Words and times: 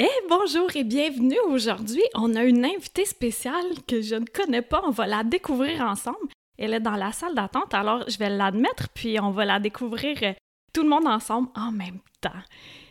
Eh 0.00 0.06
bonjour 0.28 0.68
et 0.76 0.84
bienvenue 0.84 1.40
aujourd'hui. 1.48 2.04
On 2.14 2.36
a 2.36 2.44
une 2.44 2.64
invitée 2.64 3.04
spéciale 3.04 3.82
que 3.88 4.00
je 4.00 4.14
ne 4.14 4.26
connais 4.26 4.62
pas. 4.62 4.80
On 4.86 4.92
va 4.92 5.08
la 5.08 5.24
découvrir 5.24 5.80
ensemble. 5.80 6.28
Elle 6.56 6.74
est 6.74 6.78
dans 6.78 6.94
la 6.94 7.10
salle 7.10 7.34
d'attente, 7.34 7.74
alors 7.74 8.04
je 8.08 8.16
vais 8.16 8.30
l'admettre, 8.30 8.88
puis 8.94 9.18
on 9.18 9.32
va 9.32 9.44
la 9.44 9.58
découvrir 9.58 10.16
euh, 10.22 10.32
tout 10.72 10.84
le 10.84 10.88
monde 10.88 11.08
ensemble 11.08 11.48
en 11.56 11.72
même 11.72 11.98
temps. 12.20 12.30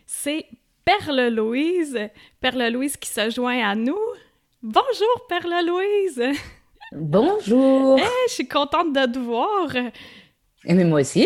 C'est 0.05 0.47
Perle 0.83 1.29
Louise. 1.29 1.97
Perle 2.41 2.67
Louise 2.73 2.97
qui 2.97 3.07
se 3.09 3.29
joint 3.29 3.65
à 3.65 3.73
nous. 3.73 3.97
Bonjour 4.61 5.27
Perle 5.29 5.65
Louise. 5.65 6.21
Bonjour. 6.91 7.99
Eh, 7.99 8.27
je 8.27 8.33
suis 8.33 8.49
contente 8.49 8.91
de 8.91 9.05
te 9.09 9.19
voir. 9.19 9.73
Et 10.65 10.73
mais 10.73 10.83
moi 10.83 10.99
aussi. 10.99 11.25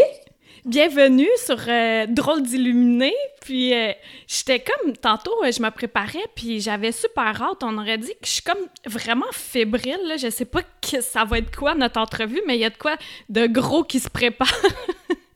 Bienvenue 0.66 1.28
sur 1.44 1.58
euh, 1.68 2.06
Drôle 2.08 2.44
d'illuminé. 2.44 3.14
Puis 3.42 3.74
euh, 3.74 3.94
j'étais 4.28 4.60
comme 4.60 4.96
tantôt, 4.96 5.32
euh, 5.44 5.52
je 5.52 5.60
me 5.60 5.72
préparais, 5.72 6.20
puis 6.36 6.62
j'avais 6.62 6.92
super 6.92 7.42
hâte. 7.42 7.64
On 7.64 7.80
aurait 7.80 7.98
dit 7.98 8.12
que 8.12 8.26
je 8.26 8.30
suis 8.30 8.44
comme 8.44 8.64
vraiment 8.86 9.26
fébrile. 9.32 9.98
Là. 10.08 10.18
Je 10.18 10.30
sais 10.30 10.46
pas 10.46 10.62
que 10.62 11.02
ça 11.02 11.26
va 11.26 11.40
être 11.40 11.56
quoi 11.56 11.74
notre 11.74 12.00
entrevue, 12.00 12.42
mais 12.46 12.58
il 12.58 12.60
y 12.60 12.66
a 12.66 12.70
de 12.70 12.78
quoi 12.78 12.96
de 13.30 13.48
gros 13.48 13.84
qui 13.84 14.00
se 14.00 14.10
prépare. 14.10 14.54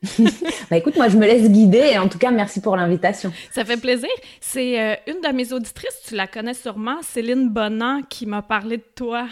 bah 0.70 0.76
écoute, 0.76 0.94
moi 0.94 1.08
je 1.08 1.16
me 1.16 1.26
laisse 1.26 1.50
guider 1.50 1.90
et 1.94 1.98
en 1.98 2.08
tout 2.08 2.18
cas 2.18 2.30
merci 2.30 2.60
pour 2.60 2.76
l'invitation. 2.76 3.32
Ça 3.50 3.64
fait 3.64 3.78
plaisir. 3.78 4.10
C'est 4.40 5.00
une 5.08 5.20
de 5.20 5.34
mes 5.34 5.52
auditrices, 5.52 6.02
tu 6.06 6.14
la 6.14 6.28
connais 6.28 6.54
sûrement, 6.54 6.98
Céline 7.02 7.48
Bonan, 7.48 8.02
qui 8.08 8.26
m'a 8.26 8.42
parlé 8.42 8.76
de 8.76 8.84
toi. 8.94 9.26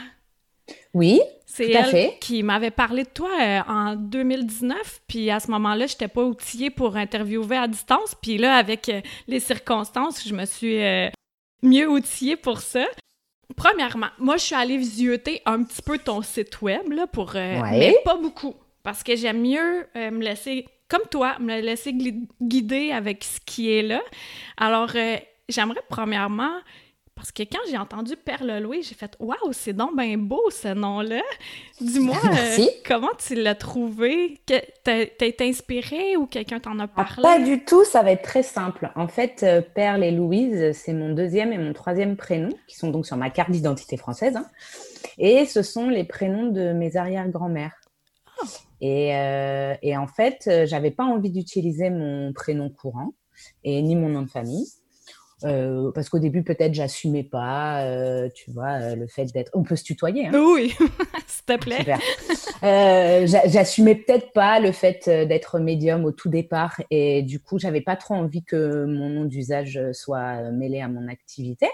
Oui, 0.92 1.20
c'est 1.54 1.70
elle 1.70 2.18
qui 2.18 2.42
m'avait 2.42 2.72
parlé 2.72 3.04
de 3.04 3.08
toi 3.08 3.30
euh, 3.40 3.60
en 3.68 3.94
2019, 3.94 5.02
puis 5.06 5.30
à 5.30 5.38
ce 5.38 5.52
moment-là, 5.52 5.86
je 5.86 5.92
n'étais 5.92 6.08
pas 6.08 6.24
outillée 6.24 6.70
pour 6.70 6.96
interviewer 6.96 7.56
à 7.56 7.68
distance, 7.68 8.16
puis 8.20 8.38
là, 8.38 8.56
avec 8.56 8.88
euh, 8.88 9.00
les 9.28 9.38
circonstances, 9.38 10.26
je 10.26 10.34
me 10.34 10.46
suis 10.46 10.82
euh, 10.82 11.08
mieux 11.62 11.88
outillée 11.88 12.34
pour 12.34 12.58
ça. 12.58 12.84
Premièrement, 13.54 14.08
moi, 14.18 14.36
je 14.36 14.46
suis 14.46 14.54
allée 14.56 14.78
visiter 14.78 15.42
un 15.46 15.62
petit 15.62 15.80
peu 15.80 15.96
ton 15.96 16.22
site 16.22 16.60
web, 16.60 16.90
là, 16.90 17.06
pour... 17.06 17.34
Mais 17.34 17.94
pas 18.04 18.16
beaucoup, 18.16 18.56
parce 18.82 19.04
que 19.04 19.14
j'aime 19.14 19.40
mieux 19.40 19.86
me 19.94 20.24
laisser, 20.24 20.66
comme 20.88 21.06
toi, 21.08 21.36
me 21.38 21.60
laisser 21.60 21.94
guider 22.42 22.90
avec 22.90 23.22
ce 23.22 23.38
qui 23.46 23.70
est 23.70 23.82
là. 23.82 24.02
Alors, 24.56 24.90
j'aimerais 25.48 25.82
premièrement 25.88 26.56
parce 27.16 27.30
que 27.30 27.44
quand 27.44 27.60
j'ai 27.70 27.78
entendu 27.78 28.16
Perle 28.16 28.58
Louis, 28.58 28.82
j'ai 28.82 28.94
fait 28.94 29.16
Waouh, 29.20 29.52
c'est 29.52 29.72
donc 29.72 29.96
bien 29.96 30.18
beau 30.18 30.42
ce 30.50 30.74
nom-là. 30.74 31.22
Dis-moi, 31.80 32.16
euh, 32.24 32.66
comment 32.84 33.14
tu 33.16 33.36
l'as 33.36 33.54
trouvé? 33.54 34.40
T'as 34.46 35.02
été 35.20 35.48
inspiré 35.48 36.16
ou 36.16 36.26
quelqu'un 36.26 36.58
t'en 36.58 36.78
a 36.80 36.84
ah, 36.84 36.88
parlé? 36.88 37.22
Pas 37.22 37.38
du 37.38 37.64
tout, 37.64 37.84
ça 37.84 38.02
va 38.02 38.10
être 38.10 38.22
très 38.22 38.42
simple. 38.42 38.90
En 38.96 39.06
fait, 39.06 39.44
euh, 39.44 39.62
Perle 39.62 40.02
et 40.02 40.10
Louise, 40.10 40.72
c'est 40.72 40.92
mon 40.92 41.14
deuxième 41.14 41.52
et 41.52 41.58
mon 41.58 41.72
troisième 41.72 42.16
prénom, 42.16 42.50
qui 42.66 42.76
sont 42.76 42.90
donc 42.90 43.06
sur 43.06 43.16
ma 43.16 43.30
carte 43.30 43.50
d'identité 43.50 43.96
française. 43.96 44.36
Hein. 44.36 44.46
Et 45.18 45.46
ce 45.46 45.62
sont 45.62 45.88
les 45.88 46.04
prénoms 46.04 46.50
de 46.50 46.72
mes 46.72 46.96
arrière-grand-mères. 46.96 47.76
Ah. 48.42 48.46
Et, 48.80 49.14
euh, 49.14 49.74
et, 49.82 49.96
en 49.96 50.08
fait, 50.08 50.50
j'avais 50.66 50.90
pas 50.90 51.04
envie 51.04 51.30
d'utiliser 51.30 51.90
mon 51.90 52.32
prénom 52.32 52.70
courant 52.70 53.14
et 53.62 53.80
ni 53.82 53.94
mon 53.94 54.08
nom 54.08 54.22
de 54.22 54.30
famille. 54.30 54.66
Euh, 55.44 55.92
parce 55.92 56.08
qu'au 56.08 56.18
début, 56.18 56.42
peut-être, 56.42 56.74
j'assumais 56.74 57.22
pas, 57.22 57.84
euh, 57.84 58.28
tu 58.34 58.50
vois, 58.50 58.80
euh, 58.80 58.96
le 58.96 59.06
fait 59.06 59.26
d'être. 59.26 59.50
On 59.54 59.62
peut 59.62 59.76
se 59.76 59.84
tutoyer. 59.84 60.26
Hein 60.26 60.32
oui, 60.34 60.74
s'il 61.26 61.44
te 61.44 61.56
plaît. 61.58 61.84
j'assumais 63.46 63.94
peut-être 63.94 64.32
pas 64.32 64.58
le 64.60 64.72
fait 64.72 65.08
d'être 65.08 65.58
médium 65.58 66.04
au 66.04 66.12
tout 66.12 66.30
départ, 66.30 66.80
et 66.90 67.22
du 67.22 67.40
coup, 67.40 67.58
j'avais 67.58 67.82
pas 67.82 67.96
trop 67.96 68.14
envie 68.14 68.42
que 68.42 68.84
mon 68.86 69.08
nom 69.10 69.24
d'usage 69.24 69.80
soit 69.92 70.50
mêlé 70.50 70.80
à 70.80 70.88
mon 70.88 71.08
activité. 71.08 71.68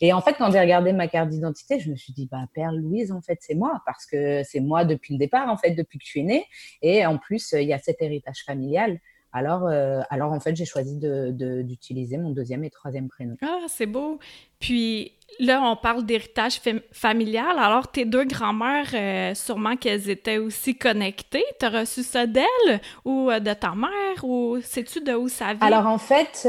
Et 0.00 0.12
en 0.12 0.20
fait, 0.20 0.34
quand 0.34 0.50
j'ai 0.52 0.60
regardé 0.60 0.92
ma 0.92 1.08
carte 1.08 1.30
d'identité, 1.30 1.80
je 1.80 1.90
me 1.90 1.96
suis 1.96 2.12
dit, 2.12 2.28
bah, 2.30 2.46
Père 2.54 2.72
Louise, 2.72 3.10
en 3.10 3.22
fait, 3.22 3.38
c'est 3.40 3.54
moi, 3.54 3.82
parce 3.86 4.06
que 4.06 4.42
c'est 4.44 4.60
moi 4.60 4.84
depuis 4.84 5.14
le 5.14 5.18
départ, 5.18 5.48
en 5.48 5.56
fait, 5.56 5.72
depuis 5.72 5.98
que 5.98 6.04
tu 6.04 6.20
es 6.20 6.22
née, 6.22 6.44
et 6.82 7.04
en 7.06 7.18
plus, 7.18 7.52
il 7.52 7.66
y 7.66 7.72
a 7.72 7.78
cet 7.78 8.00
héritage 8.02 8.44
familial. 8.44 9.00
Alors, 9.36 9.66
euh, 9.66 10.00
alors 10.08 10.32
en 10.32 10.40
fait, 10.40 10.56
j'ai 10.56 10.64
choisi 10.64 10.96
d'utiliser 10.96 12.16
mon 12.16 12.30
deuxième 12.30 12.64
et 12.64 12.70
troisième 12.70 13.06
prénom. 13.08 13.36
Ah, 13.42 13.66
c'est 13.68 13.84
beau. 13.84 14.18
Puis 14.60 15.12
là, 15.38 15.60
on 15.62 15.76
parle 15.76 16.06
d'héritage 16.06 16.58
familial. 16.90 17.58
Alors, 17.58 17.92
tes 17.92 18.06
deux 18.06 18.24
grands-mères, 18.24 18.88
euh, 18.94 19.34
sûrement 19.34 19.76
qu'elles 19.76 20.08
étaient 20.08 20.38
aussi 20.38 20.78
connectées. 20.78 21.44
Tu 21.60 21.66
as 21.66 21.68
reçu 21.68 22.02
ça 22.02 22.26
d'elles 22.26 22.80
ou 23.04 23.30
euh, 23.30 23.38
de 23.38 23.52
ta 23.52 23.74
mère 23.74 24.24
ou 24.24 24.58
sais-tu 24.62 25.02
de 25.04 25.12
où 25.12 25.28
ça 25.28 25.52
vient? 25.52 25.66
Alors, 25.66 25.86
en 25.86 25.98
fait, 25.98 26.48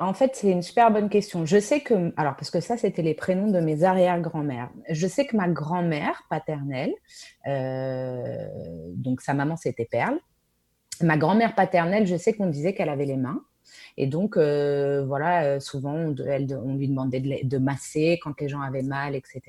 en 0.00 0.14
fait 0.14 0.30
c'est 0.32 0.50
une 0.50 0.62
super 0.62 0.90
bonne 0.90 1.10
question. 1.10 1.44
Je 1.44 1.58
sais 1.58 1.80
que, 1.80 2.14
alors, 2.16 2.34
parce 2.36 2.50
que 2.50 2.60
ça, 2.60 2.78
c'était 2.78 3.02
les 3.02 3.12
prénoms 3.12 3.50
de 3.50 3.60
mes 3.60 3.84
arrière-grand-mères. 3.84 4.70
Je 4.88 5.06
sais 5.06 5.26
que 5.26 5.36
ma 5.36 5.48
grand-mère 5.48 6.22
paternelle, 6.30 6.94
donc 8.96 9.20
sa 9.20 9.34
maman, 9.34 9.58
c'était 9.58 9.84
Perle. 9.84 10.18
Ma 11.02 11.16
grand-mère 11.16 11.54
paternelle, 11.54 12.06
je 12.06 12.16
sais 12.16 12.32
qu'on 12.32 12.46
disait 12.46 12.74
qu'elle 12.74 12.88
avait 12.88 13.06
les 13.06 13.16
mains. 13.16 13.42
Et 13.96 14.06
donc, 14.06 14.36
euh, 14.36 15.04
voilà, 15.04 15.44
euh, 15.44 15.60
souvent, 15.60 15.94
on, 15.94 16.14
on, 16.18 16.74
lui 16.74 16.88
demandait 16.88 17.20
de, 17.20 17.58
masser 17.58 18.18
quand 18.22 18.40
les 18.40 18.48
gens 18.48 18.60
avaient 18.60 18.82
mal, 18.82 19.14
etc. 19.14 19.42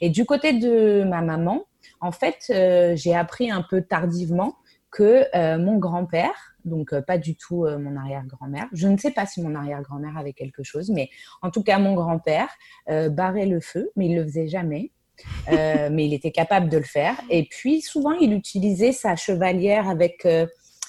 Et 0.00 0.10
du 0.10 0.24
côté 0.24 0.52
de 0.52 1.04
ma 1.04 1.22
maman, 1.22 1.64
en 2.00 2.12
fait, 2.12 2.46
euh, 2.50 2.94
j'ai 2.96 3.14
appris 3.14 3.50
un 3.50 3.62
peu 3.68 3.82
tardivement 3.82 4.56
que 4.90 5.26
mon 5.58 5.76
grand-père, 5.78 6.54
donc 6.64 6.96
pas 7.00 7.18
du 7.18 7.34
tout 7.34 7.66
mon 7.66 7.96
arrière-grand-mère, 7.96 8.68
je 8.72 8.86
ne 8.86 8.96
sais 8.96 9.10
pas 9.10 9.26
si 9.26 9.42
mon 9.42 9.56
arrière-grand-mère 9.56 10.16
avait 10.16 10.34
quelque 10.34 10.62
chose, 10.62 10.88
mais 10.88 11.10
en 11.42 11.50
tout 11.50 11.64
cas, 11.64 11.80
mon 11.80 11.94
grand-père 11.94 12.48
barrait 12.86 13.46
le 13.46 13.58
feu, 13.58 13.90
mais 13.96 14.06
il 14.06 14.14
le 14.14 14.22
faisait 14.22 14.46
jamais. 14.46 14.92
mais 15.50 16.06
il 16.06 16.14
était 16.14 16.30
capable 16.30 16.68
de 16.68 16.78
le 16.78 16.84
faire. 16.84 17.16
Et 17.28 17.48
puis, 17.50 17.80
souvent, 17.80 18.12
il 18.12 18.32
utilisait 18.32 18.92
sa 18.92 19.16
chevalière 19.16 19.88
avec 19.88 20.24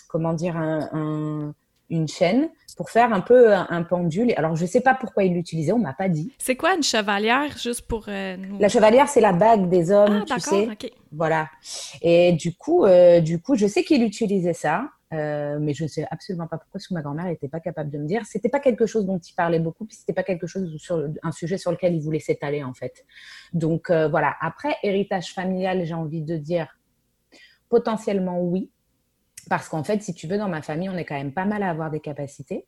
comment 0.07 0.33
dire, 0.33 0.55
une 1.89 2.07
chaîne 2.07 2.49
pour 2.75 2.89
faire 2.89 3.13
un 3.13 3.21
peu 3.21 3.53
un, 3.53 3.83
pendule. 3.83 4.33
Alors, 4.35 4.55
je 4.55 4.63
ne 4.63 4.67
sais 4.67 4.81
pas 4.81 4.95
pourquoi 4.95 5.23
il 5.23 5.33
l'utilisait, 5.33 5.71
on 5.71 5.79
m'a 5.79 5.93
pas 5.93 6.09
dit. 6.09 6.33
C'est 6.37 6.55
quoi 6.55 6.75
une 6.75 6.83
chevalière, 6.83 7.57
juste 7.57 7.83
pour 7.83 8.05
euh, 8.07 8.35
La 8.59 8.67
chevalière, 8.67 9.07
c'est 9.07 9.21
la 9.21 9.31
bague 9.31 9.69
des 9.69 9.91
hommes, 9.91 10.25
ah, 10.29 10.35
tu 10.35 10.39
sais. 10.41 10.67
Voilà. 11.11 11.49
Et 12.01 12.33
du 12.33 12.53
coup, 12.55 12.85
euh, 12.85 13.21
du 13.21 13.39
coup, 13.39 13.55
je 13.55 13.65
sais 13.65 13.83
qu'il 13.83 14.03
utilisait 14.03 14.53
ça, 14.53 14.89
euh, 15.13 15.57
mais 15.61 15.73
je 15.73 15.83
ne 15.83 15.87
sais 15.87 16.05
absolument 16.11 16.47
pas 16.47 16.57
pourquoi, 16.57 16.73
parce 16.73 16.87
que 16.87 16.93
ma 16.93 17.01
grand-mère 17.01 17.25
n'était 17.25 17.47
pas 17.47 17.61
capable 17.61 17.91
de 17.91 17.97
me 17.97 18.05
dire. 18.05 18.23
C'était 18.25 18.49
pas 18.49 18.59
quelque 18.59 18.85
chose 18.85 19.05
dont 19.05 19.19
il 19.19 19.33
parlait 19.33 19.59
beaucoup, 19.59 19.85
puis 19.85 19.95
c'était 19.95 20.13
pas 20.13 20.23
quelque 20.23 20.47
chose 20.47 20.75
sur 20.77 21.07
un 21.23 21.31
sujet 21.31 21.57
sur 21.57 21.71
lequel 21.71 21.95
il 21.95 22.01
voulait 22.01 22.19
s'étaler 22.19 22.63
en 22.63 22.73
fait. 22.73 23.05
Donc 23.53 23.89
voilà. 23.89 24.35
Après, 24.41 24.75
héritage 24.83 25.33
familial, 25.33 25.85
j'ai 25.85 25.93
envie 25.93 26.23
de 26.23 26.35
dire 26.35 26.67
potentiellement 27.69 28.41
oui 28.41 28.69
parce 29.49 29.69
qu'en 29.69 29.83
fait, 29.83 30.01
si 30.01 30.13
tu 30.13 30.27
veux, 30.27 30.37
dans 30.37 30.47
ma 30.47 30.61
famille, 30.61 30.89
on 30.89 30.97
est 30.97 31.05
quand 31.05 31.15
même 31.15 31.33
pas 31.33 31.45
mal 31.45 31.63
à 31.63 31.69
avoir 31.69 31.91
des 31.91 31.99
capacités. 31.99 32.65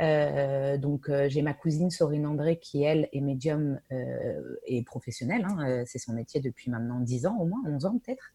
Euh, 0.00 0.76
donc, 0.78 1.08
euh, 1.08 1.28
j'ai 1.28 1.42
ma 1.42 1.54
cousine 1.54 1.90
Sorine 1.90 2.26
André 2.26 2.58
qui, 2.58 2.82
elle, 2.82 3.08
est 3.12 3.20
médium 3.20 3.80
euh, 3.92 4.56
et 4.66 4.82
professionnelle. 4.82 5.46
Hein, 5.48 5.84
c'est 5.86 5.98
son 5.98 6.12
métier 6.12 6.40
depuis 6.40 6.70
maintenant 6.70 7.00
10 7.00 7.26
ans, 7.26 7.36
au 7.40 7.46
moins 7.46 7.60
11 7.66 7.84
ans 7.86 7.98
peut-être. 8.04 8.32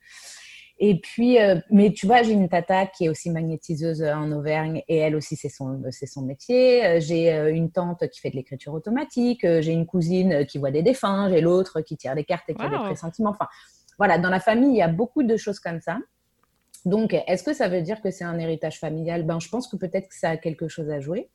Et 0.78 1.00
puis, 1.00 1.38
mais 1.72 1.94
tu 1.94 2.06
vois, 2.06 2.22
j'ai 2.22 2.34
une 2.34 2.50
tata 2.50 2.86
qui 2.86 3.06
est 3.06 3.10
aussi 3.10 3.30
magnétiseuse 3.30 4.04
en 4.04 4.30
Auvergne 4.34 4.84
et 4.90 4.98
elle 4.98 5.16
aussi, 5.16 5.38
c'est 5.38 5.48
son, 5.48 5.82
c'est 5.90 6.06
son 6.06 6.24
métier. 6.24 7.00
J'ai 7.00 7.32
une 7.52 7.72
tante 7.72 8.06
qui 8.10 8.20
fait 8.20 8.30
de 8.30 8.36
l'écriture 8.36 8.74
automatique. 8.74 9.40
J'ai 9.44 9.72
une 9.72 9.86
cousine 9.86 10.46
qui 10.46 10.58
voit 10.58 10.72
des 10.72 10.84
défunts. 10.84 11.30
J'ai 11.30 11.40
l'autre 11.40 11.80
qui 11.80 11.96
tire 11.96 12.14
des 12.14 12.26
cartes 12.26 12.50
et 12.50 12.56
qui 12.56 12.62
a 12.62 12.68
des 12.68 12.76
pressentiments. 12.76 13.30
Enfin, 13.30 13.48
voilà, 13.98 14.18
dans 14.18 14.30
la 14.30 14.42
famille, 14.42 14.72
il 14.72 14.76
y 14.76 14.82
a 14.82 14.90
beaucoup 14.90 15.24
de 15.24 15.38
choses 15.38 15.62
comme 15.62 15.80
ça. 15.80 15.98
Donc, 16.86 17.14
est-ce 17.28 17.44
que 17.44 17.54
ça 17.54 17.68
veut 17.68 17.82
dire 17.82 18.02
que 18.02 18.12
c'est 18.12 18.24
un 18.24 18.38
héritage 18.38 18.80
familial? 18.80 19.24
Ben, 19.24 19.40
je 19.40 19.50
pense 19.50 19.68
que 19.68 19.76
peut-être 19.76 20.08
que 20.08 20.16
ça 20.16 20.30
a 20.30 20.38
quelque 20.38 20.68
chose 20.68 20.90
à 20.90 21.00
jouer. 21.00 21.30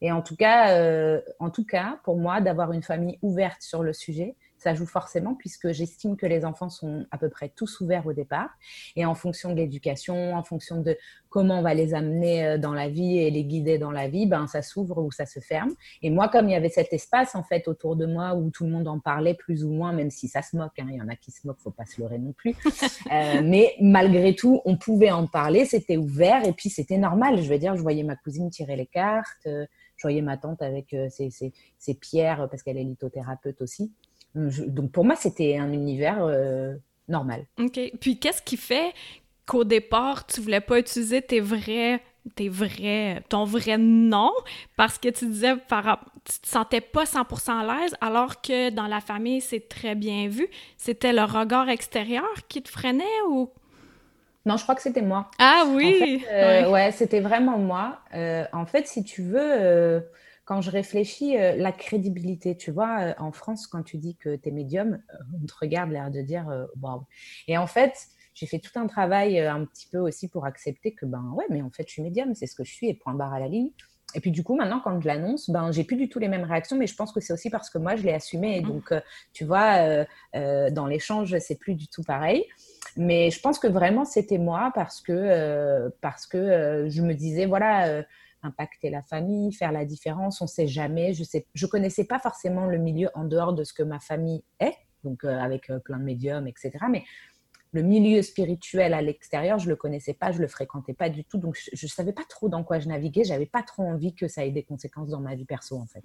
Et 0.00 0.10
en 0.10 0.22
tout 0.22 0.36
cas, 0.36 0.76
euh, 0.76 1.20
en 1.38 1.50
tout 1.50 1.64
cas, 1.64 1.98
pour 2.04 2.16
moi, 2.16 2.40
d'avoir 2.40 2.72
une 2.72 2.82
famille 2.82 3.18
ouverte 3.22 3.62
sur 3.62 3.82
le 3.82 3.92
sujet, 3.92 4.34
ça 4.64 4.74
joue 4.74 4.86
forcément 4.86 5.34
puisque 5.34 5.72
j'estime 5.72 6.16
que 6.16 6.24
les 6.24 6.46
enfants 6.46 6.70
sont 6.70 7.04
à 7.10 7.18
peu 7.18 7.28
près 7.28 7.50
tous 7.50 7.80
ouverts 7.80 8.06
au 8.06 8.14
départ. 8.14 8.48
Et 8.96 9.04
en 9.04 9.14
fonction 9.14 9.50
de 9.50 9.56
l'éducation, 9.56 10.34
en 10.34 10.42
fonction 10.42 10.80
de 10.80 10.96
comment 11.28 11.58
on 11.58 11.62
va 11.62 11.74
les 11.74 11.92
amener 11.92 12.46
euh, 12.46 12.58
dans 12.58 12.72
la 12.72 12.88
vie 12.88 13.18
et 13.18 13.30
les 13.30 13.44
guider 13.44 13.76
dans 13.76 13.90
la 13.90 14.08
vie, 14.08 14.24
ben, 14.24 14.46
ça 14.46 14.62
s'ouvre 14.62 15.02
ou 15.02 15.12
ça 15.12 15.26
se 15.26 15.38
ferme. 15.38 15.74
Et 16.00 16.08
moi, 16.08 16.28
comme 16.28 16.48
il 16.48 16.52
y 16.52 16.54
avait 16.54 16.70
cet 16.70 16.94
espace 16.94 17.34
en 17.34 17.42
fait 17.42 17.68
autour 17.68 17.94
de 17.94 18.06
moi 18.06 18.34
où 18.34 18.48
tout 18.50 18.64
le 18.64 18.70
monde 18.70 18.88
en 18.88 19.00
parlait 19.00 19.34
plus 19.34 19.64
ou 19.64 19.70
moins, 19.70 19.92
même 19.92 20.10
si 20.10 20.28
ça 20.28 20.40
se 20.40 20.56
moque, 20.56 20.78
hein, 20.78 20.86
il 20.88 20.96
y 20.96 21.02
en 21.02 21.08
a 21.08 21.16
qui 21.16 21.30
se 21.30 21.46
moquent, 21.46 21.60
faut 21.60 21.70
pas 21.70 21.84
se 21.84 22.00
leurrer 22.00 22.18
non 22.18 22.32
plus. 22.32 22.54
Euh, 23.12 23.42
mais 23.44 23.74
malgré 23.80 24.34
tout, 24.34 24.62
on 24.64 24.76
pouvait 24.76 25.10
en 25.10 25.26
parler, 25.26 25.64
c'était 25.66 25.96
ouvert 25.96 26.44
et 26.46 26.52
puis 26.52 26.70
c'était 26.70 26.96
normal. 26.96 27.42
Je 27.42 27.48
veux 27.48 27.58
dire, 27.58 27.76
je 27.76 27.82
voyais 27.82 28.02
ma 28.02 28.16
cousine 28.16 28.50
tirer 28.50 28.76
les 28.76 28.86
cartes, 28.86 29.46
euh, 29.46 29.66
je 29.96 30.02
voyais 30.02 30.22
ma 30.22 30.36
tante 30.36 30.62
avec 30.62 30.96
ses, 31.10 31.30
ses, 31.30 31.94
pierres 31.94 32.48
parce 32.50 32.62
qu'elle 32.62 32.78
est 32.78 32.84
lithothérapeute 32.84 33.60
aussi. 33.60 33.92
Donc 34.34 34.90
pour 34.92 35.04
moi, 35.04 35.16
c'était 35.16 35.56
un 35.56 35.72
univers 35.72 36.28
normal. 37.08 37.46
OK. 37.58 37.78
Puis 38.00 38.18
qu'est-ce 38.18 38.42
qui 38.42 38.56
fait 38.56 38.92
qu'au 39.46 39.64
départ, 39.64 40.26
tu 40.26 40.40
voulais 40.40 40.60
pas 40.60 40.78
utiliser 40.78 41.22
tes 41.22 41.40
vrais 41.40 42.00
tes 42.36 42.48
vrais, 42.48 43.22
ton 43.28 43.44
vrai 43.44 43.78
nom? 43.78 44.32
Parce 44.76 44.98
que 44.98 45.08
tu 45.08 45.26
disais 45.26 45.56
par, 45.56 46.00
tu 46.24 46.40
te 46.40 46.48
sentais 46.48 46.80
pas 46.80 47.04
100% 47.04 47.50
à 47.50 47.80
l'aise 47.80 47.94
alors 48.00 48.40
que 48.40 48.70
dans 48.70 48.86
la 48.86 49.00
famille 49.00 49.40
c'est 49.40 49.68
très 49.68 49.94
bien 49.94 50.28
vu. 50.28 50.48
C'était 50.76 51.12
le 51.12 51.22
regard 51.22 51.68
extérieur 51.68 52.24
qui 52.48 52.62
te 52.62 52.70
freinait 52.70 53.04
ou? 53.28 53.50
Non, 54.46 54.58
je 54.58 54.62
crois 54.62 54.74
que 54.74 54.82
c'était 54.82 55.02
moi. 55.02 55.30
Ah 55.38 55.64
oui. 55.68 56.22
Euh, 56.30 56.68
ouais, 56.68 56.92
c'était 56.92 57.20
vraiment 57.20 57.56
moi. 57.58 58.00
Euh, 58.14 58.44
en 58.52 58.66
fait, 58.66 58.86
si 58.86 59.02
tu 59.02 59.22
veux, 59.22 59.40
euh, 59.40 60.00
quand 60.44 60.60
je 60.60 60.70
réfléchis, 60.70 61.36
la 61.36 61.72
crédibilité, 61.72 62.56
tu 62.56 62.70
vois, 62.70 63.14
en 63.18 63.32
France, 63.32 63.66
quand 63.66 63.82
tu 63.82 63.96
dis 63.96 64.16
que 64.16 64.36
tu 64.36 64.48
es 64.48 64.52
médium, 64.52 65.00
on 65.42 65.46
te 65.46 65.54
regarde 65.60 65.90
l'air 65.90 66.10
de 66.10 66.20
dire 66.20 66.46
waouh. 66.80 67.04
Et 67.48 67.56
en 67.56 67.66
fait, 67.66 68.08
j'ai 68.34 68.46
fait 68.46 68.58
tout 68.58 68.78
un 68.78 68.86
travail 68.86 69.38
euh, 69.38 69.52
un 69.52 69.64
petit 69.64 69.86
peu 69.90 69.98
aussi 69.98 70.28
pour 70.28 70.44
accepter 70.44 70.92
que, 70.92 71.06
ben 71.06 71.32
ouais, 71.34 71.46
mais 71.50 71.62
en 71.62 71.70
fait, 71.70 71.84
je 71.86 71.92
suis 71.92 72.02
médium, 72.02 72.34
c'est 72.34 72.46
ce 72.46 72.54
que 72.54 72.64
je 72.64 72.72
suis, 72.72 72.88
et 72.88 72.94
point 72.94 73.14
barre 73.14 73.32
à 73.32 73.40
la 73.40 73.48
ligne. 73.48 73.70
Et 74.16 74.20
puis 74.20 74.30
du 74.30 74.44
coup, 74.44 74.54
maintenant, 74.54 74.80
quand 74.82 75.00
je 75.00 75.06
l'annonce, 75.06 75.50
ben, 75.50 75.72
j'ai 75.72 75.82
plus 75.82 75.96
du 75.96 76.08
tout 76.08 76.20
les 76.20 76.28
mêmes 76.28 76.44
réactions, 76.44 76.76
mais 76.76 76.86
je 76.86 76.94
pense 76.94 77.10
que 77.12 77.20
c'est 77.20 77.32
aussi 77.32 77.50
parce 77.50 77.68
que 77.70 77.78
moi, 77.78 77.96
je 77.96 78.04
l'ai 78.04 78.12
assumé. 78.12 78.56
Et 78.56 78.60
mmh. 78.60 78.66
donc, 78.66 78.92
euh, 78.92 79.00
tu 79.32 79.44
vois, 79.44 80.04
euh, 80.36 80.70
dans 80.70 80.86
l'échange, 80.86 81.36
c'est 81.38 81.58
plus 81.58 81.74
du 81.74 81.88
tout 81.88 82.02
pareil. 82.02 82.44
Mais 82.96 83.30
je 83.32 83.40
pense 83.40 83.58
que 83.58 83.66
vraiment, 83.66 84.04
c'était 84.04 84.38
moi 84.38 84.70
parce 84.72 85.00
que, 85.00 85.92
parce 86.00 86.26
que 86.26 86.86
je 86.88 87.02
me 87.02 87.12
disais, 87.12 87.44
voilà, 87.44 88.04
impacter 88.44 88.90
la 88.90 89.02
famille, 89.02 89.52
faire 89.52 89.72
la 89.72 89.84
différence, 89.84 90.40
on 90.40 90.44
ne 90.44 90.48
sait 90.48 90.66
jamais. 90.66 91.14
Je 91.14 91.22
ne 91.22 91.40
je 91.52 91.66
connaissais 91.66 92.04
pas 92.04 92.18
forcément 92.18 92.66
le 92.66 92.78
milieu 92.78 93.08
en 93.14 93.24
dehors 93.24 93.52
de 93.52 93.64
ce 93.64 93.72
que 93.72 93.82
ma 93.82 93.98
famille 93.98 94.44
est, 94.60 94.74
donc 95.02 95.24
avec 95.24 95.70
plein 95.84 95.98
de 95.98 96.04
médiums, 96.04 96.46
etc. 96.46 96.72
Mais 96.90 97.04
le 97.74 97.82
milieu 97.82 98.22
spirituel 98.22 98.94
à 98.94 99.02
l'extérieur, 99.02 99.58
je 99.58 99.68
le 99.68 99.74
connaissais 99.74 100.14
pas, 100.14 100.30
je 100.30 100.40
le 100.40 100.46
fréquentais 100.46 100.94
pas 100.94 101.10
du 101.10 101.24
tout, 101.24 101.38
donc 101.38 101.58
je, 101.60 101.84
ne 101.84 101.90
savais 101.90 102.12
pas 102.12 102.22
trop 102.28 102.48
dans 102.48 102.62
quoi 102.62 102.78
je 102.78 102.86
naviguais. 102.88 103.24
J'avais 103.24 103.46
pas 103.46 103.64
trop 103.64 103.82
envie 103.82 104.14
que 104.14 104.28
ça 104.28 104.44
ait 104.44 104.52
des 104.52 104.62
conséquences 104.62 105.08
dans 105.08 105.20
ma 105.20 105.34
vie 105.34 105.44
perso, 105.44 105.76
en 105.76 105.86
fait. 105.86 106.00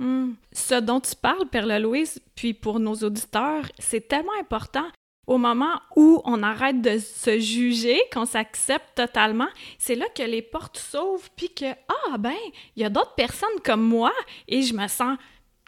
Ce 0.52 0.80
dont 0.80 1.00
tu 1.00 1.16
parles, 1.16 1.48
Perle 1.48 1.78
Louise, 1.78 2.20
puis 2.34 2.56
pour 2.56 2.80
nos 2.80 2.96
auditeurs, 2.96 3.66
c'est 3.78 4.08
tellement 4.08 4.34
important. 4.42 4.86
Au 5.30 5.38
moment 5.38 5.80
où 5.96 6.24
on 6.26 6.42
arrête 6.42 6.82
de 6.82 6.98
se 6.98 7.38
juger, 7.38 8.02
qu'on 8.12 8.26
s'accepte 8.26 8.96
totalement, 8.96 9.48
c'est 9.78 9.94
là 9.94 10.08
que 10.16 10.24
les 10.24 10.42
portes 10.42 10.80
s'ouvrent, 10.80 11.30
puis 11.36 11.54
que 11.54 11.68
ah 11.88 12.18
ben, 12.18 12.34
il 12.76 12.82
y 12.82 12.84
a 12.84 12.90
d'autres 12.90 13.14
personnes 13.14 13.60
comme 13.64 13.84
moi, 13.84 14.12
et 14.48 14.64
je 14.64 14.74
me 14.74 14.88
sens 14.88 15.20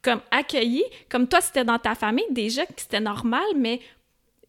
comme 0.02 0.22
accueillie, 0.32 0.84
comme 1.10 1.28
toi 1.28 1.42
c'était 1.42 1.64
dans 1.64 1.78
ta 1.78 1.94
famille 1.94 2.26
déjà 2.32 2.66
que 2.66 2.74
c'était 2.76 3.00
normal, 3.00 3.44
mais 3.56 3.82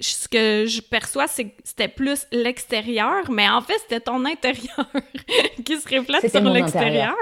ce 0.03 0.29
que 0.29 0.67
je 0.67 0.81
perçois, 0.81 1.27
c'est 1.29 1.45
que 1.45 1.63
c'était 1.65 1.89
plus 1.89 2.27
l'extérieur, 2.33 3.31
mais 3.31 3.49
en 3.49 3.61
fait, 3.61 3.79
c'était 3.79 4.01
ton 4.01 4.25
intérieur 4.25 4.91
qui 5.65 5.77
se 5.77 5.89
reflète 5.89 6.31
sur 6.31 6.41
l'extérieur. 6.43 7.15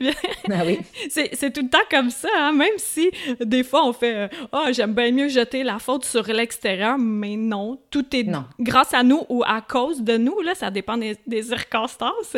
ah 0.50 0.62
oui. 0.64 0.80
C'est 1.08 1.52
tout 1.52 1.62
le 1.62 1.70
temps 1.70 1.78
comme 1.90 2.10
ça, 2.10 2.28
hein? 2.36 2.52
même 2.52 2.76
si 2.76 3.10
des 3.40 3.64
fois 3.64 3.86
on 3.86 3.92
fait 3.92 4.28
«Ah, 4.52 4.64
oh, 4.66 4.72
j'aime 4.72 4.94
bien 4.94 5.10
mieux 5.10 5.28
jeter 5.28 5.62
la 5.62 5.78
faute 5.78 6.04
sur 6.04 6.24
l'extérieur», 6.24 6.98
mais 6.98 7.36
non, 7.36 7.80
tout 7.90 8.04
est 8.14 8.26
grâce 8.60 8.92
à 8.92 9.02
nous 9.02 9.24
ou 9.28 9.42
à 9.46 9.60
cause 9.60 10.02
de 10.02 10.16
nous, 10.16 10.40
là, 10.40 10.54
ça 10.54 10.70
dépend 10.70 10.96
des, 10.98 11.16
des 11.26 11.42
circonstances. 11.42 12.36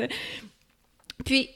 Puis, 1.25 1.51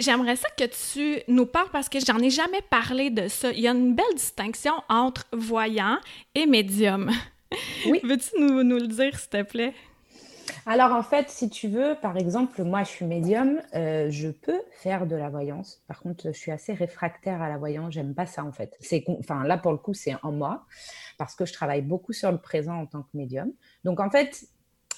J'aimerais 0.00 0.36
ça 0.36 0.48
que 0.56 0.64
tu 0.64 1.20
nous 1.28 1.44
parles 1.44 1.68
parce 1.70 1.90
que 1.90 1.98
j'en 2.00 2.18
ai 2.20 2.30
jamais 2.30 2.62
parlé 2.70 3.10
de 3.10 3.28
ça. 3.28 3.52
Il 3.52 3.60
y 3.60 3.68
a 3.68 3.72
une 3.72 3.94
belle 3.94 4.14
distinction 4.14 4.72
entre 4.88 5.26
voyant 5.30 5.98
et 6.34 6.46
médium. 6.46 7.10
Oui. 7.86 8.00
Veux-tu 8.04 8.40
nous, 8.40 8.62
nous, 8.62 8.78
le 8.78 8.86
dire, 8.86 9.18
s'il 9.18 9.30
te 9.30 9.42
plaît? 9.42 9.74
Alors, 10.66 10.92
en 10.92 11.02
fait, 11.02 11.30
si 11.30 11.48
tu 11.48 11.68
veux, 11.68 11.96
par 12.00 12.16
exemple, 12.16 12.62
moi, 12.64 12.82
je 12.82 12.88
suis 12.88 13.04
médium, 13.04 13.60
euh, 13.74 14.10
je 14.10 14.28
peux 14.28 14.60
faire 14.72 15.06
de 15.06 15.16
la 15.16 15.28
voyance. 15.28 15.82
Par 15.86 16.00
contre, 16.00 16.26
je 16.26 16.32
suis 16.32 16.50
assez 16.50 16.72
réfractaire 16.74 17.40
à 17.40 17.48
la 17.48 17.56
voyance. 17.56 17.94
J'aime 17.94 18.14
pas 18.14 18.26
ça, 18.26 18.44
en 18.44 18.52
fait. 18.52 18.76
C'est, 18.80 19.04
enfin, 19.18 19.44
là, 19.44 19.58
pour 19.58 19.72
le 19.72 19.78
coup, 19.78 19.94
c'est 19.94 20.14
en 20.22 20.32
moi 20.32 20.66
parce 21.18 21.34
que 21.34 21.44
je 21.46 21.52
travaille 21.52 21.82
beaucoup 21.82 22.12
sur 22.12 22.32
le 22.32 22.38
présent 22.38 22.76
en 22.76 22.86
tant 22.86 23.02
que 23.02 23.08
médium. 23.14 23.52
Donc, 23.84 24.00
en 24.00 24.10
fait, 24.10 24.44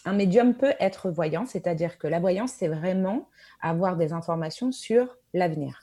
un 0.04 0.12
médium 0.12 0.54
peut 0.54 0.74
être 0.80 1.10
voyant, 1.10 1.46
c'est-à-dire 1.46 1.98
que 1.98 2.06
la 2.06 2.18
voyance, 2.18 2.52
c'est 2.52 2.68
vraiment 2.68 3.28
avoir 3.60 3.96
des 3.96 4.12
informations 4.12 4.72
sur 4.72 5.16
l'avenir. 5.32 5.80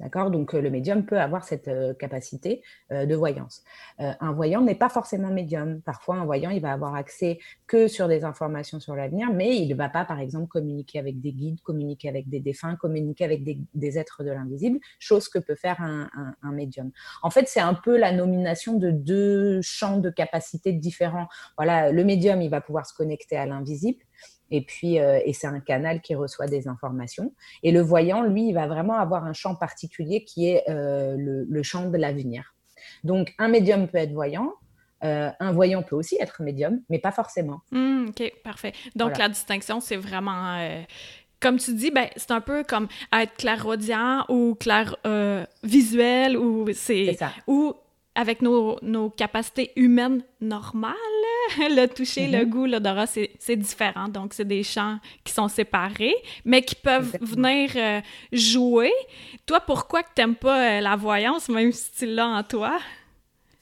D'accord? 0.00 0.30
Donc, 0.30 0.54
euh, 0.54 0.60
le 0.60 0.70
médium 0.70 1.04
peut 1.04 1.18
avoir 1.18 1.42
cette 1.42 1.66
euh, 1.66 1.92
capacité 1.92 2.62
euh, 2.92 3.04
de 3.04 3.14
voyance. 3.16 3.64
un 3.98 4.32
voyant 4.32 4.62
n'est 4.62 4.76
pas 4.76 4.88
forcément 4.88 5.28
médium. 5.28 5.80
Parfois, 5.82 6.16
un 6.16 6.24
voyant, 6.24 6.50
il 6.50 6.60
va 6.60 6.72
avoir 6.72 6.94
accès 6.94 7.38
que 7.66 7.88
sur 7.88 8.06
des 8.06 8.24
informations 8.24 8.78
sur 8.78 8.94
l'avenir, 8.94 9.32
mais 9.32 9.56
il 9.56 9.68
ne 9.68 9.74
va 9.74 9.88
pas, 9.88 10.04
par 10.04 10.20
exemple, 10.20 10.46
communiquer 10.46 11.00
avec 11.00 11.20
des 11.20 11.32
guides, 11.32 11.60
communiquer 11.62 12.08
avec 12.08 12.28
des 12.28 12.38
défunts, 12.38 12.76
communiquer 12.76 13.24
avec 13.24 13.42
des, 13.42 13.98
êtres 13.98 14.22
de 14.22 14.30
l'invisible, 14.30 14.78
chose 15.00 15.28
que 15.28 15.38
peut 15.38 15.56
faire 15.56 15.80
un, 15.80 16.08
un 16.42 16.52
médium. 16.52 16.92
En 17.22 17.30
fait, 17.30 17.48
c'est 17.48 17.60
un 17.60 17.74
peu 17.74 17.96
la 17.96 18.12
nomination 18.12 18.74
de 18.78 18.90
deux 18.90 19.60
champs 19.62 19.98
de 19.98 20.10
capacité 20.10 20.72
différents. 20.72 21.26
Voilà, 21.56 21.90
le 21.90 22.04
médium, 22.04 22.40
il 22.40 22.50
va 22.50 22.60
pouvoir 22.60 22.86
se 22.86 22.94
connecter 22.94 23.36
à 23.36 23.46
l'invisible 23.46 23.98
et 24.50 24.62
puis, 24.62 24.98
euh, 24.98 25.20
et 25.24 25.32
c'est 25.32 25.46
un 25.46 25.60
canal 25.60 26.00
qui 26.00 26.14
reçoit 26.14 26.46
des 26.46 26.68
informations. 26.68 27.34
Et 27.62 27.72
le 27.72 27.80
voyant, 27.80 28.22
lui, 28.22 28.48
il 28.48 28.52
va 28.54 28.66
vraiment 28.66 28.94
avoir 28.94 29.24
un 29.24 29.32
champ 29.32 29.54
particulier 29.54 30.24
qui 30.24 30.48
est 30.48 30.64
euh, 30.68 31.16
le, 31.18 31.62
champ 31.62 31.88
de 31.88 31.96
l'avenir. 31.96 32.54
Donc, 33.04 33.34
un 33.38 33.48
médium 33.48 33.88
peut 33.88 33.98
être 33.98 34.12
voyant, 34.12 34.54
euh, 35.04 35.30
un 35.38 35.52
voyant 35.52 35.82
peut 35.82 35.96
aussi 35.96 36.16
être 36.20 36.42
médium, 36.42 36.80
mais 36.88 36.98
pas 36.98 37.12
forcément. 37.12 37.60
Mmh, 37.72 38.06
ok, 38.08 38.32
parfait. 38.42 38.72
Donc, 38.96 39.18
la 39.18 39.28
distinction, 39.28 39.80
c'est 39.80 39.96
vraiment 39.96 40.58
comme 41.40 41.58
tu 41.58 41.72
dis, 41.74 41.92
ben, 41.92 42.08
c'est 42.16 42.32
un 42.32 42.40
peu 42.40 42.64
comme 42.64 42.88
être 43.12 43.36
clairaudient 43.36 44.24
ou 44.28 44.56
clair 44.58 44.96
visuel 45.62 46.36
ou 46.36 46.66
c'est 46.72 47.16
ou 47.46 47.74
avec 48.18 48.42
nos, 48.42 48.78
nos, 48.82 49.10
capacités 49.10 49.70
humaines 49.76 50.24
normales, 50.40 50.96
le 51.58 51.86
toucher, 51.86 52.26
le 52.26 52.44
mhm. 52.44 52.50
goût, 52.50 52.66
l'odorat, 52.66 53.06
c'est 53.06 53.56
différent. 53.56 54.08
Donc, 54.08 54.34
c'est 54.34 54.44
des 54.44 54.64
champs 54.64 54.98
qui 55.22 55.32
sont 55.32 55.46
séparés, 55.46 56.16
mais 56.44 56.62
qui 56.62 56.74
peuvent 56.74 57.16
venir 57.20 57.70
euh, 57.76 58.00
jouer. 58.32 58.92
Toi, 59.46 59.60
pourquoi 59.60 60.02
que 60.02 60.08
t'aimes 60.16 60.34
pas 60.34 60.78
euh, 60.78 60.80
la 60.80 60.96
voyance, 60.96 61.48
même 61.48 61.70
si 61.70 61.92
tu 61.92 62.06
l'as 62.06 62.26
en 62.26 62.42
toi? 62.42 62.80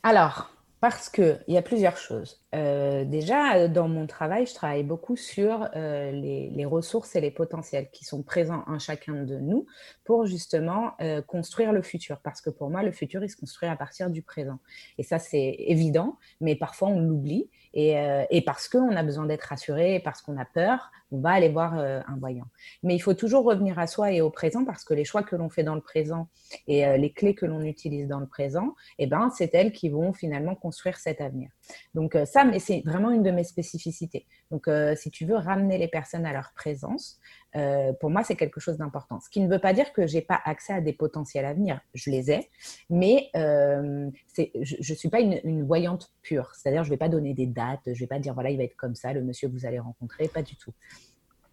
Alors, 0.03 0.49
parce 0.81 1.11
qu'il 1.11 1.39
y 1.49 1.59
a 1.59 1.63
plusieurs 1.63 1.99
choses. 1.99 2.41
Euh, 2.57 3.05
déjà, 3.05 3.69
dans 3.69 3.89
mon 3.89 4.07
travail, 4.07 4.47
je 4.47 4.55
travaille 4.55 4.83
beaucoup 4.83 5.17
sur 5.17 5.69
euh, 5.77 6.11
les, 6.11 6.65
ressources 6.65 7.15
et 7.15 7.21
les 7.21 7.31
potentiels 7.31 7.91
qui 7.93 8.05
sont 8.05 8.23
présents 8.23 8.65
en 8.67 8.79
chacun 8.79 9.25
de 9.25 9.37
nous 9.39 9.67
pour 10.05 10.27
justement 10.27 10.93
euh, 11.01 11.21
construire 11.23 11.73
le 11.73 11.83
futur. 11.83 12.21
Parce 12.23 12.41
que 12.41 12.51
pour 12.51 12.71
moi, 12.71 12.83
le 12.83 12.93
futur, 12.93 13.23
il 13.23 13.29
se 13.29 13.37
construit 13.37 13.69
à 13.69 13.77
partir 13.77 14.11
du 14.11 14.23
présent. 14.23 14.59
Et 14.97 15.03
ça, 15.03 15.19
c'est 15.19 15.57
évident, 15.59 16.19
mais 16.41 16.57
parfois 16.57 16.89
on 16.89 17.01
l'oublie. 17.01 17.51
Et, 17.75 17.95
et, 18.31 18.41
parce 18.41 18.71
qu'on 18.71 18.97
a 18.97 19.03
besoin 19.03 19.27
d'être 19.27 19.43
rassuré, 19.43 20.01
parce 20.03 20.23
qu'on 20.23 20.39
a 20.39 20.47
peur, 20.47 20.91
on 21.13 21.21
va 21.21 21.33
aller 21.33 21.51
voir 21.51 21.75
un 21.75 22.17
voyant. 22.19 22.47
Mais 22.83 22.95
il 22.95 23.01
faut 23.01 23.13
toujours 23.13 23.45
revenir 23.45 23.79
à 23.79 23.87
soi 23.87 24.13
et 24.13 24.23
au 24.23 24.31
présent 24.31 24.65
parce 24.65 24.83
que 24.83 24.95
les 24.95 25.05
choix 25.05 25.23
que 25.23 25.37
l'on 25.37 25.51
fait 25.51 25.63
dans 25.63 25.75
le 25.75 25.83
présent 25.83 26.29
et 26.69 26.87
les 26.97 27.13
clés 27.13 27.35
que 27.35 27.45
l'on 27.45 27.61
utilise 27.61 28.09
dans 28.09 28.21
le 28.21 28.27
présent, 28.27 28.75
eh 28.99 29.07
ben, 29.07 29.29
c'est 29.29 29.55
elles 29.55 29.73
qui 29.73 29.91
vont 29.91 30.15
finalement 30.15 30.55
construire 30.55 30.97
cet 30.97 31.21
avenir. 31.21 31.51
Donc 31.95 32.17
ça, 32.25 32.45
mais 32.45 32.59
c'est 32.59 32.83
vraiment 32.85 33.11
une 33.11 33.23
de 33.23 33.31
mes 33.31 33.45
spécificités. 33.45 34.27
Donc, 34.51 34.69
euh, 34.69 34.95
si 34.95 35.11
tu 35.11 35.25
veux 35.25 35.37
ramener 35.37 35.79
les 35.79 35.89
personnes 35.89 36.25
à 36.27 36.33
leur 36.33 36.53
présence, 36.55 37.19
euh, 37.57 37.93
pour 37.95 38.11
moi, 38.11 38.23
c'est 38.23 38.37
quelque 38.37 38.61
chose 38.61 38.79
d'important. 38.79 39.21
Ce 39.21 39.29
qui 39.29 39.41
ne 39.41 39.49
veut 39.49 39.59
pas 39.59 39.73
dire 39.73 39.93
que 39.93 40.07
j'ai 40.07 40.21
pas 40.21 40.41
accès 40.45 40.73
à 40.73 40.81
des 40.81 40.93
potentiels 40.93 41.45
à 41.45 41.55
venir. 41.55 41.81
Je 41.95 42.11
les 42.11 42.31
ai, 42.31 42.51
mais 42.91 43.31
euh, 43.37 44.11
je 44.37 44.93
ne 44.93 44.97
suis 44.97 45.09
pas 45.09 45.21
une, 45.21 45.65
voyante 45.65 46.13
pure. 46.23 46.53
C'est-à-dire, 46.55 46.85
je 46.85 46.91
ne 46.91 46.95
vais 46.95 46.99
pas 46.99 47.09
donner 47.09 47.35
des 47.35 47.47
dates, 47.47 47.81
je 47.87 47.91
ne 47.91 47.99
vais 47.99 48.07
pas 48.07 48.19
dire, 48.19 48.35
voilà, 48.35 48.51
il 48.51 48.57
va 48.57 48.65
être 48.65 48.77
comme 48.77 48.95
ça, 48.95 49.13
le 49.13 49.23
monsieur 49.23 49.49
que 49.49 49.53
vous 49.53 49.67
allez 49.67 49.81
rencontrer, 49.81 50.29
pas 50.29 50.43
du 50.43 50.57
tout. 50.57 50.73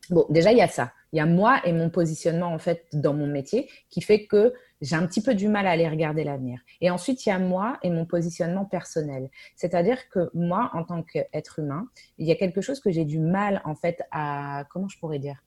Bon, 0.10 0.25
déjà, 0.29 0.51
il 0.51 0.57
y 0.57 0.62
a 0.62 0.67
ça. 0.67 0.93
Il 1.13 1.17
y 1.17 1.19
a 1.19 1.25
moi 1.25 1.62
et 1.65 1.72
mon 1.72 1.89
positionnement, 1.89 2.48
en 2.48 2.60
fait, 2.60 2.88
dans 2.93 3.13
mon 3.13 3.27
métier, 3.27 3.69
qui 3.89 4.01
fait 4.01 4.25
que 4.25 4.53
j'ai 4.81 4.95
un 4.95 5.07
petit 5.07 5.22
peu 5.22 5.33
du 5.33 5.48
mal 5.48 5.65
à 5.65 5.72
aller 5.72 5.88
regarder 5.88 6.24
l'avenir. 6.24 6.60
Et 6.81 6.89
ensuite, 6.89 7.25
il 7.25 7.29
y 7.29 7.31
a 7.31 7.39
moi 7.39 7.77
et 7.83 7.89
mon 7.89 8.05
positionnement 8.05 8.65
personnel. 8.65 9.29
C'est-à-dire 9.55 10.10
que 10.10 10.29
moi, 10.33 10.72
en 10.74 10.83
tant 10.83 11.03
qu'être 11.03 11.60
humain, 11.60 11.88
il 12.17 12.27
y 12.27 12.31
a 12.31 12.36
quelque 12.36 12.62
chose 12.62 12.79
que 12.79 12.91
j'ai 12.91 13.05
du 13.05 13.19
mal, 13.19 13.62
en 13.63 13.75
fait, 13.75 14.03
à, 14.12 14.65
comment 14.72 14.89
je 14.89 15.00
pourrais 15.00 15.19
dire, 15.19 15.41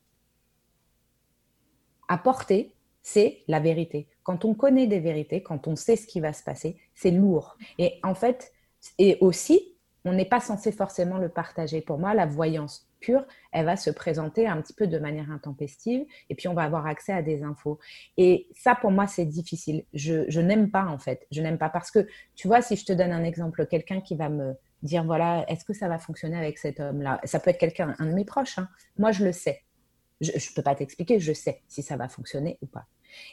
à 2.08 2.16
porter, 2.16 2.72
c'est 3.02 3.42
la 3.46 3.60
vérité. 3.60 4.08
Quand 4.22 4.44
on 4.44 4.54
connaît 4.54 4.86
des 4.86 5.00
vérités, 5.00 5.42
quand 5.42 5.68
on 5.68 5.76
sait 5.76 5.96
ce 5.96 6.06
qui 6.06 6.20
va 6.20 6.32
se 6.32 6.42
passer, 6.42 6.76
c'est 6.94 7.10
lourd. 7.10 7.56
Et 7.78 8.00
en 8.02 8.14
fait, 8.14 8.52
et 8.98 9.18
aussi, 9.20 9.75
on 10.06 10.12
n'est 10.12 10.24
pas 10.24 10.38
censé 10.38 10.70
forcément 10.70 11.18
le 11.18 11.28
partager. 11.28 11.80
Pour 11.80 11.98
moi, 11.98 12.14
la 12.14 12.26
voyance 12.26 12.88
pure, 13.00 13.26
elle 13.50 13.66
va 13.66 13.76
se 13.76 13.90
présenter 13.90 14.46
un 14.46 14.62
petit 14.62 14.72
peu 14.72 14.86
de 14.86 14.98
manière 14.98 15.32
intempestive 15.32 16.06
et 16.30 16.36
puis 16.36 16.46
on 16.46 16.54
va 16.54 16.62
avoir 16.62 16.86
accès 16.86 17.12
à 17.12 17.22
des 17.22 17.42
infos. 17.42 17.80
Et 18.16 18.46
ça, 18.54 18.76
pour 18.76 18.92
moi, 18.92 19.08
c'est 19.08 19.24
difficile. 19.24 19.84
Je, 19.92 20.40
n'aime 20.40 20.70
pas, 20.70 20.84
en 20.86 20.98
fait. 20.98 21.26
Je 21.32 21.42
n'aime 21.42 21.58
pas 21.58 21.68
parce 21.68 21.90
que, 21.90 22.06
tu 22.36 22.46
vois, 22.46 22.62
si 22.62 22.76
je 22.76 22.84
te 22.84 22.92
donne 22.92 23.10
un 23.10 23.24
exemple, 23.24 23.66
quelqu'un 23.66 24.00
qui 24.00 24.14
va 24.14 24.28
me 24.28 24.54
dire, 24.82 25.02
voilà, 25.04 25.44
est-ce 25.48 25.64
que 25.64 25.72
ça 25.72 25.88
va 25.88 25.98
fonctionner 25.98 26.36
avec 26.36 26.58
cet 26.58 26.78
homme-là? 26.78 27.20
Ça 27.24 27.40
peut 27.40 27.50
être 27.50 27.58
quelqu'un, 27.58 27.96
un 27.98 28.06
de 28.06 28.12
mes 28.12 28.24
proches. 28.24 28.58
Hein. 28.58 28.68
Moi, 28.98 29.10
je 29.10 29.24
le 29.24 29.32
sais. 29.32 29.64
Je 30.20 30.30
ne 30.30 30.54
peux 30.54 30.62
pas 30.62 30.76
t'expliquer, 30.76 31.18
je 31.18 31.32
sais 31.32 31.62
si 31.66 31.82
ça 31.82 31.96
va 31.96 32.08
fonctionner 32.08 32.58
ou 32.62 32.66
pas. 32.66 32.86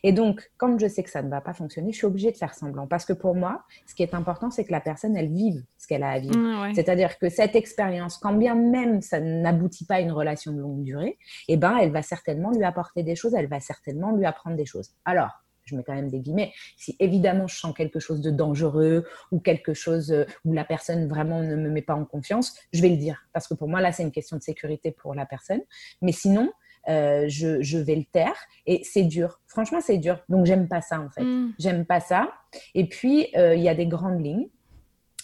Et 0.04 0.12
donc, 0.12 0.52
comme 0.58 0.80
je 0.80 0.88
sais 0.88 1.04
que 1.04 1.10
ça 1.10 1.22
ne 1.22 1.30
va 1.30 1.42
pas 1.42 1.54
fonctionner, 1.54 1.92
je 1.92 1.98
suis 1.98 2.06
obligée 2.06 2.32
de 2.32 2.38
faire 2.38 2.54
semblant. 2.54 2.88
Parce 2.88 3.06
que 3.06 3.13
pour 3.13 3.36
moi, 3.36 3.63
ce 3.86 3.96
qui 3.96 4.04
est 4.04 4.13
important, 4.13 4.50
c'est 4.52 4.66
que 4.66 4.72
la 4.72 4.82
personne, 4.82 5.16
elle 5.16 5.32
vive 5.32 5.63
ce 5.78 5.88
qu'elle 5.88 6.04
a 6.04 6.12
à 6.12 6.20
vivre. 6.20 6.38
Mmh, 6.38 6.74
C'est-à-dire 6.74 7.18
que 7.18 7.30
cette 7.30 7.56
expérience, 7.56 8.18
quand 8.18 8.34
bien 8.34 8.56
même 8.56 9.02
ça 9.02 9.20
n'aboutit 9.20 9.86
pas 9.86 9.96
à 9.96 10.00
une 10.00 10.12
relation 10.12 10.52
de 10.52 10.60
longue 10.60 10.84
durée, 10.84 11.18
eh 11.48 11.58
ben, 11.58 11.78
elle 11.82 11.92
va 11.92 12.02
certainement 12.02 12.52
lui 12.52 12.63
apporter 12.63 13.04
des 13.04 13.16
choses, 13.16 13.34
elle 13.34 13.48
va 13.48 13.60
certainement 13.60 14.16
lui 14.16 14.25
apprendre 14.25 14.56
des 14.56 14.66
choses. 14.66 14.92
Alors, 15.06 15.44
je 15.66 15.75
mets 15.75 15.84
quand 15.84 15.94
même 15.94 16.10
des 16.10 16.20
guillemets, 16.20 16.54
si 16.78 16.96
évidemment 17.00 17.48
je 17.48 17.56
sens 17.56 17.74
quelque 17.74 18.00
chose 18.00 18.22
de 18.22 18.32
dangereux 18.32 19.06
ou 19.32 19.40
quelque 19.40 19.74
chose 19.74 20.12
euh, 20.12 20.25
où 20.46 20.54
la 20.54 20.66
personne 20.66 21.08
vraiment 21.08 21.42
ne 21.42 21.56
me 21.56 21.70
met 21.70 21.82
pas 21.82 21.96
en 21.96 22.06
confiance, 22.06 22.58
je 22.74 22.82
vais 22.82 22.90
le 22.90 22.98
dire. 22.98 23.25
Parce 23.34 23.48
que 23.48 23.54
pour 23.54 23.68
moi, 23.68 23.82
là, 23.82 23.92
c'est 23.92 24.04
une 24.04 24.12
question 24.12 24.38
de 24.38 24.42
sécurité 24.42 24.92
pour 24.92 25.16
la 25.16 25.25
personne. 25.25 25.62
Mais 26.02 26.12
sinon, 26.12 26.52
euh, 26.90 27.25
je, 27.28 27.78
vais 27.78 27.96
le 27.96 28.06
taire 28.06 28.36
et 28.66 28.84
c'est 28.84 29.04
dur. 29.04 29.40
Franchement, 29.48 29.80
c'est 29.82 29.98
dur. 29.98 30.20
Donc, 30.30 30.46
j'aime 30.46 30.68
pas 30.68 30.82
ça 30.82 31.00
en 31.00 31.10
fait. 31.10 31.24
Mm. 31.24 31.54
J'aime 31.60 31.86
pas 31.86 32.00
ça. 32.00 32.32
Et 32.75 32.88
puis, 32.88 33.28
euh, 33.36 33.56
il 33.56 33.62
y 33.62 33.70
a 33.70 33.75
des 33.75 33.88
grandes 33.88 34.24
lignes. 34.24 34.50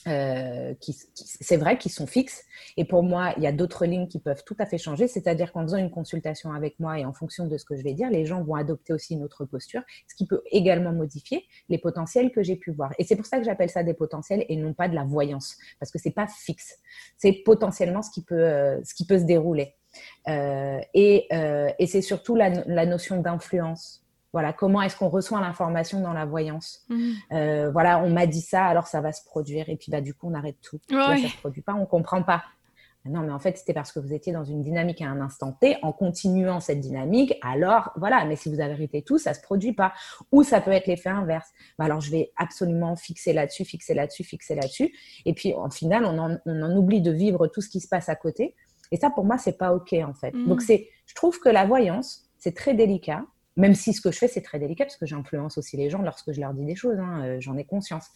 Euh, 0.08 0.74
qui, 0.80 0.98
c'est 1.13 1.58
vrai 1.58 1.78
qu'ils 1.78 1.92
sont 1.92 2.08
fixes. 2.08 2.44
Et 2.78 2.86
pour 2.86 3.04
moi, 3.04 3.34
il 3.36 3.44
y 3.44 3.48
a 3.48 3.51
d'autres 3.51 3.86
lignes 3.86 4.08
qui 4.08 4.18
peuvent 4.18 4.44
tout 4.46 4.56
à 4.58 4.66
fait 4.66 4.78
changer. 4.78 5.08
C'est-à-dire 5.10 5.51
qu'en 5.51 5.63
faisant 5.63 5.78
une 5.78 5.92
consultation 5.92 6.54
avec 6.54 6.80
moi 6.80 6.98
et 6.98 7.06
en 7.06 7.12
fonction 7.12 7.48
de 7.48 7.58
ce 7.58 7.66
que 7.66 7.75
je 7.75 7.84
vais 7.84 7.94
dire, 7.94 8.10
les 8.10 8.25
gens 8.25 8.42
vont 8.42 8.56
adopter 8.56 8.94
aussi 8.94 9.13
une 9.16 9.24
autre 9.24 9.44
posture, 9.44 9.82
ce 10.08 10.16
qui 10.16 10.25
peut 10.25 10.42
également 10.51 10.94
modifier 10.94 11.46
les 11.68 11.78
potentiels 11.78 12.32
que 12.32 12.42
j'ai 12.42 12.56
pu 12.56 12.72
voir. 12.72 12.94
Et 12.98 13.04
c'est 13.04 13.18
pour 13.18 13.25
ça 13.25 13.39
que 13.39 13.44
j'appelle 13.44 13.70
ça 13.70 13.84
des 13.84 13.94
potentiels 13.94 14.46
et 14.48 14.56
non 14.56 14.74
pas 14.74 14.88
de 14.88 14.96
la 14.96 15.04
voyance, 15.04 15.58
parce 15.80 15.92
que 15.92 16.00
c'est 16.00 16.12
pas 16.12 16.28
fixe. 16.28 16.80
C'est 17.18 17.34
potentiellement 17.46 18.01
ce 18.01 18.10
qui 18.10 18.24
peut, 18.24 18.80
ce 18.84 18.94
qui 18.94 19.06
peut 19.06 19.20
se 19.20 19.25
dérouler. 19.25 19.75
Euh, 20.27 20.79
euh, 20.96 21.70
et, 21.79 21.88
c'est 21.88 22.01
surtout 22.01 22.36
la, 22.36 22.50
notion 22.86 23.22
d'influence. 23.22 24.03
Voilà, 24.32 24.53
comment 24.53 24.82
est-ce 24.82 24.96
qu'on 24.96 25.10
reçoit 25.10 25.41
l'information 25.41 26.01
dans 26.01 26.13
la 26.13 26.25
voyance? 26.25 26.86
Mmh. 26.89 27.12
euh, 27.32 27.72
Voilà, 27.72 28.00
on 28.03 28.10
m'a 28.10 28.27
dit 28.27 28.41
ça, 28.41 28.65
alors 28.65 28.88
ça 28.88 29.01
va 29.01 29.12
se 29.12 29.24
produire. 29.25 29.70
Et 29.70 29.75
puis, 29.75 29.91
bah, 29.91 30.01
du 30.01 30.13
coup, 30.13 30.29
on 30.29 30.34
arrête 30.36 30.58
tout. 30.62 30.79
ça 30.89 31.15
ne 31.15 31.27
se 31.27 31.38
produit 31.38 31.62
pas, 31.62 31.74
on 31.74 31.82
ne 31.82 31.86
comprend 31.86 32.22
pas. 32.22 32.44
Non, 33.06 33.22
mais 33.22 33.32
en 33.32 33.39
fait, 33.39 33.58
c'était 33.58 33.74
parce 33.74 33.91
que 33.91 34.00
vous 34.00 34.13
étiez 34.13 34.34
dans 34.34 34.44
une 34.44 34.62
dynamique 34.62 35.01
à 35.01 35.08
un 35.08 35.22
instant 35.22 35.53
T, 35.53 35.77
en 35.82 35.94
continuant 35.94 36.60
cette 36.60 36.82
dynamique, 36.82 37.34
alors 37.41 37.91
voilà, 37.96 38.25
mais 38.25 38.36
si 38.36 38.50
vous 38.50 38.60
avez 38.60 38.74
arrêté 38.74 39.01
tout, 39.01 39.18
ça 39.18 39.32
ne 39.32 39.36
se 39.36 39.41
produit 39.41 39.74
pas. 39.74 39.94
Ou 40.32 40.44
ça 40.44 40.60
peut 40.60 40.72
être 40.72 40.88
l'effet 40.88 41.10
inverse. 41.10 41.50
Bah, 41.77 41.86
alors, 41.86 42.01
je 42.01 42.12
vais 42.12 42.32
absolument 42.38 42.96
fixer 42.98 43.32
là-dessus, 43.32 43.63
fixer 43.63 43.94
là-dessus, 43.94 44.24
fixer 44.24 44.56
là-dessus. 44.56 44.94
Et 45.25 45.34
puis, 45.34 45.53
en 45.53 45.70
final, 45.70 46.06
on 46.06 46.20
on 46.46 46.62
en, 46.62 46.75
oublie 46.75 47.01
de 47.01 47.12
vivre 47.12 47.48
tout 47.48 47.62
ce 47.62 47.70
qui 47.70 47.79
se 47.79 47.88
passe 47.88 48.10
à 48.10 48.15
côté. 48.15 48.56
Et 48.91 48.98
ça, 48.98 49.10
pour 49.10 49.25
moi, 49.25 49.38
c'est 49.38 49.58
pas 49.58 49.74
OK, 49.74 49.93
en 49.93 50.13
fait. 50.13 50.31
Mm. 50.34 50.48
Donc, 50.48 50.62
c'est, 50.62 50.89
je 51.05 51.15
trouve 51.15 51.39
que 51.39 51.50
la 51.50 51.65
voyance, 51.65 52.29
c'est 52.38 52.55
très 52.55 52.74
délicat, 52.74 53.24
même 53.55 53.75
si 53.75 53.93
ce 53.93 54.01
que 54.01 54.12
je 54.12 54.17
fais, 54.17 54.27
c'est 54.27 54.41
très 54.41 54.60
délicat, 54.60 54.86
parce 54.86 54.98
que 54.98 55.05
j'influence 55.05 55.58
aussi 55.58 55.77
les 55.77 55.89
gens 55.89 56.01
lorsque 56.01 56.31
je 56.31 56.39
leur 56.39 56.53
dis 56.53 56.65
des 56.65 56.75
choses, 56.75 56.98
hein, 56.98 57.24
euh, 57.24 57.38
j'en 57.39 57.58
ai 57.58 57.65
conscience. 57.65 58.08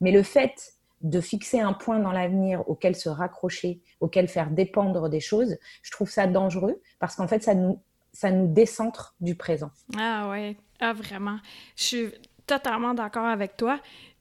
Mais 0.00 0.12
le 0.12 0.22
fait 0.22 0.74
de 1.00 1.20
fixer 1.20 1.60
un 1.60 1.72
point 1.72 1.98
dans 1.98 2.12
l'avenir 2.12 2.68
auquel 2.68 2.96
se 2.96 3.08
raccrocher, 3.08 3.80
auquel 4.00 4.28
faire 4.28 4.50
dépendre 4.50 5.08
des 5.08 5.20
choses, 5.20 5.56
je 5.82 5.90
trouve 5.90 6.10
ça 6.10 6.26
dangereux, 6.26 6.80
parce 6.98 7.16
qu'en 7.16 7.28
fait, 7.28 7.42
ça 7.42 7.54
nous, 7.54 7.80
ça 8.12 8.30
nous 8.30 8.46
décentre 8.46 9.14
du 9.20 9.34
présent. 9.34 9.70
Ah 9.98 10.28
ouais, 10.30 10.56
ah 10.80 10.92
vraiment. 10.92 11.38
Je 11.76 11.82
suis 11.82 12.06
totalement 12.46 12.94
d'accord 12.94 13.26
avec 13.26 13.56
toi. 13.56 13.80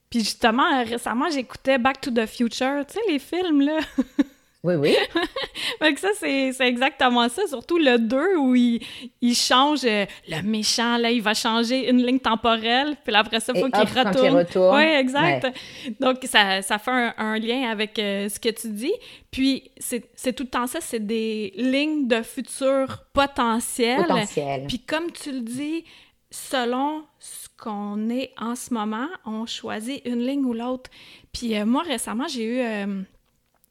Puis 0.10 0.20
justement, 0.20 0.84
récemment, 0.84 1.30
j'écoutais 1.30 1.78
Back 1.78 2.02
to 2.02 2.12
the 2.12 2.26
Future, 2.26 2.86
tu 2.86 2.94
sais, 2.94 3.00
les 3.08 3.20
films, 3.20 3.62
là? 3.62 3.80
Oui, 4.64 4.76
oui. 4.76 4.96
fait 5.80 5.94
que 5.94 6.00
ça, 6.00 6.08
c'est 6.18 6.56
exactement 6.62 7.28
ça. 7.28 7.46
Surtout 7.48 7.78
le 7.78 7.98
2 7.98 8.38
où 8.38 8.56
il, 8.56 8.82
il 9.20 9.36
change 9.36 9.82
euh, 9.84 10.06
le 10.30 10.42
méchant, 10.42 10.98
là, 10.98 11.12
il 11.12 11.22
va 11.22 11.34
changer 11.34 11.90
une 11.90 12.02
ligne 12.02 12.20
temporelle, 12.20 12.96
puis 13.04 13.14
après 13.14 13.42
ça, 13.42 13.52
il 13.54 13.60
faut 13.60 13.70
qu'il 13.70 14.00
retourne. 14.00 14.38
retourne. 14.38 14.78
Oui, 14.78 14.84
exact. 14.84 15.48
Donc, 16.00 16.20
ça, 16.24 16.62
ça 16.62 16.78
fait 16.78 17.12
un, 17.18 17.38
lien 17.38 17.70
avec 17.70 18.00
euh, 18.00 18.30
ce 18.30 18.40
que 18.40 18.50
tu 18.50 18.70
dis. 18.70 18.94
Puis, 19.32 19.70
c'est 19.78 20.34
tout 20.34 20.44
le 20.44 20.50
temps 20.50 20.68
ça, 20.68 20.80
c'est 20.80 21.06
des 21.06 21.52
lignes 21.58 22.08
de 22.08 22.22
futur 22.22 23.04
potentiel. 23.12 23.98
Potentiel. 24.04 24.66
Puis, 24.68 24.80
comme 24.80 25.12
tu 25.12 25.34
le 25.34 25.42
dis, 25.42 25.84
selon 26.32 27.04
ce 27.20 27.50
qu'on 27.62 28.10
est 28.10 28.32
en 28.40 28.56
ce 28.56 28.74
moment, 28.74 29.10
on 29.26 29.46
choisit 29.46 30.02
une 30.06 30.26
ligne 30.26 30.46
ou 30.46 30.54
l'autre. 30.54 30.90
Puis, 31.34 31.58
euh, 31.58 31.66
moi, 31.66 31.84
récemment, 31.84 32.30
j'ai 32.30 32.46
eu 32.46 33.06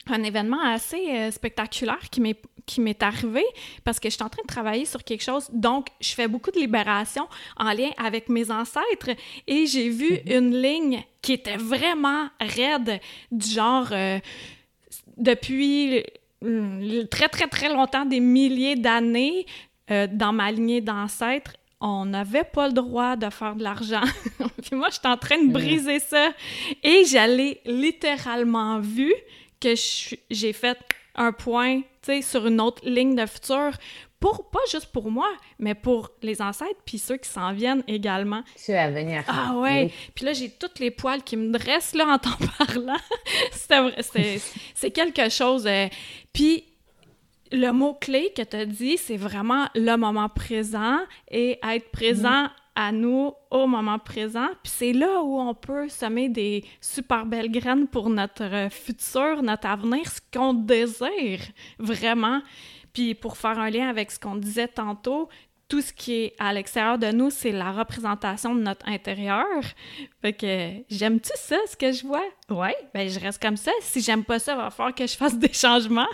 un 0.09 0.23
événement 0.23 0.61
assez 0.61 1.09
euh, 1.11 1.31
spectaculaire 1.31 2.11
qui 2.11 2.21
m'est 2.21 2.41
qui 2.67 2.81
m'est 2.81 3.03
arrivé 3.03 3.45
parce 3.85 3.99
que 3.99 4.09
je 4.09 4.15
suis 4.15 4.23
en 4.23 4.29
train 4.29 4.43
de 4.43 4.47
travailler 4.47 4.85
sur 4.85 5.03
quelque 5.03 5.23
chose. 5.23 5.49
Donc, 5.53 5.89
je 6.01 6.11
fais 6.11 6.29
beaucoup 6.29 6.51
de 6.51 6.61
libération 6.61 7.27
en 7.57 7.73
lien 7.73 7.91
avec 7.97 8.29
mes 8.29 8.51
ancêtres 8.51 9.11
et 9.47 9.67
j'ai 9.67 9.89
vu 9.89 10.11
mhm. 10.11 10.33
une 10.33 10.63
ligne 10.63 11.05
qui 11.21 11.33
était 11.33 11.57
vraiment 11.57 12.29
raide, 12.41 13.01
du 13.31 13.49
genre 13.49 13.89
euh, 13.93 14.19
depuis 15.17 16.03
mm, 16.41 17.07
très, 17.11 17.29
très, 17.29 17.47
très 17.49 17.69
longtemps, 17.69 18.05
des 18.05 18.21
milliers 18.21 18.77
d'années, 18.77 19.47
euh, 19.91 20.07
dans 20.11 20.33
ma 20.33 20.51
lignée 20.51 20.81
d'ancêtres, 20.81 21.53
on 21.81 22.05
n'avait 22.05 22.45
pas 22.45 22.69
le 22.69 22.73
droit 22.73 23.17
de 23.17 23.29
faire 23.29 23.57
de 23.57 23.65
l'argent. 23.65 24.05
Puis 24.63 24.77
moi, 24.77 24.89
j'étais 24.93 25.09
en 25.09 25.17
train 25.17 25.43
de 25.43 25.51
briser 25.53 25.99
ça. 25.99 26.31
Et 26.83 27.05
j'allais 27.05 27.61
littéralement 27.67 28.79
vu 28.79 29.13
que 29.63 29.75
j'ai 30.31 30.53
fait 30.53 30.79
un 31.15 31.33
point 31.33 31.83
sur 32.23 32.47
une 32.47 32.61
autre 32.61 32.83
ligne 32.89 33.15
de 33.15 33.27
futur 33.27 33.73
pour 34.19 34.51
pas 34.51 34.61
juste 34.71 34.87
pour 34.87 35.11
moi, 35.11 35.29
mais 35.59 35.75
pour 35.75 36.11
les 36.23 36.41
ancêtres 36.41 36.81
puis 36.85 36.99
ceux 36.99 37.17
qui 37.17 37.29
s'en 37.29 37.53
viennent 37.53 37.83
également. 37.89 38.43
Ceux 38.57 38.77
à 38.77 38.89
venir. 38.89 39.25
Ah 39.27 39.55
ouais. 39.57 39.91
Puis 40.15 40.25
là 40.25 40.33
j'ai 40.33 40.49
toutes 40.49 40.79
les 40.79 40.91
poils 40.91 41.23
qui 41.23 41.37
me 41.37 41.51
dressent 41.53 41.95
là 41.95 42.07
en 42.07 42.19
t'en 42.19 42.37
parlant. 42.59 42.99
c'est 44.75 44.91
quelque 44.93 45.29
chose. 45.29 45.67
Euh, 45.67 45.89
puis 46.33 46.65
le 47.51 47.71
mot 47.73 47.95
clé 47.95 48.33
que 48.35 48.43
tu 48.43 48.57
as 48.57 48.65
dit, 48.65 48.97
c'est 48.97 49.17
vraiment 49.17 49.67
le 49.75 49.97
moment 49.97 50.29
présent 50.29 50.99
et 51.31 51.59
être 51.69 51.91
présent 51.91 52.49
à 52.75 52.93
nous 52.93 53.33
au 53.51 53.67
moment 53.67 53.99
présent. 53.99 54.49
Puis 54.63 54.73
c'est 54.75 54.93
là 54.93 55.23
où 55.23 55.39
on 55.39 55.55
peut 55.55 55.89
semer 55.89 56.29
des 56.29 56.65
super 56.81 57.27
belles 57.27 57.51
graines 57.51 57.87
pour 57.87 58.09
notre 58.11 58.69
futur, 58.71 59.43
notre 59.43 59.67
avenir, 59.67 60.07
ce 60.11 60.21
qu'on 60.33 60.55
désire 60.55 61.41
vraiment. 61.79 62.41
Puis 62.93 63.15
pour 63.15 63.37
faire 63.37 63.59
un 63.59 63.71
lien 63.71 63.89
avec 63.89 64.11
ce 64.11 64.19
qu'on 64.19 64.37
disait 64.37 64.69
tantôt, 64.69 65.29
tout 65.69 65.81
ce 65.81 65.93
qui 65.93 66.13
est 66.13 66.35
à 66.39 66.53
l'extérieur 66.53 66.99
de 66.99 67.11
nous, 67.13 67.31
c'est 67.31 67.53
la 67.53 67.73
représentation 67.73 68.55
de 68.55 68.61
notre 68.61 68.87
intérieur. 68.87 69.47
Fait 70.21 70.35
que 70.35 70.71
j'aime-tu 70.91 71.31
ça, 71.35 71.57
ce 71.67 71.77
que 71.77 71.93
je 71.93 72.07
vois? 72.07 72.25
Ouais, 72.51 72.77
ben 72.93 73.09
je 73.09 73.19
reste 73.19 73.41
comme 73.41 73.57
ça. 73.57 73.71
Si 73.81 74.03
j'aime 74.03 74.23
pas 74.23 74.39
ça, 74.39 74.53
il 74.53 74.59
va 74.59 74.71
falloir 74.71 74.95
que 74.95 75.07
je 75.07 75.17
fasse 75.17 75.39
des 75.39 75.53
changements. 75.53 76.11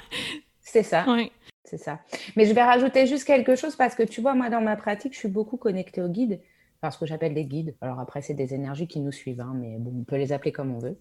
C'est 0.61 0.85
ça. 0.85 1.05
Oui. 1.09 1.33
C'est 1.69 1.77
ça. 1.77 2.01
Mais 2.35 2.47
je 2.47 2.55
vais 2.55 2.63
rajouter 2.63 3.07
juste 3.07 3.25
quelque 3.25 3.55
chose 3.55 3.77
parce 3.77 3.95
que 3.95 4.03
tu 4.03 4.23
vois, 4.23 4.35
moi, 4.35 4.49
dans 4.49 4.63
ma 4.63 4.75
pratique, 4.75 5.13
je 5.13 5.19
suis 5.19 5.29
beaucoup 5.29 5.59
connectée 5.59 6.01
aux 6.01 6.09
guides, 6.09 6.41
parce 6.81 6.97
que 6.97 7.05
j'appelle 7.05 7.35
des 7.35 7.45
guides. 7.45 7.77
Alors 7.83 8.01
après, 8.01 8.23
c'est 8.23 8.33
des 8.33 8.55
énergies 8.55 8.87
qui 8.87 9.01
nous 9.01 9.13
suivent, 9.13 9.43
hein, 9.43 9.53
mais 9.55 9.79
on 9.85 10.05
peut 10.05 10.17
les 10.17 10.33
appeler 10.33 10.51
comme 10.51 10.75
on 10.75 10.79
veut. 10.79 10.99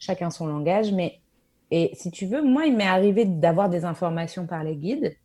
Chacun 0.00 0.30
son 0.30 0.48
langage. 0.48 0.92
Mais 0.92 1.20
et 1.70 1.92
si 1.94 2.10
tu 2.10 2.26
veux, 2.26 2.42
moi, 2.42 2.66
il 2.66 2.76
m'est 2.76 2.86
arrivé 2.86 3.24
d'avoir 3.24 3.68
des 3.68 3.84
informations 3.84 4.46
par 4.46 4.64
les 4.64 4.74
guides 4.74 5.16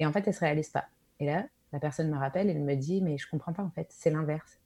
et 0.00 0.06
en 0.06 0.12
fait, 0.12 0.20
elles 0.20 0.28
ne 0.28 0.32
se 0.32 0.40
réalisent 0.40 0.68
pas. 0.68 0.84
Et 1.18 1.26
là, 1.26 1.46
la 1.72 1.80
personne 1.80 2.10
me 2.10 2.18
rappelle, 2.18 2.50
elle 2.50 2.60
me 2.60 2.74
dit, 2.74 3.00
mais 3.00 3.16
je 3.16 3.28
comprends 3.28 3.54
pas 3.54 3.62
en 3.62 3.70
fait, 3.70 3.86
c'est 3.90 4.10
l'inverse. 4.10 4.60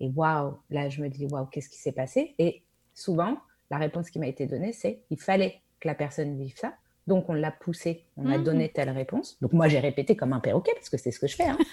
Et 0.00 0.08
waouh, 0.08 0.58
là, 0.70 0.88
je 0.88 1.00
me 1.00 1.08
dis, 1.08 1.26
waouh, 1.26 1.46
qu'est-ce 1.46 1.68
qui 1.68 1.78
s'est 1.78 1.92
passé? 1.92 2.34
Et 2.38 2.64
souvent, 2.92 3.38
la 3.70 3.78
réponse 3.78 4.10
qui 4.10 4.18
m'a 4.18 4.26
été 4.26 4.46
donnée, 4.46 4.72
c'est 4.72 5.02
il 5.10 5.20
fallait 5.20 5.62
que 5.78 5.86
la 5.86 5.94
personne 5.94 6.36
vive 6.36 6.56
ça 6.56 6.74
donc 7.08 7.28
on 7.28 7.32
l'a 7.32 7.50
poussé, 7.50 8.04
on 8.16 8.30
a 8.30 8.38
donné 8.38 8.66
mmh. 8.66 8.72
telle 8.74 8.90
réponse. 8.90 9.38
Donc 9.40 9.52
moi, 9.54 9.66
j'ai 9.66 9.80
répété 9.80 10.14
comme 10.14 10.34
un 10.34 10.40
perroquet, 10.40 10.72
parce 10.74 10.90
que 10.90 10.98
c'est 10.98 11.10
ce 11.10 11.18
que 11.18 11.26
je 11.26 11.34
fais. 11.34 11.48
Hein. 11.48 11.58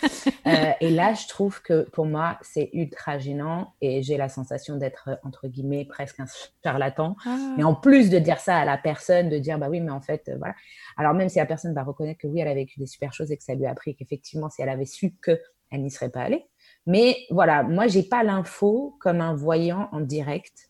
Euh, 0.48 0.74
et 0.80 0.92
là, 0.92 1.16
je 1.16 1.28
trouve 1.28 1.64
que 1.64 1.90
pour 1.90 2.06
moi, 2.06 2.38
c'est 2.44 2.70
ultra 2.74 3.18
gênant 3.18 3.74
et 3.82 4.04
j'ai 4.04 4.16
la 4.16 4.30
sensation 4.30 4.78
d'être, 4.78 5.10
entre 5.24 5.48
guillemets, 5.48 5.86
presque 5.86 6.20
un 6.20 6.28
charlatan. 6.64 7.16
Mais 7.58 7.64
ah. 7.64 7.68
en 7.68 7.74
plus 7.74 8.12
de 8.12 8.20
dire 8.20 8.40
ça 8.40 8.58
à 8.58 8.64
la 8.64 8.78
personne, 8.78 9.30
de 9.30 9.40
dire, 9.40 9.58
bah 9.58 9.70
oui, 9.72 9.82
mais 9.82 9.90
en 9.90 10.02
fait, 10.02 10.30
euh, 10.30 10.38
voilà. 10.38 10.54
Alors 10.98 11.16
même 11.16 11.30
si 11.30 11.40
la 11.40 11.48
personne 11.48 11.74
va 11.74 11.82
reconnaître 11.82 12.20
que 12.20 12.28
oui, 12.28 12.42
elle 12.42 12.48
a 12.48 12.54
vécu 12.54 12.80
des 12.80 12.86
super 12.86 13.12
choses 13.12 13.32
et 13.32 13.38
que 13.38 13.44
ça 13.44 13.56
lui 13.56 13.66
a 13.66 13.72
appris, 13.72 13.96
qu'effectivement, 13.96 14.52
si 14.52 14.62
elle 14.62 14.70
avait 14.70 14.86
su 14.86 15.16
qu'elle 15.16 15.42
n'y 15.82 15.90
serait 15.90 16.10
pas 16.10 16.22
allée. 16.22 16.46
Mais 16.86 17.18
voilà, 17.32 17.64
moi, 17.64 17.88
j'ai 17.88 18.04
pas 18.04 18.22
l'info 18.22 18.96
comme 19.00 19.22
un 19.22 19.34
voyant 19.34 19.90
en 19.94 20.02
direct 20.02 20.70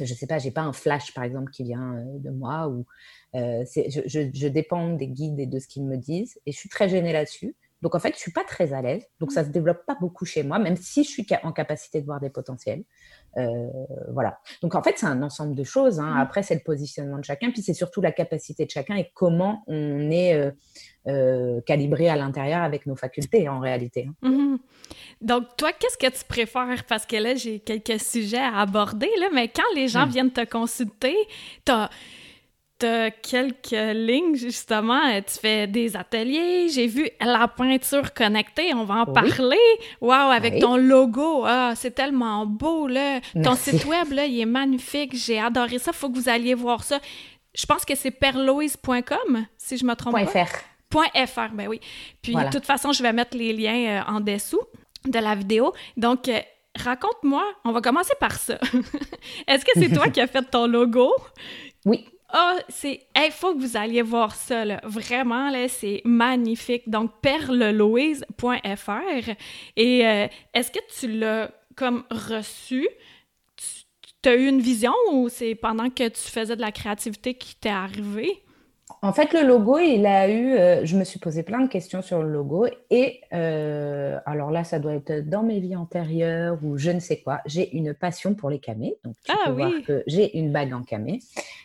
je 0.00 0.14
sais 0.14 0.26
pas, 0.26 0.38
j'ai 0.38 0.50
pas 0.50 0.62
un 0.62 0.72
flash 0.72 1.14
par 1.14 1.24
exemple 1.24 1.50
qui 1.50 1.62
vient 1.62 1.94
euh, 1.94 2.18
de 2.18 2.30
moi 2.30 2.68
ou 2.68 2.86
euh, 3.34 3.64
je, 3.74 4.30
je, 4.32 4.48
dépends 4.48 4.90
des 4.90 5.08
guides 5.08 5.40
et 5.40 5.46
de 5.46 5.58
ce 5.58 5.66
qu'ils 5.66 5.84
me 5.84 5.96
disent 5.96 6.38
et 6.46 6.52
je 6.52 6.56
suis 6.56 6.68
très 6.68 6.88
gênée 6.88 7.12
là-dessus. 7.12 7.56
Donc 7.82 7.94
en 7.94 7.98
fait, 7.98 8.14
je 8.14 8.18
suis 8.18 8.32
pas 8.32 8.44
très 8.44 8.72
à 8.72 8.80
l'aise. 8.80 9.06
Donc 9.20 9.30
ça 9.30 9.44
se 9.44 9.50
développe 9.50 9.84
pas 9.86 9.94
beaucoup 10.00 10.24
chez 10.24 10.42
moi, 10.42 10.58
même 10.58 10.76
si 10.76 11.04
je 11.04 11.10
suis 11.10 11.26
en 11.42 11.52
capacité 11.52 12.00
de 12.00 12.06
voir 12.06 12.18
des 12.18 12.30
potentiels. 12.30 12.82
Euh, 13.36 13.68
voilà. 14.10 14.38
Donc 14.62 14.74
en 14.74 14.82
fait, 14.82 14.94
c'est 14.96 15.04
un 15.04 15.22
ensemble 15.22 15.54
de 15.54 15.64
choses. 15.64 16.00
Hein. 16.00 16.14
Mmh. 16.14 16.18
Après, 16.18 16.42
c'est 16.42 16.54
le 16.54 16.62
positionnement 16.62 17.18
de 17.18 17.24
chacun, 17.24 17.50
puis 17.50 17.60
c'est 17.60 17.74
surtout 17.74 18.00
la 18.00 18.10
capacité 18.10 18.64
de 18.64 18.70
chacun 18.70 18.96
et 18.96 19.10
comment 19.12 19.64
on 19.66 20.10
est 20.10 20.50
euh, 21.06 21.60
calibré 21.66 22.08
à 22.08 22.16
l'intérieur 22.16 22.62
avec 22.62 22.86
nos 22.86 22.96
facultés 22.96 23.50
en 23.50 23.60
réalité. 23.60 24.08
Hein. 24.22 24.30
Mmh. 24.30 24.56
Donc 25.20 25.44
toi, 25.58 25.72
qu'est-ce 25.78 25.98
que 25.98 26.10
tu 26.10 26.24
préfères? 26.24 26.84
Parce 26.88 27.04
que 27.04 27.16
là, 27.16 27.34
j'ai 27.34 27.58
quelques 27.58 28.00
sujets 28.00 28.38
à 28.38 28.60
aborder 28.60 29.10
là, 29.18 29.26
mais 29.34 29.48
quand 29.48 29.62
les 29.74 29.88
gens 29.88 30.06
mmh. 30.06 30.10
viennent 30.10 30.32
te 30.32 30.44
consulter, 30.46 31.16
tu 31.66 31.72
as 32.82 33.10
quelques 33.10 33.70
lignes, 33.70 34.34
justement. 34.34 35.00
Tu 35.20 35.38
fais 35.40 35.66
des 35.66 35.96
ateliers. 35.96 36.68
J'ai 36.68 36.86
vu 36.86 37.08
la 37.20 37.48
peinture 37.48 38.12
connectée. 38.12 38.74
On 38.74 38.84
va 38.84 38.96
en 38.96 39.06
parler. 39.06 39.56
Waouh, 40.00 40.30
avec 40.30 40.58
ton 40.60 40.76
logo. 40.76 41.44
Ah, 41.46 41.72
c'est 41.76 41.94
tellement 41.94 42.46
beau, 42.46 42.86
là. 42.86 43.20
Ton 43.42 43.54
site 43.54 43.84
web, 43.84 44.12
là, 44.12 44.26
il 44.26 44.40
est 44.40 44.46
magnifique. 44.46 45.14
J'ai 45.14 45.38
adoré 45.38 45.78
ça. 45.78 45.92
Faut 45.92 46.10
que 46.10 46.16
vous 46.16 46.28
alliez 46.28 46.54
voir 46.54 46.82
ça. 46.82 47.00
Je 47.54 47.66
pense 47.66 47.84
que 47.84 47.94
c'est 47.94 48.10
perloise.com, 48.10 49.46
si 49.56 49.76
je 49.76 49.84
me 49.84 49.94
trompe 49.94 50.14
pas. 50.14 50.26
.fr. 50.26 50.50
.fr, 51.26 51.52
ben 51.52 51.68
oui. 51.68 51.80
Puis, 52.22 52.34
de 52.34 52.50
toute 52.50 52.66
façon, 52.66 52.92
je 52.92 53.02
vais 53.02 53.12
mettre 53.12 53.36
les 53.36 53.52
liens 53.52 54.02
euh, 54.02 54.12
en 54.12 54.20
dessous 54.20 54.60
de 55.06 55.18
la 55.18 55.34
vidéo. 55.34 55.72
Donc, 55.96 56.28
euh, 56.28 56.40
raconte-moi, 56.76 57.44
on 57.64 57.72
va 57.72 57.80
commencer 57.80 58.14
par 58.18 58.32
ça. 58.32 58.58
Est-ce 59.46 59.64
que 59.64 59.72
c'est 59.74 59.90
toi 59.90 60.08
qui 60.12 60.20
as 60.20 60.26
fait 60.26 60.42
ton 60.42 60.66
logo? 60.66 61.12
Oui. 61.84 62.06
Ah, 62.36 62.56
c'est. 62.68 63.06
Il 63.16 63.30
faut 63.30 63.54
que 63.54 63.60
vous 63.60 63.76
alliez 63.76 64.02
voir 64.02 64.34
ça. 64.34 64.64
Vraiment, 64.82 65.50
là, 65.50 65.68
c'est 65.68 66.02
magnifique. 66.04 66.90
Donc, 66.90 67.12
perlelouise.fr. 67.22 69.30
Et 69.76 70.04
euh, 70.04 70.26
est-ce 70.52 70.72
que 70.72 70.80
tu 70.98 71.16
l'as 71.16 71.52
comme 71.76 72.02
reçu? 72.10 72.88
Tu 74.20 74.28
as 74.28 74.34
eu 74.34 74.48
une 74.48 74.60
vision 74.60 74.92
ou 75.12 75.28
c'est 75.28 75.54
pendant 75.54 75.90
que 75.90 76.08
tu 76.08 76.22
faisais 76.22 76.56
de 76.56 76.60
la 76.60 76.72
créativité 76.72 77.34
qui 77.34 77.54
t'est 77.54 77.68
arrivé? 77.68 78.43
En 79.04 79.12
fait, 79.12 79.34
le 79.34 79.46
logo, 79.46 79.76
il 79.76 80.06
a 80.06 80.30
eu. 80.30 80.54
Euh, 80.54 80.86
je 80.86 80.96
me 80.96 81.04
suis 81.04 81.18
posé 81.18 81.42
plein 81.42 81.60
de 81.60 81.68
questions 81.68 82.00
sur 82.00 82.22
le 82.22 82.30
logo. 82.30 82.66
Et 82.88 83.20
euh, 83.34 84.18
alors 84.24 84.50
là, 84.50 84.64
ça 84.64 84.78
doit 84.78 84.94
être 84.94 85.28
dans 85.28 85.42
mes 85.42 85.60
vies 85.60 85.76
antérieures 85.76 86.58
ou 86.62 86.78
je 86.78 86.90
ne 86.90 87.00
sais 87.00 87.18
quoi. 87.18 87.42
J'ai 87.44 87.76
une 87.76 87.92
passion 87.92 88.34
pour 88.34 88.48
les 88.48 88.60
camés. 88.60 88.96
Donc, 89.04 89.14
tu 89.22 89.30
ah 89.30 89.44
peux 89.44 89.52
voir 89.52 89.72
que 89.86 90.02
j'ai 90.06 90.38
une 90.38 90.52
bague 90.52 90.72
en 90.72 90.82
camé. 90.82 91.20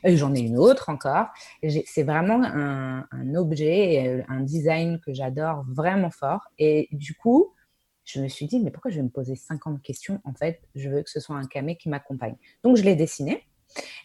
Euh, 0.05 0.17
j'en 0.17 0.35
ai 0.35 0.41
une 0.41 0.57
autre 0.57 0.89
encore. 0.89 1.27
C'est 1.63 2.03
vraiment 2.03 2.43
un, 2.43 3.07
un, 3.09 3.35
objet, 3.35 4.25
un 4.27 4.41
design 4.41 4.99
que 4.99 5.13
j'adore 5.13 5.63
vraiment 5.69 6.11
fort. 6.11 6.41
Et 6.57 6.89
du 6.91 7.15
coup, 7.15 7.53
je 8.03 8.19
me 8.19 8.27
suis 8.27 8.47
dit, 8.47 8.59
mais 8.59 8.69
pourquoi 8.69 8.91
je 8.91 8.97
vais 8.97 9.03
me 9.03 9.09
poser 9.09 9.37
50 9.37 9.81
questions 9.81 10.19
En 10.25 10.33
fait, 10.33 10.59
je 10.75 10.89
veux 10.89 11.03
que 11.03 11.09
ce 11.09 11.21
soit 11.21 11.37
un 11.37 11.45
camé 11.45 11.77
qui 11.77 11.87
m'accompagne. 11.87 12.35
Donc, 12.65 12.75
je 12.75 12.83
l'ai 12.83 12.97
dessiné. 12.97 13.45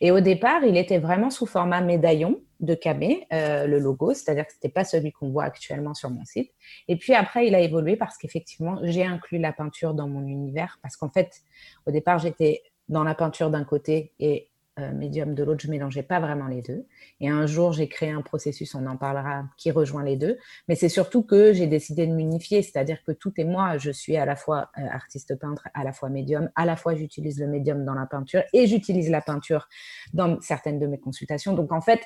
Et 0.00 0.10
au 0.10 0.20
départ, 0.20 0.64
il 0.64 0.76
était 0.76 0.98
vraiment 0.98 1.30
sous 1.30 1.46
format 1.46 1.80
médaillon 1.80 2.40
de 2.60 2.74
camé, 2.74 3.26
euh, 3.32 3.66
le 3.66 3.78
logo, 3.78 4.14
c'est-à-dire 4.14 4.46
que 4.46 4.52
ce 4.52 4.58
n'était 4.58 4.72
pas 4.72 4.84
celui 4.84 5.12
qu'on 5.12 5.30
voit 5.30 5.44
actuellement 5.44 5.94
sur 5.94 6.10
mon 6.10 6.24
site. 6.24 6.52
Et 6.88 6.96
puis 6.96 7.14
après, 7.14 7.46
il 7.46 7.54
a 7.54 7.60
évolué 7.60 7.96
parce 7.96 8.16
qu'effectivement, 8.16 8.78
j'ai 8.82 9.04
inclus 9.04 9.38
la 9.38 9.52
peinture 9.52 9.94
dans 9.94 10.08
mon 10.08 10.26
univers, 10.26 10.78
parce 10.82 10.96
qu'en 10.96 11.10
fait, 11.10 11.42
au 11.86 11.90
départ, 11.90 12.18
j'étais 12.18 12.62
dans 12.88 13.04
la 13.04 13.14
peinture 13.14 13.50
d'un 13.50 13.64
côté 13.64 14.12
et 14.18 14.50
euh, 14.80 14.90
médium 14.92 15.34
de 15.34 15.44
l'autre, 15.44 15.62
je 15.62 15.70
mélangeais 15.70 16.02
pas 16.02 16.18
vraiment 16.18 16.48
les 16.48 16.60
deux. 16.60 16.84
Et 17.20 17.28
un 17.28 17.46
jour, 17.46 17.72
j'ai 17.72 17.88
créé 17.88 18.10
un 18.10 18.22
processus, 18.22 18.74
on 18.74 18.86
en 18.86 18.96
parlera, 18.96 19.44
qui 19.56 19.70
rejoint 19.70 20.02
les 20.02 20.16
deux. 20.16 20.36
Mais 20.66 20.74
c'est 20.74 20.88
surtout 20.88 21.22
que 21.22 21.52
j'ai 21.52 21.68
décidé 21.68 22.08
de 22.08 22.12
m'unifier, 22.12 22.60
c'est-à-dire 22.62 22.98
que 23.04 23.12
tout 23.12 23.32
est 23.36 23.44
moi. 23.44 23.78
Je 23.78 23.92
suis 23.92 24.16
à 24.16 24.26
la 24.26 24.34
fois 24.34 24.70
euh, 24.76 24.82
artiste 24.90 25.38
peintre, 25.38 25.68
à 25.74 25.84
la 25.84 25.92
fois 25.92 26.08
médium, 26.08 26.50
à 26.56 26.64
la 26.64 26.74
fois 26.74 26.96
j'utilise 26.96 27.38
le 27.38 27.46
médium 27.46 27.84
dans 27.84 27.94
la 27.94 28.06
peinture 28.06 28.42
et 28.52 28.66
j'utilise 28.66 29.10
la 29.10 29.20
peinture 29.20 29.68
dans 30.12 30.40
certaines 30.40 30.80
de 30.80 30.86
mes 30.88 30.98
consultations. 30.98 31.54
Donc 31.54 31.72
en 31.72 31.80
fait, 31.80 32.00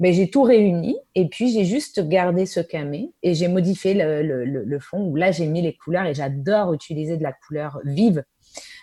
mais 0.00 0.10
ben, 0.10 0.16
j'ai 0.16 0.30
tout 0.30 0.42
réuni 0.42 0.96
et 1.14 1.28
puis 1.28 1.50
j'ai 1.50 1.64
juste 1.64 2.06
gardé 2.06 2.46
ce 2.46 2.60
camé 2.60 3.12
et 3.22 3.34
j'ai 3.34 3.48
modifié 3.48 3.94
le, 3.94 4.22
le, 4.22 4.44
le, 4.44 4.78
fond 4.78 5.06
où 5.06 5.16
là 5.16 5.32
j'ai 5.32 5.46
mis 5.46 5.62
les 5.62 5.74
couleurs 5.74 6.04
et 6.04 6.14
j'adore 6.14 6.74
utiliser 6.74 7.16
de 7.16 7.22
la 7.22 7.32
couleur 7.32 7.80
vive 7.84 8.22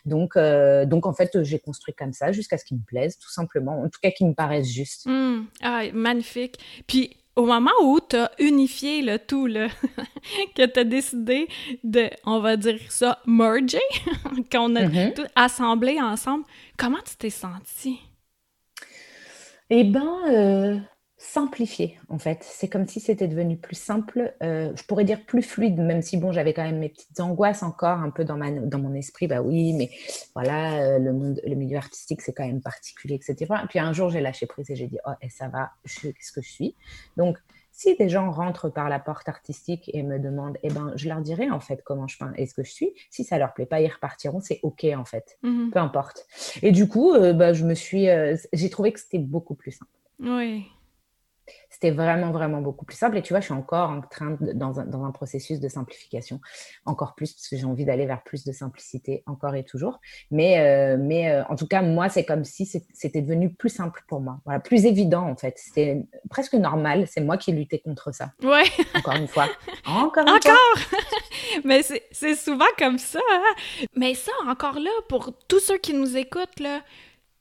donc, 0.05 0.35
euh, 0.35 0.85
donc 0.85 1.05
en 1.05 1.13
fait, 1.13 1.43
j'ai 1.43 1.59
construit 1.59 1.93
comme 1.93 2.13
ça 2.13 2.31
jusqu'à 2.31 2.57
ce 2.57 2.65
qu'il 2.65 2.77
me 2.77 2.83
plaise, 2.83 3.17
tout 3.17 3.31
simplement. 3.31 3.81
En 3.81 3.89
tout 3.89 3.99
cas, 4.01 4.11
qu'il 4.11 4.27
me 4.27 4.33
paraisse 4.33 4.69
juste. 4.69 5.05
Mmh. 5.05 5.45
Ah, 5.61 5.83
magnifique. 5.93 6.59
Puis, 6.87 7.17
au 7.35 7.45
moment 7.45 7.71
où 7.83 7.99
tu 7.99 8.15
as 8.15 8.31
unifié 8.39 9.01
le 9.01 9.17
tout, 9.17 9.47
là, 9.47 9.67
que 10.55 10.65
tu 10.65 10.79
as 10.79 10.83
décidé 10.83 11.47
de, 11.83 12.09
on 12.25 12.39
va 12.39 12.57
dire 12.57 12.79
ça, 12.89 13.19
merger, 13.25 13.79
qu'on 14.51 14.75
a 14.75 14.83
mm-hmm. 14.83 15.13
tout 15.13 15.25
assemblé 15.35 15.99
ensemble, 15.99 16.43
comment 16.77 16.99
tu 17.05 17.15
t'es 17.17 17.29
sentie? 17.29 17.99
Eh 19.69 19.83
ben, 19.85 20.19
euh, 20.29 20.77
simplifié 21.23 21.97
en 22.09 22.19
fait. 22.19 22.39
C'est 22.41 22.67
comme 22.67 22.85
si 22.85 22.99
c'était 22.99 23.29
devenu 23.29 23.55
plus 23.55 23.77
simple, 23.77 24.35
euh, 24.43 24.73
je 24.75 24.83
pourrais 24.83 25.05
dire 25.05 25.25
plus 25.25 25.41
fluide, 25.41 25.79
même 25.79 26.01
si 26.01 26.17
bon, 26.17 26.33
j'avais 26.33 26.53
quand 26.53 26.63
même 26.63 26.79
mes 26.79 26.89
petites 26.89 27.17
angoisses 27.21 27.63
encore 27.63 27.99
un 27.99 28.09
peu 28.09 28.25
dans, 28.25 28.35
ma, 28.35 28.51
dans 28.51 28.79
mon 28.79 28.93
esprit, 28.93 29.27
bah 29.27 29.41
oui, 29.41 29.71
mais 29.73 29.89
voilà, 30.35 30.81
euh, 30.81 30.99
le, 30.99 31.13
monde, 31.13 31.39
le 31.45 31.55
milieu 31.55 31.77
artistique 31.77 32.21
c'est 32.21 32.33
quand 32.33 32.45
même 32.45 32.61
particulier, 32.61 33.15
etc. 33.15 33.53
Et 33.63 33.67
puis 33.67 33.79
un 33.79 33.93
jour 33.93 34.09
j'ai 34.09 34.19
lâché 34.19 34.47
prise 34.47 34.69
et 34.69 34.75
j'ai 34.75 34.87
dit, 34.87 34.97
oh, 35.07 35.11
et 35.21 35.29
ça 35.29 35.47
va, 35.47 35.71
je 35.85 35.93
suis 35.93 36.13
ce 36.19 36.33
que 36.33 36.41
je 36.41 36.51
suis. 36.51 36.75
Donc, 37.15 37.37
si 37.71 37.95
des 37.95 38.09
gens 38.09 38.29
rentrent 38.29 38.69
par 38.69 38.89
la 38.89 38.99
porte 38.99 39.29
artistique 39.29 39.89
et 39.93 40.03
me 40.03 40.19
demandent, 40.19 40.57
eh 40.61 40.69
ben, 40.69 40.91
je 40.95 41.07
leur 41.07 41.21
dirai 41.21 41.49
en 41.49 41.61
fait 41.61 41.81
comment 41.83 42.07
je 42.07 42.17
peins 42.17 42.33
et 42.35 42.45
ce 42.45 42.53
que 42.53 42.63
je 42.63 42.71
suis. 42.71 42.93
Si 43.09 43.23
ça 43.23 43.37
leur 43.37 43.53
plaît 43.53 43.65
pas, 43.65 43.81
ils 43.81 43.87
repartiront. 43.87 44.41
C'est 44.41 44.59
ok 44.61 44.85
en 44.95 45.05
fait, 45.05 45.39
mmh 45.41 45.71
peu 45.71 45.79
importe. 45.79 46.27
Et 46.61 46.71
du 46.71 46.87
coup, 46.87 47.13
euh, 47.13 47.33
bah, 47.33 47.53
je 47.53 47.63
me 47.63 47.73
suis, 47.73 48.07
j'ai 48.51 48.69
trouvé 48.69 48.91
que 48.91 48.99
c'était 48.99 49.19
beaucoup 49.19 49.55
plus 49.55 49.71
simple. 49.71 49.89
Oui 50.19 50.67
c'était 51.83 51.95
vraiment, 51.95 52.31
vraiment 52.31 52.61
beaucoup 52.61 52.85
plus 52.85 52.95
simple. 52.95 53.17
Et 53.17 53.21
tu 53.21 53.33
vois, 53.33 53.41
je 53.41 53.45
suis 53.45 53.53
encore 53.53 53.89
en 53.89 54.01
train, 54.01 54.37
dans, 54.39 54.79
un, 54.79 54.85
dans, 54.85 55.03
un, 55.03 55.11
processus 55.11 55.59
de 55.59 55.67
simplification, 55.67 56.39
encore 56.85 57.13
plus, 57.13 57.33
parce 57.33 57.49
que 57.49 57.57
j'ai 57.57 57.65
envie 57.65 57.83
d'aller 57.83 58.05
vers 58.05 58.23
plus 58.23 58.45
de 58.45 58.53
simplicité, 58.53 59.21
encore 59.25 59.53
et 59.55 59.65
toujours. 59.65 59.99
Mais, 60.31 60.59
euh, 60.59 60.97
mais 60.97 61.29
euh, 61.29 61.43
en 61.49 61.57
tout 61.57 61.67
cas, 61.67 61.81
moi, 61.81 62.07
c'est 62.07 62.23
comme 62.23 62.45
si 62.45 62.65
c'était 62.93 63.21
devenu 63.21 63.53
plus 63.53 63.69
simple 63.69 64.01
pour 64.07 64.21
moi. 64.21 64.39
Voilà, 64.45 64.61
plus 64.61 64.85
évident, 64.85 65.29
en 65.29 65.35
fait. 65.35 65.55
C'était 65.57 66.05
presque 66.29 66.53
normal. 66.53 67.05
C'est 67.07 67.21
moi 67.21 67.37
qui 67.37 67.51
luttais 67.51 67.79
contre 67.79 68.13
ça. 68.13 68.31
Ouais. 68.41 68.63
Encore 68.95 69.15
une 69.15 69.27
fois. 69.27 69.47
Encore 69.85 70.23
une 70.25 70.35
encore! 70.35 70.77
mais 71.65 71.81
c'est 71.83 72.35
souvent 72.35 72.65
comme 72.77 72.97
ça. 72.97 73.19
Hein. 73.29 73.85
Mais 73.93 74.13
ça, 74.13 74.31
encore 74.47 74.79
là, 74.79 74.91
pour 75.09 75.33
tous 75.49 75.59
ceux 75.59 75.77
qui 75.77 75.93
nous 75.93 76.15
écoutent, 76.15 76.61
là, 76.61 76.81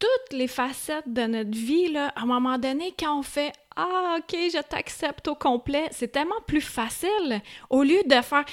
toutes 0.00 0.36
les 0.36 0.48
facettes 0.48 1.12
de 1.12 1.22
notre 1.22 1.56
vie, 1.56 1.92
là, 1.92 2.12
à 2.16 2.22
un 2.22 2.26
moment 2.26 2.58
donné, 2.58 2.92
quand 2.98 3.16
on 3.16 3.22
fait 3.22 3.52
Ah, 3.76 4.16
OK, 4.18 4.36
je 4.52 4.60
t'accepte 4.62 5.28
au 5.28 5.34
complet, 5.34 5.88
c'est 5.90 6.12
tellement 6.12 6.40
plus 6.46 6.60
facile 6.60 7.40
au 7.70 7.82
lieu 7.82 8.02
de 8.06 8.20
faire 8.20 8.44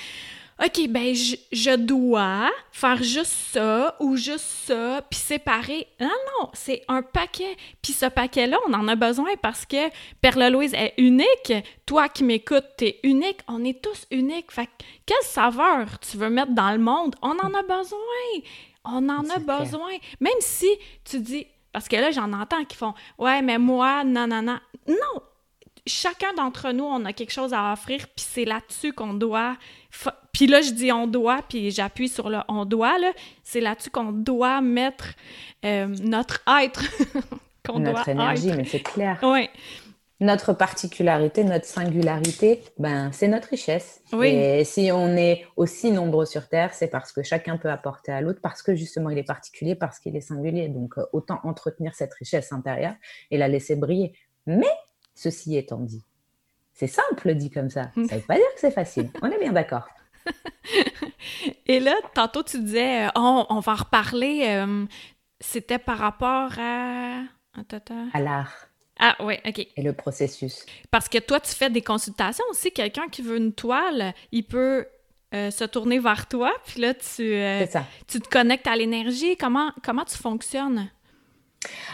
OK, 0.62 0.90
ben, 0.90 1.16
je, 1.16 1.76
dois 1.78 2.50
faire 2.74 3.02
juste 3.02 3.32
ça 3.54 3.96
ou 4.02 4.18
juste 4.18 4.66
ça, 4.66 5.02
puis 5.10 5.18
séparer. 5.18 5.88
Non, 6.02 6.10
non, 6.10 6.50
c'est 6.52 6.84
un 6.90 7.02
paquet. 7.02 7.56
Puis 7.82 7.94
ce 7.94 8.08
paquet-là, 8.08 8.58
on 8.68 8.74
en 8.74 8.90
a 8.90 8.96
besoin 8.96 9.38
parce 9.42 9.66
que 9.66 9.90
Perle 10.20 10.52
Louise 10.52 10.74
est 10.74 10.96
unique. 10.98 11.54
Toi 11.86 12.10
qui 12.10 12.26
m'écoutes, 12.26 12.66
t'es 12.76 13.00
unique. 13.04 13.40
On 13.48 13.64
est 13.64 13.82
tous 13.82 14.06
uniques. 14.12 14.52
Fait 14.52 14.68
quelle 15.06 15.24
saveur 15.24 15.98
tu 16.00 16.18
veux 16.18 16.30
mettre 16.30 16.52
dans 16.52 16.72
le 16.72 16.80
monde? 16.80 17.16
On 17.22 17.40
en 17.40 17.54
a 17.54 17.62
besoin. 17.62 17.98
On 18.84 19.08
en 19.08 19.30
a 19.30 19.40
besoin. 19.40 19.94
Même 20.20 20.34
si 20.42 20.68
tu 21.06 21.22
dis, 21.22 21.48
parce 21.72 21.88
que 21.88 21.96
là, 21.96 22.12
j'en 22.12 22.34
entends 22.34 22.64
qui 22.66 22.76
font 22.76 22.94
Ouais, 23.18 23.42
mais 23.42 23.58
moi, 23.58 24.04
non, 24.04 24.28
non, 24.28 24.42
non. 24.42 24.60
Non! 24.88 25.22
Chacun 25.86 26.34
d'entre 26.34 26.72
nous, 26.72 26.84
on 26.84 27.04
a 27.06 27.14
quelque 27.14 27.32
chose 27.32 27.54
à 27.54 27.72
offrir, 27.74 28.08
puis 28.16 28.26
c'est 28.28 28.46
là-dessus 28.46 28.94
qu'on 28.94 29.14
doit. 29.14 29.56
Puis 30.34 30.46
là, 30.46 30.62
je 30.62 30.72
dis 30.72 30.92
on 30.92 31.08
doit, 31.08 31.42
puis 31.48 31.72
j'appuie 31.72 32.10
sur 32.10 32.30
le 32.30 32.40
on 32.48 32.66
doit, 32.66 33.00
là. 33.00 33.12
C'est 33.44 33.62
là-dessus 33.62 33.90
qu'on 33.90 34.12
doit 34.12 34.62
mettre 34.62 35.14
euh, 35.66 35.88
notre 36.04 36.42
être. 36.62 36.84
qu'on 37.68 37.80
notre 37.80 38.10
énergie, 38.10 38.52
mais 38.56 38.66
c'est 38.66 38.82
clair. 38.82 39.20
Oui. 39.24 39.50
Notre 40.20 40.54
particularité, 40.54 41.44
notre 41.44 41.66
singularité, 41.66 42.62
ben, 42.78 43.12
c'est 43.14 43.28
notre 43.30 43.48
richesse. 43.48 44.02
Et 44.22 44.66
si 44.66 44.92
on 44.92 45.16
est 45.16 45.46
aussi 45.56 45.92
nombreux 45.92 46.26
sur 46.26 46.50
Terre, 46.50 46.74
c'est 46.74 46.90
parce 46.90 47.14
que 47.14 47.24
chacun 47.24 47.58
peut 47.58 47.70
apporter 47.70 48.12
à 48.12 48.20
l'autre, 48.20 48.40
parce 48.42 48.62
que 48.62 48.76
justement 48.76 49.10
il 49.10 49.18
est 49.18 49.24
particulier, 49.24 49.76
parce 49.76 50.00
qu'il 50.00 50.16
est 50.18 50.22
singulier. 50.22 50.68
Donc 50.68 50.98
euh, 50.98 51.06
autant 51.14 51.40
entretenir 51.44 51.96
cette 51.96 52.14
richesse 52.14 52.52
intérieure 52.52 52.96
et 53.32 53.38
la 53.38 53.48
laisser 53.48 53.78
briller. 53.78 54.14
Mais 54.46 54.72
ceci 55.16 55.56
étant 55.56 55.80
dit, 55.80 56.04
c'est 56.74 56.88
simple 56.88 57.34
dit 57.36 57.50
comme 57.50 57.70
ça. 57.70 57.92
Ça 57.96 58.02
ne 58.02 58.08
veut 58.08 58.28
pas 58.28 58.36
dire 58.36 58.54
que 58.54 58.60
c'est 58.60 58.72
facile. 58.72 59.10
On 59.22 59.32
est 59.32 59.40
bien 59.40 59.54
d'accord. 59.54 59.88
et 61.66 61.80
là, 61.80 61.96
tantôt 62.14 62.44
tu 62.44 62.60
disais, 62.60 63.06
euh, 63.06 63.10
on 63.16 63.60
va 63.60 63.72
en 63.72 63.76
reparler. 63.76 64.46
Euh, 64.48 64.86
c'était 65.40 65.80
par 65.80 65.98
rapport 65.98 66.52
à... 66.60 67.22
À 68.14 68.20
l'art. 68.20 68.69
Ah 69.00 69.16
oui, 69.22 69.36
OK. 69.48 69.66
Et 69.76 69.82
le 69.82 69.94
processus. 69.94 70.66
Parce 70.92 71.08
que 71.08 71.18
toi, 71.18 71.40
tu 71.40 71.56
fais 71.56 71.70
des 71.70 71.82
consultations 71.82 72.44
aussi. 72.52 72.72
Quelqu'un 72.72 73.08
qui 73.10 73.22
veut 73.22 73.38
une 73.38 73.54
toile, 73.54 74.14
il 74.34 74.44
peut 74.44 74.86
euh, 75.34 75.52
se 75.52 75.64
tourner 75.64 76.00
vers 76.00 76.28
toi, 76.28 76.52
puis 76.66 76.82
là, 76.82 76.94
tu, 76.96 77.34
euh, 77.34 77.64
tu 78.08 78.20
te 78.20 78.28
connectes 78.28 78.66
à 78.66 78.76
l'énergie. 78.76 79.38
Comment, 79.38 79.72
comment 79.84 80.04
tu 80.04 80.18
fonctionnes? 80.18 80.90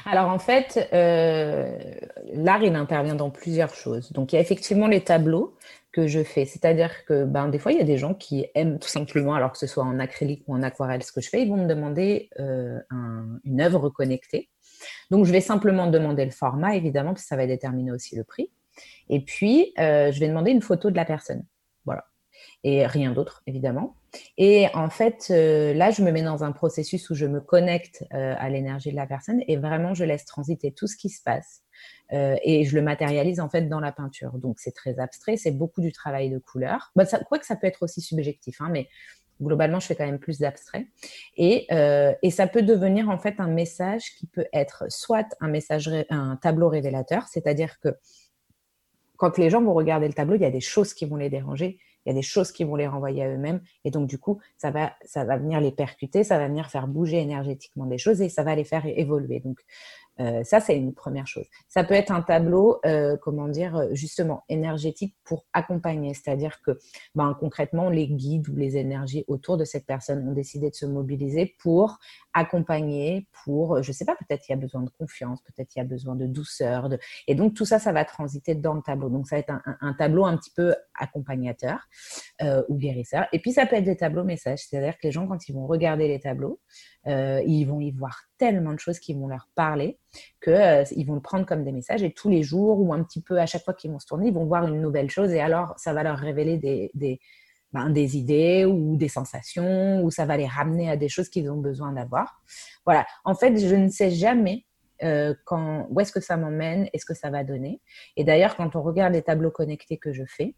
Alors 0.05 0.29
en 0.29 0.39
fait, 0.39 0.87
euh, 0.93 1.77
l'art, 2.33 2.63
il 2.63 2.75
intervient 2.75 3.15
dans 3.15 3.29
plusieurs 3.29 3.73
choses. 3.73 4.11
Donc 4.13 4.31
il 4.31 4.37
y 4.37 4.39
a 4.39 4.41
effectivement 4.41 4.87
les 4.87 5.01
tableaux 5.01 5.55
que 5.91 6.07
je 6.07 6.23
fais. 6.23 6.45
C'est-à-dire 6.45 7.05
que 7.05 7.25
ben, 7.25 7.49
des 7.49 7.59
fois, 7.59 7.71
il 7.71 7.77
y 7.77 7.81
a 7.81 7.85
des 7.85 7.97
gens 7.97 8.13
qui 8.13 8.45
aiment 8.55 8.79
tout 8.79 8.87
simplement, 8.87 9.35
alors 9.35 9.51
que 9.51 9.57
ce 9.57 9.67
soit 9.67 9.83
en 9.83 9.99
acrylique 9.99 10.43
ou 10.47 10.55
en 10.55 10.63
aquarelle, 10.63 11.03
ce 11.03 11.11
que 11.11 11.19
je 11.19 11.29
fais, 11.29 11.41
ils 11.41 11.49
vont 11.49 11.57
me 11.57 11.67
demander 11.67 12.29
une 12.39 13.61
œuvre 13.61 13.89
connectée. 13.89 14.49
Donc, 15.11 15.25
je 15.25 15.31
vais 15.31 15.41
simplement 15.41 15.87
demander 15.87 16.25
le 16.25 16.31
format, 16.31 16.75
évidemment, 16.75 17.11
parce 17.11 17.23
que 17.23 17.27
ça 17.27 17.35
va 17.35 17.47
déterminer 17.47 17.91
aussi 17.91 18.15
le 18.15 18.23
prix. 18.23 18.49
Et 19.09 19.21
puis, 19.21 19.73
euh, 19.79 20.11
je 20.11 20.19
vais 20.19 20.27
demander 20.27 20.51
une 20.51 20.61
photo 20.61 20.89
de 20.89 20.95
la 20.95 21.05
personne. 21.05 21.45
Voilà. 21.85 22.05
Et 22.63 22.85
rien 22.85 23.11
d'autre, 23.11 23.43
évidemment. 23.47 23.95
Et 24.37 24.67
en 24.73 24.89
fait, 24.89 25.27
euh, 25.29 25.73
là, 25.73 25.91
je 25.91 26.01
me 26.01 26.11
mets 26.11 26.23
dans 26.23 26.43
un 26.43 26.51
processus 26.51 27.09
où 27.09 27.15
je 27.15 27.25
me 27.25 27.39
connecte 27.39 28.03
euh, 28.13 28.35
à 28.37 28.49
l'énergie 28.49 28.91
de 28.91 28.95
la 28.95 29.07
personne 29.07 29.41
et 29.47 29.57
vraiment, 29.57 29.93
je 29.93 30.03
laisse 30.03 30.25
transiter 30.25 30.71
tout 30.71 30.87
ce 30.87 30.97
qui 30.97 31.09
se 31.09 31.21
passe. 31.21 31.61
et 32.11 32.63
je 32.65 32.75
le 32.75 32.81
matérialise 32.81 33.39
en 33.39 33.49
fait 33.49 33.63
dans 33.63 33.79
la 33.79 33.91
peinture. 33.91 34.37
Donc, 34.37 34.59
c'est 34.59 34.73
très 34.73 34.99
abstrait, 34.99 35.37
c'est 35.37 35.51
beaucoup 35.51 35.81
du 35.81 35.91
travail 35.91 36.29
de 36.29 36.37
couleur. 36.37 36.91
Bah, 36.95 37.05
ça, 37.05 37.19
quoi 37.19 37.39
que 37.39 37.45
ça 37.45 37.55
peut 37.55 37.67
être 37.67 37.83
aussi 37.83 38.01
subjectif, 38.01 38.61
hein, 38.61 38.69
mais 38.71 38.87
globalement, 39.41 39.79
je 39.79 39.87
fais 39.87 39.95
quand 39.95 40.05
même 40.05 40.19
plus 40.19 40.39
d'abstrait. 40.39 40.87
Et, 41.37 41.67
euh, 41.71 42.13
et, 42.21 42.31
ça 42.31 42.47
peut 42.47 42.61
devenir 42.61 43.09
en 43.09 43.17
fait 43.17 43.35
un 43.39 43.47
message 43.47 44.15
qui 44.17 44.27
peut 44.27 44.45
être 44.53 44.85
soit 44.89 45.35
un 45.41 45.47
message, 45.47 45.89
un 46.09 46.37
tableau 46.37 46.69
révélateur, 46.69 47.27
c'est-à-dire 47.27 47.79
que 47.79 47.89
quand 49.17 49.37
les 49.37 49.49
gens 49.49 49.61
vont 49.61 49.73
regarder 49.73 50.07
le 50.07 50.13
tableau, 50.13 50.35
il 50.35 50.41
y 50.41 50.45
a 50.45 50.51
des 50.51 50.61
choses 50.61 50.93
qui 50.93 51.05
vont 51.05 51.15
les 51.15 51.29
déranger, 51.29 51.77
il 52.05 52.09
y 52.09 52.11
a 52.11 52.13
des 52.13 52.21
choses 52.21 52.51
qui 52.51 52.63
vont 52.63 52.75
les 52.75 52.87
renvoyer 52.87 53.23
à 53.23 53.29
eux-mêmes, 53.29 53.61
et 53.83 53.91
donc 53.91 54.07
du 54.07 54.19
coup, 54.19 54.39
ça 54.57 54.71
va, 54.71 54.93
ça 55.05 55.23
va 55.23 55.37
venir 55.37 55.59
les 55.59 55.71
percuter, 55.71 56.23
ça 56.23 56.37
va 56.37 56.47
venir 56.47 56.69
faire 56.69 56.87
bouger 56.87 57.19
énergétiquement 57.19 57.85
des 57.85 57.97
choses 57.97 58.21
et 58.21 58.29
ça 58.29 58.43
va 58.43 58.55
les 58.55 58.63
faire 58.63 58.85
évoluer. 58.85 59.39
Donc, 59.39 59.59
euh, 60.19 60.43
ça, 60.43 60.59
c'est 60.59 60.77
une 60.77 60.93
première 60.93 61.27
chose. 61.27 61.45
Ça 61.67 61.83
peut 61.83 61.93
être 61.93 62.11
un 62.11 62.21
tableau, 62.21 62.79
euh, 62.85 63.17
comment 63.21 63.47
dire, 63.47 63.89
justement 63.91 64.43
énergétique 64.49 65.15
pour 65.23 65.45
accompagner. 65.53 66.13
C'est-à-dire 66.13 66.61
que 66.65 66.79
ben, 67.15 67.35
concrètement, 67.39 67.89
les 67.89 68.07
guides 68.07 68.47
ou 68.49 68.55
les 68.55 68.77
énergies 68.77 69.25
autour 69.27 69.57
de 69.57 69.65
cette 69.65 69.85
personne 69.85 70.27
ont 70.27 70.33
décidé 70.33 70.69
de 70.69 70.75
se 70.75 70.85
mobiliser 70.85 71.55
pour 71.59 71.99
accompagner, 72.33 73.27
pour, 73.43 73.81
je 73.81 73.89
ne 73.89 73.93
sais 73.93 74.05
pas, 74.05 74.15
peut-être 74.15 74.47
il 74.47 74.51
y 74.51 74.53
a 74.53 74.57
besoin 74.57 74.83
de 74.83 74.89
confiance, 74.89 75.41
peut-être 75.41 75.75
il 75.75 75.79
y 75.79 75.81
a 75.81 75.85
besoin 75.85 76.15
de 76.15 76.27
douceur. 76.27 76.89
De... 76.89 76.99
Et 77.27 77.35
donc, 77.35 77.53
tout 77.53 77.65
ça, 77.65 77.79
ça 77.79 77.91
va 77.91 78.05
transiter 78.05 78.55
dans 78.55 78.73
le 78.73 78.81
tableau. 78.81 79.09
Donc, 79.09 79.27
ça 79.27 79.35
va 79.35 79.39
être 79.39 79.53
un, 79.81 79.93
tableau 79.93 80.25
un 80.25 80.37
petit 80.37 80.51
peu 80.55 80.75
accompagnateur 80.93 81.87
euh, 82.41 82.63
ou 82.69 82.77
guérisseur. 82.77 83.27
Et 83.31 83.39
puis, 83.39 83.53
ça 83.53 83.65
peut 83.65 83.75
être 83.75 83.85
des 83.85 83.97
tableaux 83.97 84.23
messages. 84.23 84.59
C'est-à-dire 84.59 84.93
que 84.93 85.07
les 85.07 85.11
gens, 85.11 85.27
quand 85.27 85.47
ils 85.47 85.53
vont 85.53 85.67
regarder 85.67 86.07
les 86.07 86.19
tableaux, 86.19 86.59
euh, 87.07 87.41
ils 87.45 87.65
vont 87.65 87.79
y 87.79 87.91
voir 87.91 88.23
tellement 88.37 88.73
de 88.73 88.79
choses 88.79 88.99
qui 88.99 89.13
vont 89.13 89.27
leur 89.27 89.49
parler 89.55 89.97
qu'ils 90.43 90.53
euh, 90.53 90.83
vont 91.05 91.15
le 91.15 91.21
prendre 91.21 91.45
comme 91.45 91.63
des 91.63 91.71
messages 91.71 92.03
et 92.03 92.11
tous 92.11 92.29
les 92.29 92.43
jours 92.43 92.79
ou 92.79 92.93
un 92.93 93.03
petit 93.03 93.21
peu 93.21 93.39
à 93.39 93.45
chaque 93.45 93.63
fois 93.63 93.73
qu'ils 93.73 93.91
vont 93.91 93.99
se 93.99 94.07
tourner, 94.07 94.27
ils 94.27 94.33
vont 94.33 94.45
voir 94.45 94.67
une 94.67 94.81
nouvelle 94.81 95.09
chose 95.09 95.31
et 95.31 95.39
alors 95.39 95.73
ça 95.77 95.93
va 95.93 96.03
leur 96.03 96.17
révéler 96.17 96.57
des, 96.57 96.91
des, 96.93 97.19
ben, 97.73 97.89
des 97.89 98.17
idées 98.17 98.65
ou 98.65 98.95
des 98.95 99.09
sensations 99.09 100.01
ou 100.03 100.11
ça 100.11 100.25
va 100.25 100.37
les 100.37 100.47
ramener 100.47 100.89
à 100.89 100.97
des 100.97 101.09
choses 101.09 101.29
qu'ils 101.29 101.49
ont 101.51 101.57
besoin 101.57 101.91
d'avoir. 101.91 102.41
Voilà. 102.85 103.05
En 103.23 103.35
fait, 103.35 103.57
je 103.57 103.75
ne 103.75 103.89
sais 103.89 104.11
jamais 104.11 104.65
euh, 105.03 105.33
quand, 105.45 105.87
où 105.89 105.99
est-ce 105.99 106.11
que 106.11 106.21
ça 106.21 106.37
m'emmène 106.37 106.89
et 106.93 106.99
ce 106.99 107.05
que 107.05 107.13
ça 107.13 107.29
va 107.29 107.43
donner. 107.43 107.81
Et 108.15 108.23
d'ailleurs, 108.23 108.55
quand 108.55 108.75
on 108.75 108.81
regarde 108.81 109.13
les 109.13 109.21
tableaux 109.21 109.51
connectés 109.51 109.97
que 109.97 110.13
je 110.13 110.23
fais, 110.25 110.55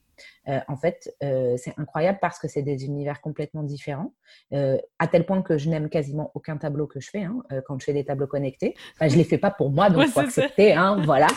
euh, 0.47 0.60
en 0.67 0.78
fait, 0.78 1.13
euh, 1.23 1.56
c'est 1.58 1.73
incroyable 1.78 2.19
parce 2.21 2.39
que 2.39 2.47
c'est 2.47 2.62
des 2.62 2.86
univers 2.86 3.21
complètement 3.21 3.63
différents, 3.63 4.13
euh, 4.54 4.78
à 5.00 5.08
tel 5.08 5.26
point 5.26 5.41
que 5.41 5.58
je 5.58 5.69
n'aime 5.69 5.89
quasiment 5.89 6.32
aucun 6.36 6.58
tableau 6.58 6.88
que 6.88 7.00
je 7.00 7.10
fais 7.10 7.23
hein, 7.23 7.43
quand 7.65 7.80
je 7.80 7.86
fais 7.86 7.93
des 7.93 8.06
tableaux 8.06 8.28
connectés. 8.28 8.76
Enfin, 8.93 9.08
je 9.08 9.17
les 9.17 9.23
fais 9.23 9.38
pas 9.38 9.52
pour 9.52 9.69
moi, 9.69 9.89
donc 9.89 10.04
il 10.06 10.12
faut 10.12 10.19
accepter, 10.19 10.73
hein, 10.73 11.02
voilà. 11.04 11.28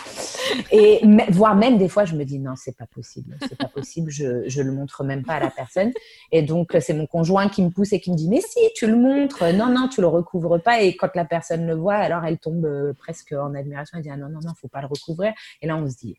Et 0.73 1.01
voire 1.31 1.55
même 1.55 1.79
des 1.79 1.89
fois, 1.89 2.05
je 2.05 2.15
me 2.15 2.25
dis 2.25 2.39
non, 2.39 2.55
c'est 2.57 2.77
pas 2.77 2.87
possible, 2.87 3.37
c'est 3.41 3.57
pas 3.57 3.69
possible, 3.69 4.11
je 4.11 4.49
je 4.49 4.63
le 4.63 4.73
montre 4.73 5.05
même 5.05 5.25
pas 5.25 5.35
à 5.35 5.41
la 5.41 5.51
personne. 5.51 5.93
Et 6.33 6.43
donc 6.43 6.77
c'est 6.81 6.95
mon 6.95 7.07
conjoint 7.07 7.49
qui 7.49 7.63
me 7.63 7.71
pousse 7.71 7.93
et 7.93 8.01
qui 8.01 8.11
me 8.11 8.17
dit 8.17 8.29
mais 8.29 8.41
si, 8.41 8.61
tu 8.75 8.87
le 8.87 8.97
montres, 8.97 9.45
non 9.55 9.69
non, 9.69 9.89
tu 9.89 10.01
le 10.01 10.07
recouvres 10.07 10.59
pas. 10.59 10.83
Et 10.83 10.97
quand 10.97 11.15
la 11.15 11.25
personne 11.25 11.67
le 11.67 11.75
voit, 11.75 11.97
alors 11.97 12.25
elle 12.25 12.39
tombe 12.39 12.93
presque 12.99 13.33
en 13.33 13.55
admiration, 13.55 13.99
elle 13.99 14.05
dit 14.05 14.11
ah, 14.11 14.17
non 14.17 14.29
non 14.29 14.41
non, 14.43 14.53
faut 14.61 14.69
pas 14.69 14.81
le 14.81 14.89
recouvrir. 14.89 15.33
Et 15.63 15.67
là 15.67 15.77
on 15.77 15.89
se 15.89 15.97
dit 15.97 16.17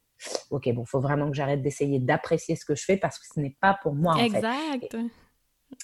ok, 0.50 0.72
bon, 0.74 0.86
faut 0.86 1.00
vraiment 1.00 1.30
que 1.30 1.36
j'arrête 1.36 1.62
d'essayer 1.62 2.00
d'apprécier 2.00 2.56
ce 2.56 2.66
que 2.66 2.76
je 2.76 2.84
fais 2.84 2.98
parce 2.98 3.18
que 3.20 3.26
ce 3.34 3.40
n'est 3.40 3.56
pas 3.60 3.78
pour 3.82 3.96
moi. 3.96 4.16
En 4.16 4.18
exact. 4.18 4.96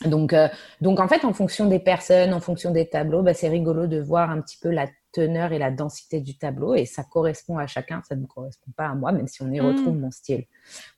Donc, 0.06 0.34
euh, 0.34 0.48
donc, 0.82 1.00
en 1.00 1.08
fait, 1.08 1.26
en 1.26 1.34
fonction 1.34 1.66
des 1.66 1.80
personnes, 1.80 2.34
en 2.34 2.40
fonction 2.40 2.72
des 2.72 2.88
tableaux, 2.88 3.24
bah, 3.24 3.34
c'est 3.34 3.50
rigolo 3.50 3.88
de 3.88 4.00
voir 4.00 4.30
un 4.30 4.42
petit 4.42 4.58
peu 4.62 4.70
la 4.70 4.88
teneur 5.12 5.52
et 5.52 5.58
la 5.58 5.72
densité 5.72 6.20
du 6.20 6.38
tableau 6.38 6.76
et 6.76 6.86
ça 6.86 7.04
correspond 7.04 7.58
à 7.58 7.66
chacun, 7.66 8.02
ça 8.08 8.16
ne 8.16 8.26
correspond 8.26 8.72
pas 8.76 8.88
à 8.88 8.94
moi, 8.94 9.12
même 9.12 9.28
si 9.28 9.42
on 9.42 9.52
y 9.52 9.60
retrouve 9.60 9.96
hmm. 9.96 10.02
mon 10.02 10.12
style. 10.12 10.46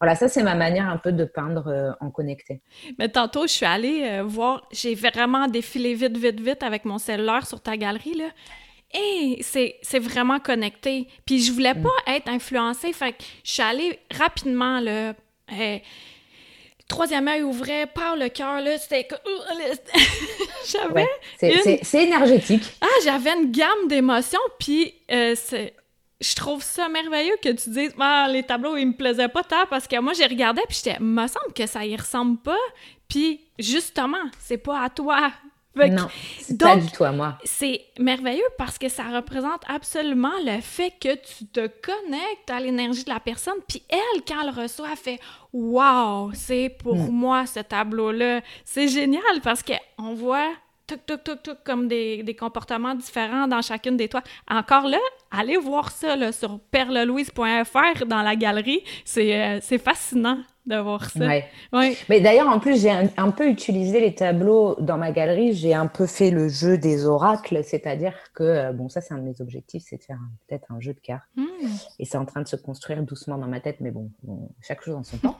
Voilà, 0.02 0.16
ça 0.16 0.28
c'est 0.28 0.44
ma 0.44 0.56
manière 0.56 0.90
un 0.90 0.98
peu 0.98 1.14
de 1.14 1.24
peindre 1.24 1.68
euh, 1.68 1.92
en 2.02 2.10
connecté. 2.10 2.62
Mais 2.98 3.08
tantôt, 3.08 3.44
je 3.44 3.54
suis 3.54 3.66
allée 3.66 4.04
euh, 4.04 4.24
voir, 4.24 4.68
j'ai 4.72 4.96
vraiment 4.96 5.48
défilé 5.48 5.94
vite, 5.94 6.18
vite, 6.18 6.42
vite 6.42 6.64
avec 6.64 6.84
mon 6.84 6.98
cellulaire 6.98 7.48
sur 7.48 7.62
ta 7.62 7.78
galerie, 7.78 8.16
là 8.16 8.30
hey, 8.92 9.42
c'est 9.44 10.00
vraiment 10.00 10.40
connecté. 10.40 11.08
Puis 11.26 11.40
je 11.42 11.52
voulais 11.52 11.76
pas 11.76 11.90
mm. 12.08 12.12
être 12.12 12.30
influencée, 12.30 12.92
fait 12.92 13.14
que 13.14 13.24
je 13.44 13.52
suis 13.52 13.62
allée 13.62 14.00
rapidement, 14.12 14.80
là. 14.80 15.14
Troisième 16.90 17.28
œil 17.30 17.44
ouvrait 17.44 17.86
par 17.88 18.18
le 18.18 18.28
cœur, 18.28 18.60
là, 18.60 18.78
c'était... 18.78 19.08
j'avais... 20.70 21.08
c'est 21.84 22.04
énergétique. 22.04 22.64
Ah, 22.82 22.88
j'avais 23.06 23.32
une 23.32 23.52
gamme 23.52 23.88
d'émotions, 23.88 24.40
puis 24.60 24.94
euh, 25.12 25.36
je 26.22 26.36
trouve 26.36 26.62
ça 26.62 26.90
merveilleux 26.90 27.36
que 27.42 27.50
tu 27.50 27.70
dises 27.70 27.94
ah, 28.00 28.28
les 28.30 28.44
tableaux 28.44 28.76
ils 28.76 28.88
me 28.88 28.94
plaisaient 28.94 29.30
pas 29.30 29.44
tant 29.44 29.66
parce 29.70 29.88
que 29.88 30.00
moi 30.00 30.14
j'ai 30.14 30.26
regardé 30.26 30.62
puis 30.68 30.82
j'étais 30.84 31.00
me 31.00 31.28
semble 31.28 31.54
que 31.56 31.66
ça 31.66 31.86
y 31.86 31.96
ressemble 31.96 32.38
pas 32.40 32.58
puis 33.08 33.40
justement 33.58 34.18
c'est 34.40 34.58
pas 34.58 34.84
à 34.84 34.90
toi 34.90 35.32
non, 35.76 36.08
c'est 36.40 36.58
pas 36.58 36.76
du 36.76 36.92
tout 36.92 37.04
à 37.04 37.12
moi. 37.12 37.38
C'est 37.44 37.86
merveilleux 38.00 38.42
parce 38.58 38.78
que 38.78 38.90
ça 38.90 39.04
représente 39.04 39.62
absolument 39.68 40.34
le 40.46 40.60
fait 40.62 40.94
que 41.00 41.16
tu 41.16 41.46
te 41.46 41.68
connectes 41.68 42.50
à 42.50 42.60
l'énergie 42.60 43.04
de 43.04 43.10
la 43.10 43.20
personne. 43.20 43.56
Puis 43.68 43.84
elle, 43.90 44.22
quand 44.28 44.42
elle 44.42 44.50
reçoit, 44.50 44.90
elle 44.92 44.98
fait 44.98 45.20
Waouh, 45.54 46.32
c'est 46.34 46.76
pour 46.80 46.96
mm. 46.96 47.10
moi 47.12 47.46
ce 47.46 47.60
tableau-là. 47.60 48.42
C'est 48.66 48.88
génial 48.88 49.42
parce 49.44 49.64
qu'on 49.64 50.14
voit 50.14 50.50
tout, 50.88 51.18
tout, 51.18 51.36
tout, 51.36 51.56
comme 51.64 51.88
des, 51.88 52.24
des, 52.24 52.36
comportements 52.36 52.96
différents 52.96 53.48
dans 53.48 53.62
chacune 53.62 53.96
des 53.96 54.10
toiles. 54.10 54.24
Encore 54.50 54.88
là, 54.88 54.98
allez 55.32 55.58
voir 55.58 55.92
ça 55.92 56.16
là, 56.16 56.32
sur 56.32 56.60
perlelouise.fr 56.72 58.06
dans 58.08 58.22
la 58.22 58.36
galerie. 58.36 58.84
C'est 59.06 59.40
euh, 59.40 59.78
fascinant 59.78 60.40
de 60.70 60.78
voir 60.78 61.10
ça. 61.10 61.20
Ouais. 61.74 61.98
Mais 62.10 62.22
d'ailleurs, 62.22 62.48
en 62.48 62.60
plus, 62.60 62.82
j'ai 62.82 62.92
un, 62.92 63.32
peu 63.32 63.50
utilisé 63.50 64.00
les 64.00 64.16
tableaux 64.16 64.76
dans 64.80 64.98
ma 64.98 65.12
galerie. 65.12 65.54
J'ai 65.54 65.74
un 65.74 65.88
peu 65.88 66.06
fait 66.06 66.32
le 66.32 66.48
jeu 66.48 66.78
des 66.78 67.06
oracles, 67.06 67.64
c'est-à-dire 67.64 68.14
que, 68.34 68.44
euh, 68.44 68.72
bon, 68.72 68.88
ça, 68.88 69.02
c'est 69.02 69.14
un 69.14 69.18
de 69.18 69.24
mes 69.24 69.42
objectifs, 69.42 69.84
c'est 69.88 69.98
de 69.98 70.04
faire 70.04 70.20
peut-être 70.48 70.72
un 70.72 70.80
jeu 70.80 70.94
de 70.94 71.00
cartes. 71.00 71.28
Hmm. 71.36 71.46
Et 71.98 72.06
c'est 72.06 72.18
en 72.18 72.26
train 72.26 72.42
de 72.42 72.48
se 72.48 72.56
construire 72.56 73.04
doucement 73.04 73.38
dans 73.38 73.48
ma 73.48 73.60
tête, 73.60 73.78
mais 73.82 73.92
bon, 73.92 74.12
chaque 74.62 74.82
chose 74.82 74.96
en 74.96 75.04
son 75.04 75.18
temps. 75.18 75.38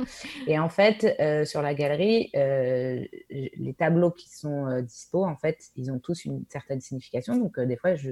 Et 0.48 0.58
en 0.58 0.70
fait, 0.70 1.16
euh, 1.20 1.46
sur 1.46 1.62
la 1.62 1.74
galerie, 1.74 2.30
euh, 2.36 3.04
les 3.30 3.76
tableaux 3.78 4.12
qui 4.12 4.30
sont 4.30 4.82
dispo, 4.82 5.26
en 5.26 5.36
fait, 5.36 5.58
ils 5.76 5.92
ont 5.92 6.00
tous 6.00 6.26
une 6.26 6.44
certaine 6.50 6.82
signification. 6.82 7.38
Donc, 7.38 7.60
des 7.60 7.78
fois, 7.78 7.96
je 7.96 8.12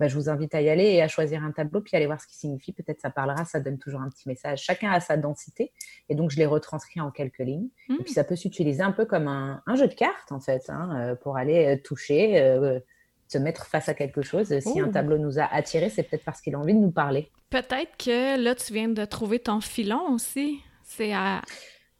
bah, 0.00 0.08
je 0.08 0.14
vous 0.14 0.30
invite 0.30 0.54
à 0.54 0.62
y 0.62 0.70
aller 0.70 0.84
et 0.84 1.02
à 1.02 1.08
choisir 1.08 1.44
un 1.44 1.52
tableau, 1.52 1.82
puis 1.82 1.94
aller 1.94 2.06
voir 2.06 2.18
ce 2.18 2.26
qu'il 2.26 2.38
signifie. 2.38 2.72
Peut-être 2.72 3.02
ça 3.02 3.10
parlera, 3.10 3.44
ça 3.44 3.60
donne 3.60 3.76
toujours 3.76 4.00
un 4.00 4.08
petit 4.08 4.26
message. 4.26 4.62
Chacun 4.62 4.90
a 4.90 4.98
sa 4.98 5.18
densité, 5.18 5.72
et 6.08 6.14
donc 6.14 6.30
je 6.30 6.38
les 6.38 6.46
retranscris 6.46 7.02
en 7.02 7.10
quelques 7.10 7.40
lignes. 7.40 7.68
Et 7.90 8.02
puis 8.02 8.12
mmh. 8.12 8.14
ça 8.14 8.24
peut 8.24 8.34
s'utiliser 8.34 8.82
un 8.82 8.92
peu 8.92 9.04
comme 9.04 9.28
un, 9.28 9.62
jeu 9.74 9.88
de 9.88 9.92
cartes, 9.92 10.32
en 10.32 10.40
fait, 10.40 10.70
hein, 10.70 10.88
euh, 10.96 11.14
pour 11.14 11.36
aller 11.36 11.66
euh, 11.66 11.82
toucher, 11.82 12.40
euh, 12.40 12.80
se 13.28 13.36
mettre 13.36 13.66
face 13.66 13.90
à 13.90 13.94
quelque 13.94 14.22
chose. 14.22 14.58
Si 14.60 14.80
un 14.80 14.88
oh. 14.88 14.92
tableau 14.92 15.18
nous 15.18 15.38
a 15.38 15.44
attirés, 15.44 15.90
c'est 15.90 16.02
peut-être 16.02 16.24
parce 16.24 16.40
qu'il 16.40 16.54
a 16.54 16.58
envie 16.58 16.74
de 16.74 16.78
nous 16.78 16.92
parler. 16.92 17.30
Peut-être 17.50 17.98
que 17.98 18.42
là, 18.42 18.54
tu 18.54 18.72
viens 18.72 18.88
de 18.88 19.04
trouver 19.04 19.38
ton 19.38 19.60
filon 19.60 20.14
aussi. 20.14 20.60
C'est 20.82 21.12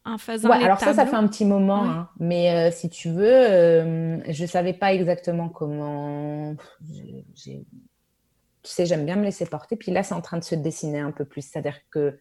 en 0.04 0.18
faisant 0.18 0.48
ouais, 0.48 0.64
alors 0.64 0.78
ça, 0.78 0.94
ça 0.94 1.06
fait 1.06 1.16
un 1.16 1.26
petit 1.26 1.44
moment. 1.44 1.84
Hein. 1.84 2.08
Mais 2.18 2.50
euh, 2.50 2.70
si 2.70 2.88
tu 2.88 3.10
veux, 3.10 3.24
euh, 3.26 4.18
je 4.32 4.42
ne 4.42 4.48
savais 4.48 4.72
pas 4.72 4.94
exactement 4.94 5.48
comment. 5.48 6.56
Tu 8.62 8.72
sais, 8.72 8.86
j'aime 8.86 9.04
bien 9.04 9.16
me 9.16 9.24
laisser 9.24 9.46
porter. 9.46 9.76
Puis 9.76 9.92
là, 9.92 10.02
c'est 10.02 10.14
en 10.14 10.20
train 10.20 10.38
de 10.38 10.44
se 10.44 10.54
dessiner 10.54 11.00
un 11.00 11.12
peu 11.12 11.24
plus. 11.24 11.42
C'est-à-dire 11.42 11.78
que 11.90 12.18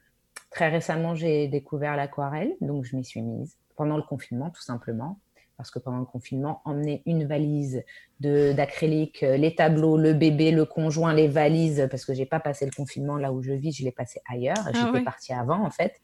très 0.49 0.69
récemment, 0.69 1.15
j'ai 1.15 1.47
découvert 1.47 1.95
l'aquarelle. 1.95 2.56
Donc, 2.62 2.86
je 2.86 2.95
m'y 2.95 3.04
suis 3.04 3.21
mise 3.21 3.58
pendant 3.75 3.97
le 3.97 4.04
confinement, 4.04 4.49
tout 4.49 4.62
simplement 4.62 5.19
parce 5.60 5.71
que 5.71 5.80
pendant 5.80 5.99
le 5.99 6.06
confinement, 6.06 6.62
emmener 6.63 7.04
une 7.06 7.25
valise 7.25 7.84
d'acrylique, 8.21 9.23
euh, 9.23 9.36
les 9.36 9.56
tableaux, 9.56 9.97
le 9.97 10.13
bébé, 10.13 10.52
le 10.52 10.63
conjoint, 10.63 11.13
les 11.13 11.28
valises, 11.28 11.86
parce 11.91 12.06
que 12.06 12.13
j'ai 12.13 12.25
pas 12.25 12.39
passé 12.39 12.63
le 12.63 12.71
confinement 12.71 13.17
là 13.17 13.34
où 13.34 13.41
je 13.41 13.52
vis, 13.52 13.73
je 13.73 13.84
l'ai 13.84 13.91
passé 13.91 14.21
ailleurs. 14.32 14.56
Ah 14.65 14.71
J'étais 14.73 15.04
partie 15.04 15.34
avant 15.34 15.65
en 15.65 15.69
fait. 15.69 15.99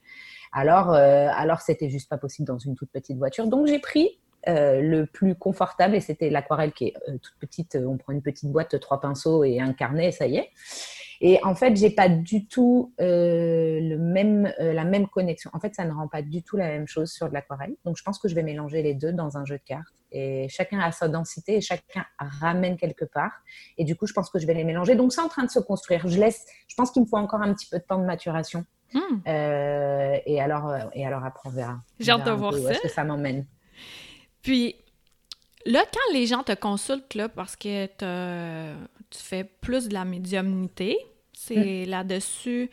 Alors, 0.52 0.94
euh, 0.94 1.30
alors 1.32 1.62
c'était 1.62 1.90
juste 1.90 2.10
pas 2.10 2.18
possible 2.18 2.46
dans 2.46 2.58
une 2.58 2.76
toute 2.76 2.92
petite 2.92 3.18
voiture. 3.18 3.48
Donc 3.48 3.68
j'ai 3.68 3.80
pris 3.80 4.20
euh, 4.48 4.82
le 4.82 5.06
plus 5.06 5.36
confortable 5.36 5.96
et 5.96 6.00
c'était 6.00 6.30
l'aquarelle 6.30 6.74
qui 6.74 6.86
est 6.86 6.94
toute 7.22 7.36
petite. 7.40 7.78
On 7.86 7.98
prend 7.98 8.14
une 8.14 8.22
petite 8.22 8.52
boîte, 8.52 8.80
trois 8.80 9.02
pinceaux 9.02 9.44
et 9.44 9.60
un 9.60 9.74
carnet, 9.74 10.12
ça 10.12 10.28
y 10.28 10.38
est. 10.38 10.52
Et 11.22 11.40
en 11.44 11.56
fait, 11.56 11.76
j'ai 11.76 11.90
pas 11.90 12.10
du 12.10 12.48
tout 12.48 12.94
euh, 13.00 13.80
le 13.82 13.98
même, 13.98 14.52
euh, 14.60 14.74
la 14.74 14.84
même 14.84 15.08
connexion. 15.08 15.50
En 15.54 15.60
fait, 15.60 15.74
ça 15.76 15.86
ne 15.86 15.94
rend 15.94 16.08
pas 16.08 16.22
du 16.22 16.44
tout 16.44 16.58
la 16.58 16.68
même 16.68 16.88
chose 16.88 17.12
sur 17.12 17.30
de 17.30 17.34
l'aquarelle. 17.34 17.76
Donc, 17.86 17.98
je 17.98 18.04
pense 18.04 18.20
que 18.20 18.28
je 18.28 18.36
vais 18.36 18.44
mélanger 18.44 18.82
les 18.82 18.94
deux 18.94 19.14
dans 19.14 19.38
un 19.38 19.46
jeu 19.46 19.58
de 19.58 19.64
cartes. 19.64 19.94
Et 20.12 20.48
chacun 20.50 20.80
a 20.80 20.92
sa 20.92 21.08
densité 21.08 21.56
et 21.56 21.62
chacun 21.62 22.06
ramène 22.18 22.78
quelque 22.78 23.06
part. 23.06 23.32
Et 23.78 23.84
du 23.84 23.96
coup, 23.96 24.08
je 24.08 24.14
pense 24.14 24.30
que 24.30 24.40
je 24.40 24.48
vais 24.48 24.54
les 24.54 24.64
mélanger. 24.64 24.96
Donc, 24.96 25.14
c'est 25.14 25.22
en 25.22 25.28
train 25.28 25.44
de 25.44 25.50
se 25.50 25.60
construire. 25.60 26.08
Je 26.08 26.20
laisse. 26.20 26.46
Je 26.68 26.76
pense 26.76 26.92
qu'il 26.92 27.02
me 27.02 27.08
faut 27.08 27.18
encore 27.18 27.42
un 27.42 27.54
petit 27.54 27.68
peu 27.70 27.80
de 27.80 27.84
temps 27.84 28.00
de 28.00 28.06
maturation. 28.06 28.66
Hmm. 28.94 29.00
Euh, 29.28 30.18
et 30.26 30.40
alors, 30.40 30.74
et 30.94 31.06
alors 31.06 31.26
après, 31.26 31.50
on 31.50 31.52
verra. 31.52 31.80
J'ai 32.00 32.12
hâte 32.12 32.26
de 32.26 32.32
voir 32.32 32.54
ça. 32.54 32.60
Où 32.60 32.70
est-ce 32.70 32.82
que 32.82 32.88
ça 32.88 33.04
m'emmène 33.04 33.46
Puis, 34.46 34.76
là, 35.66 35.84
quand 35.92 36.14
les 36.14 36.28
gens 36.28 36.44
te 36.44 36.52
consultent 36.52 37.16
là, 37.16 37.28
parce 37.28 37.56
que 37.56 37.88
tu 37.88 39.20
fais 39.20 39.44
plus 39.44 39.88
de 39.88 39.94
la 39.96 40.06
médiumnité, 40.06 41.00
c'est 41.34 41.86
mm. 41.88 41.90
là-dessus. 41.90 42.70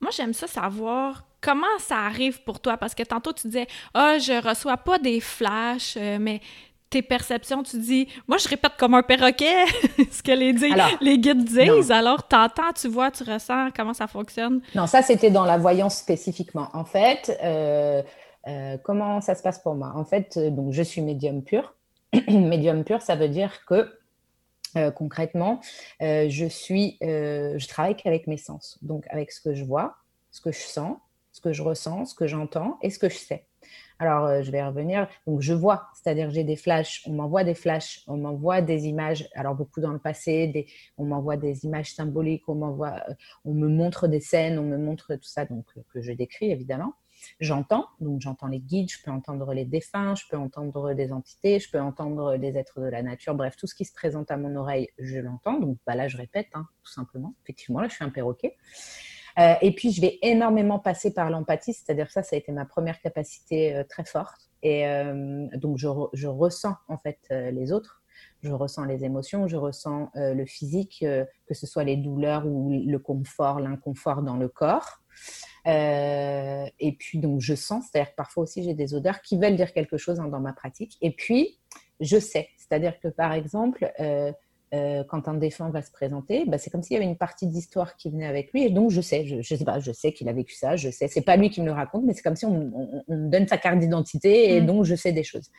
Moi, 0.00 0.12
j'aime 0.12 0.32
ça 0.32 0.46
savoir 0.46 1.24
comment 1.40 1.66
ça 1.80 1.96
arrive 1.96 2.40
pour 2.44 2.60
toi, 2.60 2.76
parce 2.76 2.94
que 2.94 3.02
tantôt 3.02 3.32
tu 3.32 3.48
disais, 3.48 3.66
ah, 3.94 4.14
oh, 4.14 4.20
je 4.20 4.48
reçois 4.48 4.76
pas 4.76 5.00
des 5.00 5.18
flashs, 5.18 5.96
euh, 5.96 6.18
mais 6.20 6.40
tes 6.88 7.02
perceptions, 7.02 7.64
tu 7.64 7.80
dis, 7.80 8.06
moi, 8.28 8.38
je 8.38 8.48
répète 8.48 8.74
comme 8.78 8.94
un 8.94 9.02
perroquet 9.02 9.64
ce 10.12 10.22
que 10.22 10.30
les, 10.30 10.52
les 11.00 11.18
guides 11.18 11.42
disent. 11.42 11.90
Alors, 11.90 12.28
tu 12.28 12.36
entends, 12.36 12.72
tu 12.80 12.86
vois, 12.86 13.10
tu 13.10 13.24
ressens 13.24 13.70
comment 13.74 13.94
ça 13.94 14.06
fonctionne. 14.06 14.60
Non, 14.76 14.86
ça, 14.86 15.02
c'était 15.02 15.30
dans 15.30 15.44
la 15.44 15.58
voyance 15.58 15.96
spécifiquement. 15.96 16.68
En 16.74 16.84
fait, 16.84 17.36
euh, 17.42 18.02
euh, 18.48 18.76
comment 18.82 19.20
ça 19.20 19.34
se 19.34 19.42
passe 19.42 19.60
pour 19.60 19.74
moi? 19.74 19.92
En 19.94 20.04
fait, 20.04 20.38
donc, 20.38 20.72
je 20.72 20.82
suis 20.82 21.02
médium 21.02 21.42
pur. 21.42 21.74
médium 22.28 22.84
pur, 22.84 23.02
ça 23.02 23.16
veut 23.16 23.28
dire 23.28 23.64
que 23.66 23.88
euh, 24.76 24.90
concrètement, 24.90 25.60
euh, 26.00 26.28
je 26.28 26.46
suis, 26.46 26.96
euh, 27.02 27.58
je 27.58 27.68
travaille 27.68 27.94
qu'avec 27.94 28.26
mes 28.26 28.38
sens, 28.38 28.78
donc 28.80 29.04
avec 29.10 29.30
ce 29.30 29.40
que 29.40 29.54
je 29.54 29.64
vois, 29.64 29.96
ce 30.30 30.40
que 30.40 30.50
je 30.50 30.60
sens, 30.60 30.96
ce 31.32 31.40
que 31.40 31.52
je 31.52 31.62
ressens, 31.62 32.06
ce 32.06 32.14
que 32.14 32.26
j'entends 32.26 32.78
et 32.80 32.88
ce 32.88 32.98
que 32.98 33.08
je 33.08 33.16
sais. 33.16 33.46
Alors, 33.98 34.42
je 34.42 34.50
vais 34.50 34.64
revenir. 34.64 35.06
Donc, 35.26 35.42
je 35.42 35.52
vois, 35.52 35.88
c'est-à-dire 35.94 36.30
j'ai 36.30 36.42
des 36.42 36.56
flashs, 36.56 37.02
on 37.06 37.12
m'envoie 37.12 37.44
des 37.44 37.54
flashs, 37.54 38.02
on 38.08 38.16
m'envoie 38.16 38.60
des 38.60 38.86
images. 38.86 39.28
Alors, 39.34 39.54
beaucoup 39.54 39.80
dans 39.80 39.92
le 39.92 39.98
passé, 39.98 40.66
on 40.98 41.04
m'envoie 41.04 41.36
des 41.36 41.64
images 41.64 41.94
symboliques, 41.94 42.48
on 42.48 42.56
m'envoie, 42.56 43.04
on 43.44 43.54
me 43.54 43.68
montre 43.68 44.08
des 44.08 44.20
scènes, 44.20 44.58
on 44.58 44.64
me 44.64 44.78
montre 44.78 45.14
tout 45.14 45.28
ça, 45.28 45.44
donc 45.44 45.66
que 45.92 46.02
je 46.02 46.12
décris 46.12 46.50
évidemment 46.50 46.94
j'entends. 47.40 47.86
Donc 48.00 48.20
j'entends 48.20 48.48
les 48.48 48.60
guides, 48.60 48.90
je 48.90 49.02
peux 49.04 49.10
entendre 49.10 49.52
les 49.52 49.64
défunts, 49.64 50.14
je 50.14 50.24
peux 50.30 50.36
entendre 50.36 50.94
des 50.94 51.12
entités, 51.12 51.58
je 51.58 51.70
peux 51.70 51.80
entendre 51.80 52.36
des 52.36 52.56
êtres 52.56 52.80
de 52.80 52.86
la 52.86 53.02
nature. 53.02 53.34
Bref, 53.34 53.56
tout 53.56 53.66
ce 53.66 53.74
qui 53.74 53.84
se 53.84 53.92
présente 53.92 54.30
à 54.30 54.36
mon 54.36 54.54
oreille, 54.56 54.88
je 54.98 55.18
l'entends. 55.18 55.58
Donc 55.58 55.78
bah, 55.86 55.94
là, 55.94 56.08
je 56.08 56.16
répète, 56.16 56.48
hein, 56.54 56.66
tout 56.82 56.92
simplement. 56.92 57.34
Effectivement, 57.44 57.80
là, 57.80 57.88
je 57.88 57.94
suis 57.94 58.04
un 58.04 58.10
perroquet. 58.10 58.56
Euh, 59.38 59.54
et 59.62 59.74
puis, 59.74 59.92
je 59.92 60.00
vais 60.00 60.18
énormément 60.22 60.78
passer 60.78 61.12
par 61.12 61.30
l'empathie, 61.30 61.72
c'est-à-dire 61.72 62.10
ça, 62.10 62.22
ça 62.22 62.36
a 62.36 62.38
été 62.38 62.52
ma 62.52 62.64
première 62.64 63.00
capacité 63.00 63.74
euh, 63.74 63.84
très 63.84 64.04
forte. 64.04 64.50
Et 64.62 64.86
euh, 64.86 65.46
donc, 65.54 65.78
je, 65.78 65.88
je, 66.12 66.28
ressens 66.28 66.76
en 66.88 66.98
fait 66.98 67.18
les 67.30 67.72
autres 67.72 68.00
je 68.42 68.52
ressens 68.52 68.84
les 68.84 69.04
émotions, 69.04 69.48
je 69.48 69.56
ressens 69.56 70.10
le 70.14 70.44
physique, 70.46 71.04
que 71.46 71.54
ce 71.54 71.66
soit 71.66 71.84
les 71.84 71.96
douleurs 71.96 72.46
ou 72.46 72.70
le 72.70 72.98
confort, 72.98 73.58
l'inconfort 73.58 74.22
dans 74.22 74.36
le 74.36 74.48
corps. 74.48 75.01
Euh, 75.66 76.66
et 76.80 76.92
puis, 76.92 77.18
donc, 77.18 77.40
je 77.40 77.54
sens, 77.54 77.84
c'est-à-dire 77.90 78.10
que 78.10 78.16
parfois 78.16 78.44
aussi, 78.44 78.62
j'ai 78.62 78.74
des 78.74 78.94
odeurs 78.94 79.22
qui 79.22 79.38
veulent 79.38 79.56
dire 79.56 79.72
quelque 79.72 79.96
chose 79.96 80.20
hein, 80.20 80.28
dans 80.28 80.40
ma 80.40 80.52
pratique. 80.52 80.96
Et 81.00 81.12
puis, 81.12 81.58
je 82.00 82.18
sais, 82.18 82.48
c'est-à-dire 82.56 82.98
que 83.00 83.08
par 83.08 83.32
exemple, 83.32 83.92
euh, 84.00 84.32
euh, 84.74 85.04
quand 85.04 85.28
un 85.28 85.34
défunt 85.34 85.70
va 85.70 85.82
se 85.82 85.92
présenter, 85.92 86.44
bah, 86.46 86.58
c'est 86.58 86.70
comme 86.70 86.82
s'il 86.82 86.94
y 86.94 86.96
avait 86.96 87.04
une 87.04 87.18
partie 87.18 87.46
d'histoire 87.46 87.96
qui 87.96 88.10
venait 88.10 88.26
avec 88.26 88.52
lui. 88.52 88.64
Et 88.64 88.70
donc, 88.70 88.90
je 88.90 89.00
sais, 89.00 89.26
je, 89.26 89.40
je 89.40 89.54
sais 89.54 89.64
pas, 89.64 89.78
je 89.78 89.92
sais 89.92 90.12
qu'il 90.12 90.28
a 90.28 90.32
vécu 90.32 90.54
ça, 90.54 90.76
je 90.76 90.90
sais. 90.90 91.08
C'est 91.08 91.22
pas 91.22 91.36
lui 91.36 91.50
qui 91.50 91.60
me 91.60 91.66
le 91.66 91.72
raconte, 91.72 92.04
mais 92.04 92.14
c'est 92.14 92.22
comme 92.22 92.36
si 92.36 92.46
on, 92.46 93.04
me 93.08 93.28
donne 93.28 93.46
sa 93.46 93.58
carte 93.58 93.78
d'identité 93.78 94.54
et 94.54 94.60
mmh. 94.60 94.66
donc 94.66 94.84
je 94.84 94.94
sais 94.94 95.12
des 95.12 95.24
choses. 95.24 95.50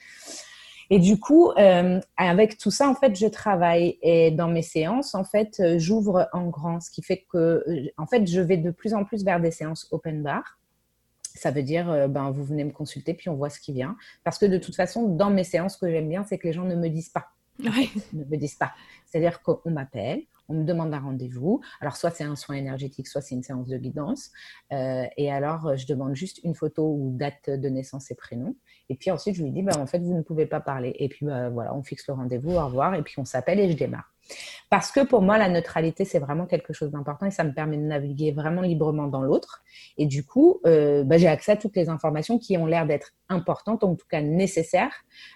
Et 0.90 1.00
du 1.00 1.20
coup, 1.20 1.52
euh, 1.52 2.00
avec 2.18 2.58
tout 2.58 2.72
ça, 2.72 2.90
en 2.90 2.96
fait, 2.96 3.16
je 3.16 3.28
travaille. 3.28 3.98
Et 4.02 4.32
dans 4.32 4.48
mes 4.48 4.62
séances, 4.62 5.16
en 5.16 5.24
fait, 5.24 5.60
euh, 5.60 5.80
j'ouvre 5.80 6.28
en 6.34 6.48
grand, 6.48 6.80
ce 6.82 6.92
qui 6.92 7.02
fait 7.02 7.26
que, 7.32 7.64
euh, 7.68 7.90
en 7.98 8.06
fait, 8.06 8.28
je 8.28 8.42
vais 8.42 8.58
de 8.58 8.72
plus 8.72 8.94
en 8.94 9.04
plus 9.04 9.24
vers 9.24 9.40
des 9.40 9.52
séances 9.52 9.88
open 9.92 10.22
bar. 10.24 10.60
Ça 11.36 11.50
veut 11.50 11.64
dire, 11.64 12.08
ben, 12.10 12.30
vous 12.30 12.44
venez 12.44 12.64
me 12.64 12.72
consulter, 12.72 13.16
puis 13.16 13.28
on 13.28 13.36
voit 13.36 13.50
ce 13.50 13.60
qui 13.60 13.74
vient. 13.74 13.96
Parce 14.24 14.38
que 14.38 14.46
de 14.46 14.60
toute 14.60 14.76
façon, 14.76 15.08
dans 15.08 15.32
mes 15.32 15.44
séances, 15.44 15.74
ce 15.74 15.80
que 15.80 15.90
j'aime 15.90 16.08
bien, 16.08 16.24
c'est 16.24 16.38
que 16.38 16.46
les 16.46 16.54
gens 16.54 16.64
ne 16.64 16.76
me 16.76 16.90
disent 16.90 17.10
pas. 17.10 17.30
Oui. 17.60 17.92
Ne 18.14 18.24
me 18.24 18.38
disent 18.38 18.56
pas. 18.56 18.72
C'est-à-dire 19.08 19.42
qu'on 19.42 19.72
m'appelle, 19.72 20.22
me 20.54 20.64
demande 20.64 20.94
un 20.94 21.00
rendez-vous. 21.00 21.62
Alors, 21.82 21.96
soit 21.96 22.12
c'est 22.12 22.24
un 22.24 22.36
soin 22.36 22.56
énergétique, 22.56 23.08
soit 23.08 23.22
c'est 23.22 23.36
une 23.36 23.44
séance 23.44 23.68
de 23.68 23.78
guidance. 23.78 24.32
et 24.72 25.32
alors, 25.32 25.76
je 25.76 25.86
demande 25.86 26.16
juste 26.16 26.40
une 26.44 26.56
photo 26.56 26.84
ou 26.84 27.16
date 27.18 27.50
de 27.50 27.70
naissance 27.70 28.12
et 28.12 28.16
prénom. 28.16 28.56
Et 28.90 28.96
puis 28.96 29.12
ensuite, 29.12 29.36
je 29.36 29.44
lui 29.44 29.52
dis, 29.52 29.64
bah, 29.64 29.78
en 29.78 29.86
fait, 29.86 30.00
vous 30.00 30.14
ne 30.14 30.22
pouvez 30.22 30.46
pas 30.46 30.60
parler. 30.60 30.96
Et 31.00 31.10
puis, 31.10 31.26
bah, 31.26 31.50
voilà, 31.50 31.76
on 31.76 31.84
fixe 31.84 32.08
le 32.08 32.14
rendez-vous, 32.14 32.52
au 32.52 32.66
revoir, 32.66 32.96
et 32.96 33.02
puis 33.02 33.16
on 33.18 33.26
s'appelle 33.26 33.60
et 33.60 33.72
je 33.72 33.78
démarre. 33.78 34.14
Parce 34.70 34.92
que 34.92 35.02
pour 35.02 35.22
moi, 35.22 35.38
la 35.38 35.50
neutralité, 35.50 36.06
c'est 36.06 36.20
vraiment 36.20 36.46
quelque 36.46 36.74
chose 36.74 36.92
d'important 36.92 37.26
et 37.26 37.32
ça 37.32 37.44
me 37.44 37.54
permet 37.54 37.78
de 37.78 37.84
naviguer 37.84 38.32
vraiment 38.32 38.62
librement 38.62 39.08
dans 39.08 39.22
l'autre. 39.22 39.64
Et 39.98 40.06
du 40.06 40.26
coup, 40.26 40.62
euh, 40.66 41.04
bah, 41.04 41.18
j'ai 41.18 41.28
accès 41.28 41.52
à 41.52 41.58
toutes 41.58 41.76
les 41.76 41.90
informations 41.90 42.40
qui 42.40 42.58
ont 42.58 42.66
l'air 42.66 42.88
d'être 42.88 43.12
importantes, 43.30 43.84
en 43.84 43.96
tout 43.96 44.08
cas 44.10 44.22
nécessaires, 44.22 44.94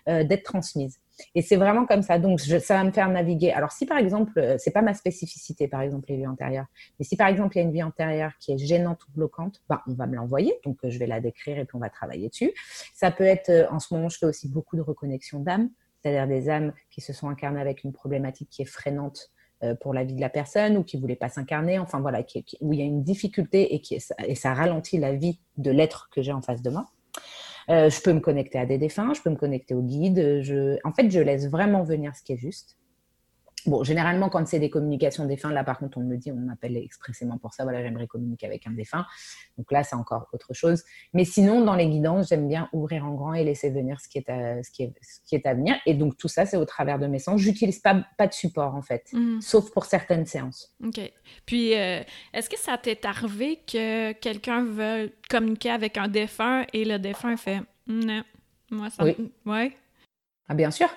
euh, 0.07 0.23
d'être 0.23 0.43
transmises. 0.43 0.99
Et 1.35 1.41
c'est 1.41 1.55
vraiment 1.55 1.85
comme 1.85 2.01
ça. 2.01 2.19
Donc, 2.19 2.39
ça 2.39 2.75
va 2.75 2.83
me 2.83 2.91
faire 2.91 3.09
naviguer. 3.09 3.51
Alors, 3.51 3.71
si 3.71 3.85
par 3.85 3.97
exemple, 3.97 4.37
euh, 4.37 4.55
c'est 4.57 4.71
pas 4.71 4.81
ma 4.81 4.93
spécificité, 4.93 5.67
par 5.67 5.81
exemple, 5.81 6.05
les 6.09 6.17
vies 6.17 6.27
antérieures, 6.27 6.67
mais 6.99 7.05
si 7.05 7.15
par 7.15 7.27
exemple, 7.27 7.55
il 7.55 7.59
y 7.59 7.61
a 7.61 7.65
une 7.65 7.73
vie 7.73 7.83
antérieure 7.83 8.33
qui 8.39 8.51
est 8.51 8.57
gênante 8.57 9.03
ou 9.07 9.11
bloquante, 9.11 9.61
ben, 9.69 9.81
on 9.87 9.93
va 9.93 10.07
me 10.07 10.15
l'envoyer. 10.15 10.53
Donc, 10.63 10.77
euh, 10.83 10.89
je 10.89 10.99
vais 10.99 11.07
la 11.07 11.19
décrire 11.19 11.57
et 11.57 11.65
puis 11.65 11.75
on 11.75 11.79
va 11.79 11.89
travailler 11.89 12.29
dessus. 12.29 12.53
Ça 12.93 13.11
peut 13.11 13.23
être, 13.23 13.49
euh, 13.49 13.67
en 13.71 13.79
ce 13.79 13.93
moment, 13.93 14.09
je 14.09 14.17
fais 14.17 14.25
aussi 14.25 14.47
beaucoup 14.49 14.75
de 14.75 14.81
reconnexion 14.81 15.39
d'âmes, 15.39 15.69
c'est-à-dire 16.01 16.27
des 16.27 16.49
âmes 16.49 16.73
qui 16.89 17.01
se 17.01 17.13
sont 17.13 17.29
incarnées 17.29 17.61
avec 17.61 17.83
une 17.83 17.93
problématique 17.93 18.49
qui 18.49 18.61
est 18.61 18.65
freinante 18.65 19.31
pour 19.81 19.91
la 19.91 20.03
vie 20.03 20.13
de 20.13 20.21
la 20.21 20.29
personne 20.29 20.77
ou 20.77 20.83
qui 20.83 20.99
voulait 20.99 21.15
pas 21.15 21.29
s'incarner, 21.29 21.79
enfin 21.79 21.99
voilà, 21.99 22.21
où 22.61 22.73
il 22.73 22.79
y 22.79 22.83
a 22.83 22.85
une 22.85 23.01
difficulté 23.01 23.73
et, 23.73 23.81
qui 23.81 23.97
et 24.23 24.35
ça 24.35 24.53
ralentit 24.53 24.99
la 24.99 25.13
vie 25.13 25.39
de 25.57 25.71
l'être 25.71 26.09
que 26.11 26.21
j'ai 26.21 26.31
en 26.31 26.43
face 26.43 26.61
de 26.61 26.69
moi. 26.69 26.85
Euh, 27.69 27.89
je 27.89 28.01
peux 28.01 28.13
me 28.13 28.19
connecter 28.19 28.59
à 28.59 28.65
des 28.65 28.77
défunts, 28.77 29.13
je 29.13 29.21
peux 29.21 29.29
me 29.29 29.35
connecter 29.35 29.73
au 29.73 29.81
guide. 29.81 30.41
Je... 30.41 30.77
En 30.83 30.93
fait, 30.93 31.09
je 31.09 31.19
laisse 31.19 31.47
vraiment 31.47 31.83
venir 31.83 32.15
ce 32.15 32.23
qui 32.23 32.33
est 32.33 32.37
juste. 32.37 32.77
Bon, 33.67 33.83
généralement, 33.83 34.29
quand 34.29 34.47
c'est 34.47 34.59
des 34.59 34.69
communications 34.69 35.25
défunts, 35.25 35.51
là, 35.51 35.63
par 35.63 35.77
contre, 35.77 35.97
on 35.97 36.01
me 36.01 36.15
dit, 36.15 36.31
on 36.31 36.35
m'appelle 36.35 36.77
expressément 36.77 37.37
pour 37.37 37.53
ça, 37.53 37.63
voilà, 37.63 37.83
j'aimerais 37.83 38.07
communiquer 38.07 38.47
avec 38.47 38.65
un 38.65 38.71
défunt. 38.71 39.05
Donc 39.57 39.71
là, 39.71 39.83
c'est 39.83 39.95
encore 39.95 40.27
autre 40.33 40.53
chose. 40.53 40.83
Mais 41.13 41.25
sinon, 41.25 41.63
dans 41.63 41.75
les 41.75 41.87
guidances, 41.87 42.29
j'aime 42.29 42.47
bien 42.47 42.69
ouvrir 42.73 43.05
en 43.05 43.13
grand 43.13 43.33
et 43.33 43.43
laisser 43.43 43.69
venir 43.69 43.99
ce 43.99 44.07
qui 44.07 44.17
est 44.17 44.29
à, 44.29 44.63
ce 44.63 44.71
qui 44.71 44.83
est, 44.83 44.93
ce 45.01 45.19
qui 45.27 45.35
est 45.35 45.45
à 45.45 45.53
venir. 45.53 45.75
Et 45.85 45.93
donc, 45.93 46.17
tout 46.17 46.27
ça, 46.27 46.45
c'est 46.45 46.57
au 46.57 46.65
travers 46.65 46.97
de 46.97 47.07
mes 47.07 47.19
sens. 47.19 47.41
J'utilise 47.41 47.79
pas, 47.79 48.05
pas 48.17 48.27
de 48.27 48.33
support, 48.33 48.73
en 48.73 48.81
fait, 48.81 49.09
mmh. 49.13 49.41
sauf 49.41 49.71
pour 49.71 49.85
certaines 49.85 50.25
séances. 50.25 50.73
OK. 50.83 50.99
Puis, 51.45 51.75
euh, 51.75 52.01
est-ce 52.33 52.49
que 52.49 52.57
ça 52.57 52.77
t'est 52.77 53.05
arrivé 53.05 53.59
que 53.67 54.13
quelqu'un 54.13 54.63
veut 54.63 55.11
communiquer 55.29 55.71
avec 55.71 55.97
un 55.97 56.07
défunt 56.07 56.65
et 56.73 56.85
le 56.85 56.99
défunt 56.99 57.37
fait 57.37 57.61
non, 57.87 58.23
moi, 58.69 58.89
ça. 58.89 59.03
Oui. 59.03 59.15
Ouais. 59.45 59.75
Ah, 60.47 60.53
bien 60.53 60.71
sûr. 60.71 60.89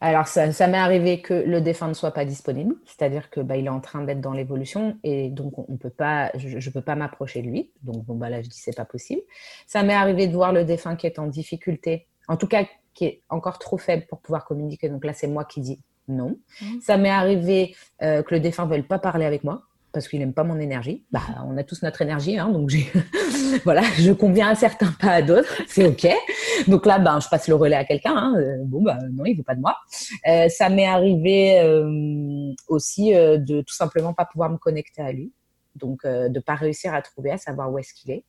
Alors, 0.00 0.28
ça, 0.28 0.46
m'est 0.68 0.78
arrivé 0.78 1.20
que 1.20 1.34
le 1.34 1.60
défunt 1.60 1.88
ne 1.88 1.94
soit 1.94 2.12
pas 2.12 2.24
disponible, 2.24 2.76
c'est-à-dire 2.84 3.30
que 3.30 3.40
bah, 3.40 3.56
il 3.56 3.66
est 3.66 3.70
en 3.70 3.80
train 3.80 4.02
d'être 4.02 4.20
dans 4.20 4.32
l'évolution 4.32 4.96
et 5.02 5.28
donc 5.28 5.58
on 5.58 5.76
peut 5.76 5.90
pas, 5.90 6.30
je 6.36 6.56
ne 6.56 6.72
peux 6.72 6.80
pas 6.80 6.94
m'approcher 6.94 7.42
de 7.42 7.48
lui. 7.48 7.72
Donc, 7.82 8.04
bon, 8.04 8.14
bah, 8.14 8.30
là, 8.30 8.40
je 8.40 8.48
dis 8.48 8.58
c'est 8.58 8.76
pas 8.76 8.84
possible. 8.84 9.22
Ça 9.66 9.82
m'est 9.82 9.94
arrivé 9.94 10.28
de 10.28 10.32
voir 10.32 10.52
le 10.52 10.64
défunt 10.64 10.94
qui 10.94 11.06
est 11.06 11.18
en 11.18 11.26
difficulté, 11.26 12.06
en 12.28 12.36
tout 12.36 12.46
cas 12.46 12.64
qui 12.94 13.04
est 13.04 13.22
encore 13.28 13.58
trop 13.58 13.78
faible 13.78 14.06
pour 14.08 14.20
pouvoir 14.20 14.44
communiquer. 14.44 14.88
Donc 14.88 15.04
là, 15.04 15.12
c'est 15.12 15.28
moi 15.28 15.44
qui 15.44 15.60
dis 15.60 15.80
Non. 16.06 16.38
Mmh. 16.60 16.66
Ça 16.80 16.96
m'est 16.96 17.10
arrivé 17.10 17.74
que 18.00 18.24
le 18.30 18.40
défunt 18.40 18.66
ne 18.66 18.70
veuille 18.70 18.82
pas 18.82 18.98
parler 18.98 19.24
avec 19.24 19.42
moi 19.42 19.62
parce 19.92 20.08
qu'il 20.08 20.18
n'aime 20.20 20.34
pas 20.34 20.44
mon 20.44 20.58
énergie. 20.58 21.04
Bah, 21.10 21.22
on 21.46 21.56
a 21.56 21.64
tous 21.64 21.82
notre 21.82 22.02
énergie, 22.02 22.38
hein, 22.38 22.48
donc 22.48 22.70
voilà, 23.64 23.82
je 23.98 24.12
conviens 24.12 24.50
à 24.50 24.54
certains, 24.54 24.92
pas 25.00 25.12
à 25.12 25.22
d'autres, 25.22 25.62
c'est 25.66 25.86
ok. 25.86 26.08
Donc 26.66 26.86
là, 26.86 26.98
ben, 26.98 27.20
je 27.20 27.28
passe 27.28 27.48
le 27.48 27.54
relais 27.54 27.76
à 27.76 27.84
quelqu'un. 27.84 28.14
Hein. 28.16 28.34
Bon, 28.64 28.82
bah, 28.82 28.98
non, 29.10 29.24
il 29.24 29.36
veut 29.36 29.42
pas 29.42 29.54
de 29.54 29.60
moi. 29.60 29.76
ça 30.48 30.68
m'est 30.68 30.86
arrivé 30.86 31.60
aussi 32.68 33.12
de 33.12 33.60
tout 33.62 33.74
simplement 33.74 34.12
pas 34.12 34.24
pouvoir 34.24 34.50
me 34.50 34.58
connecter 34.58 35.02
à 35.02 35.12
lui 35.12 35.32
donc 35.78 36.04
euh, 36.04 36.28
de 36.28 36.40
pas 36.40 36.54
réussir 36.54 36.92
à 36.92 37.00
trouver, 37.00 37.30
à 37.30 37.38
savoir 37.38 37.72
où 37.72 37.78
est-ce 37.78 37.94
qu'il 37.94 38.10
est. 38.10 38.24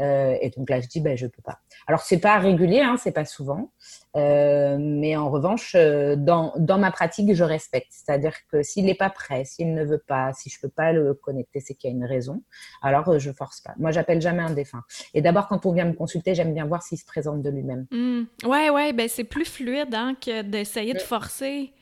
Euh, 0.00 0.36
et 0.40 0.50
donc 0.50 0.68
là, 0.70 0.80
je 0.80 0.88
dis, 0.88 1.00
ben, 1.00 1.16
je 1.16 1.26
peux 1.26 1.42
pas. 1.42 1.58
Alors, 1.86 2.00
c'est 2.00 2.18
pas 2.18 2.38
régulier, 2.38 2.80
hein, 2.80 2.96
c'est 2.98 3.12
pas 3.12 3.24
souvent, 3.24 3.70
euh, 4.16 4.76
mais 4.78 5.16
en 5.16 5.30
revanche, 5.30 5.74
dans, 5.74 6.52
dans 6.56 6.78
ma 6.78 6.90
pratique, 6.90 7.34
je 7.34 7.44
respecte. 7.44 7.88
C'est-à-dire 7.90 8.34
que 8.50 8.62
s'il 8.62 8.84
n'est 8.86 8.94
pas 8.94 9.10
prêt, 9.10 9.44
s'il 9.44 9.74
ne 9.74 9.84
veut 9.84 10.02
pas, 10.06 10.32
si 10.32 10.50
je 10.50 10.60
peux 10.60 10.68
pas 10.68 10.92
le 10.92 11.14
connecter, 11.14 11.60
c'est 11.60 11.74
qu'il 11.74 11.90
y 11.90 11.92
a 11.92 11.96
une 11.96 12.04
raison. 12.04 12.42
Alors, 12.82 13.18
je 13.18 13.30
force 13.32 13.60
pas. 13.60 13.74
Moi, 13.78 13.90
j'appelle 13.90 14.20
jamais 14.20 14.42
un 14.42 14.52
défunt. 14.52 14.82
Et 15.14 15.22
d'abord, 15.22 15.48
quand 15.48 15.66
on 15.66 15.72
vient 15.72 15.84
me 15.84 15.92
consulter, 15.92 16.34
j'aime 16.34 16.54
bien 16.54 16.66
voir 16.66 16.82
s'il 16.82 16.98
se 16.98 17.04
présente 17.04 17.42
de 17.42 17.50
lui-même. 17.50 17.86
Mmh. 17.90 18.22
Ouais, 18.46 18.70
ouais, 18.70 18.92
ben 18.92 19.08
c'est 19.08 19.24
plus 19.24 19.44
fluide 19.44 19.94
hein, 19.94 20.14
que 20.20 20.42
d'essayer 20.42 20.94
de 20.94 20.98
forcer. 21.00 21.72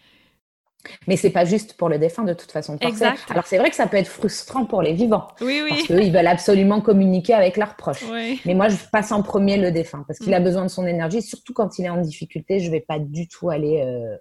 Mais 1.07 1.17
c'est 1.17 1.31
pas 1.31 1.45
juste 1.45 1.75
pour 1.75 1.89
le 1.89 1.99
défunt 1.99 2.25
de 2.25 2.35
toute 2.35 2.51
façon. 2.51 2.77
Exact. 2.81 3.19
Alors 3.31 3.47
c'est 3.47 3.59
vrai 3.59 3.71
que 3.71 3.77
ça 3.77 3.87
peut 3.87 3.97
être 3.97 4.09
frustrant 4.09 4.67
pour 4.67 4.83
les 4.83 4.93
vivants. 4.93 5.29
Oui, 5.41 5.61
oui. 5.63 5.71
Parce 5.71 5.83
qu'ils 5.85 6.13
veulent 6.13 6.27
absolument 6.27 6.81
communiquer 6.81 7.35
avec 7.35 7.57
leurs 7.57 7.77
proches. 7.77 8.05
Mais 8.45 8.55
moi, 8.55 8.69
je 8.69 8.77
passe 8.93 9.13
en 9.13 9.23
premier 9.23 9.57
le 9.57 9.71
défunt 9.71 10.05
parce 10.07 10.19
qu'il 10.19 10.35
a 10.35 10.41
mm. 10.41 10.45
besoin 10.45 10.63
de 10.63 10.69
son 10.69 10.87
énergie. 10.87 11.23
Surtout 11.23 11.53
quand 11.53 11.79
il 11.79 11.87
est 11.87 11.91
en 11.91 12.01
difficulté, 12.01 12.61
je 12.61 12.71
vais 12.71 12.81
pas 12.81 12.99
du 12.99 13.29
tout 13.29 13.51
aller 13.51 13.81
euh, 13.81 14.17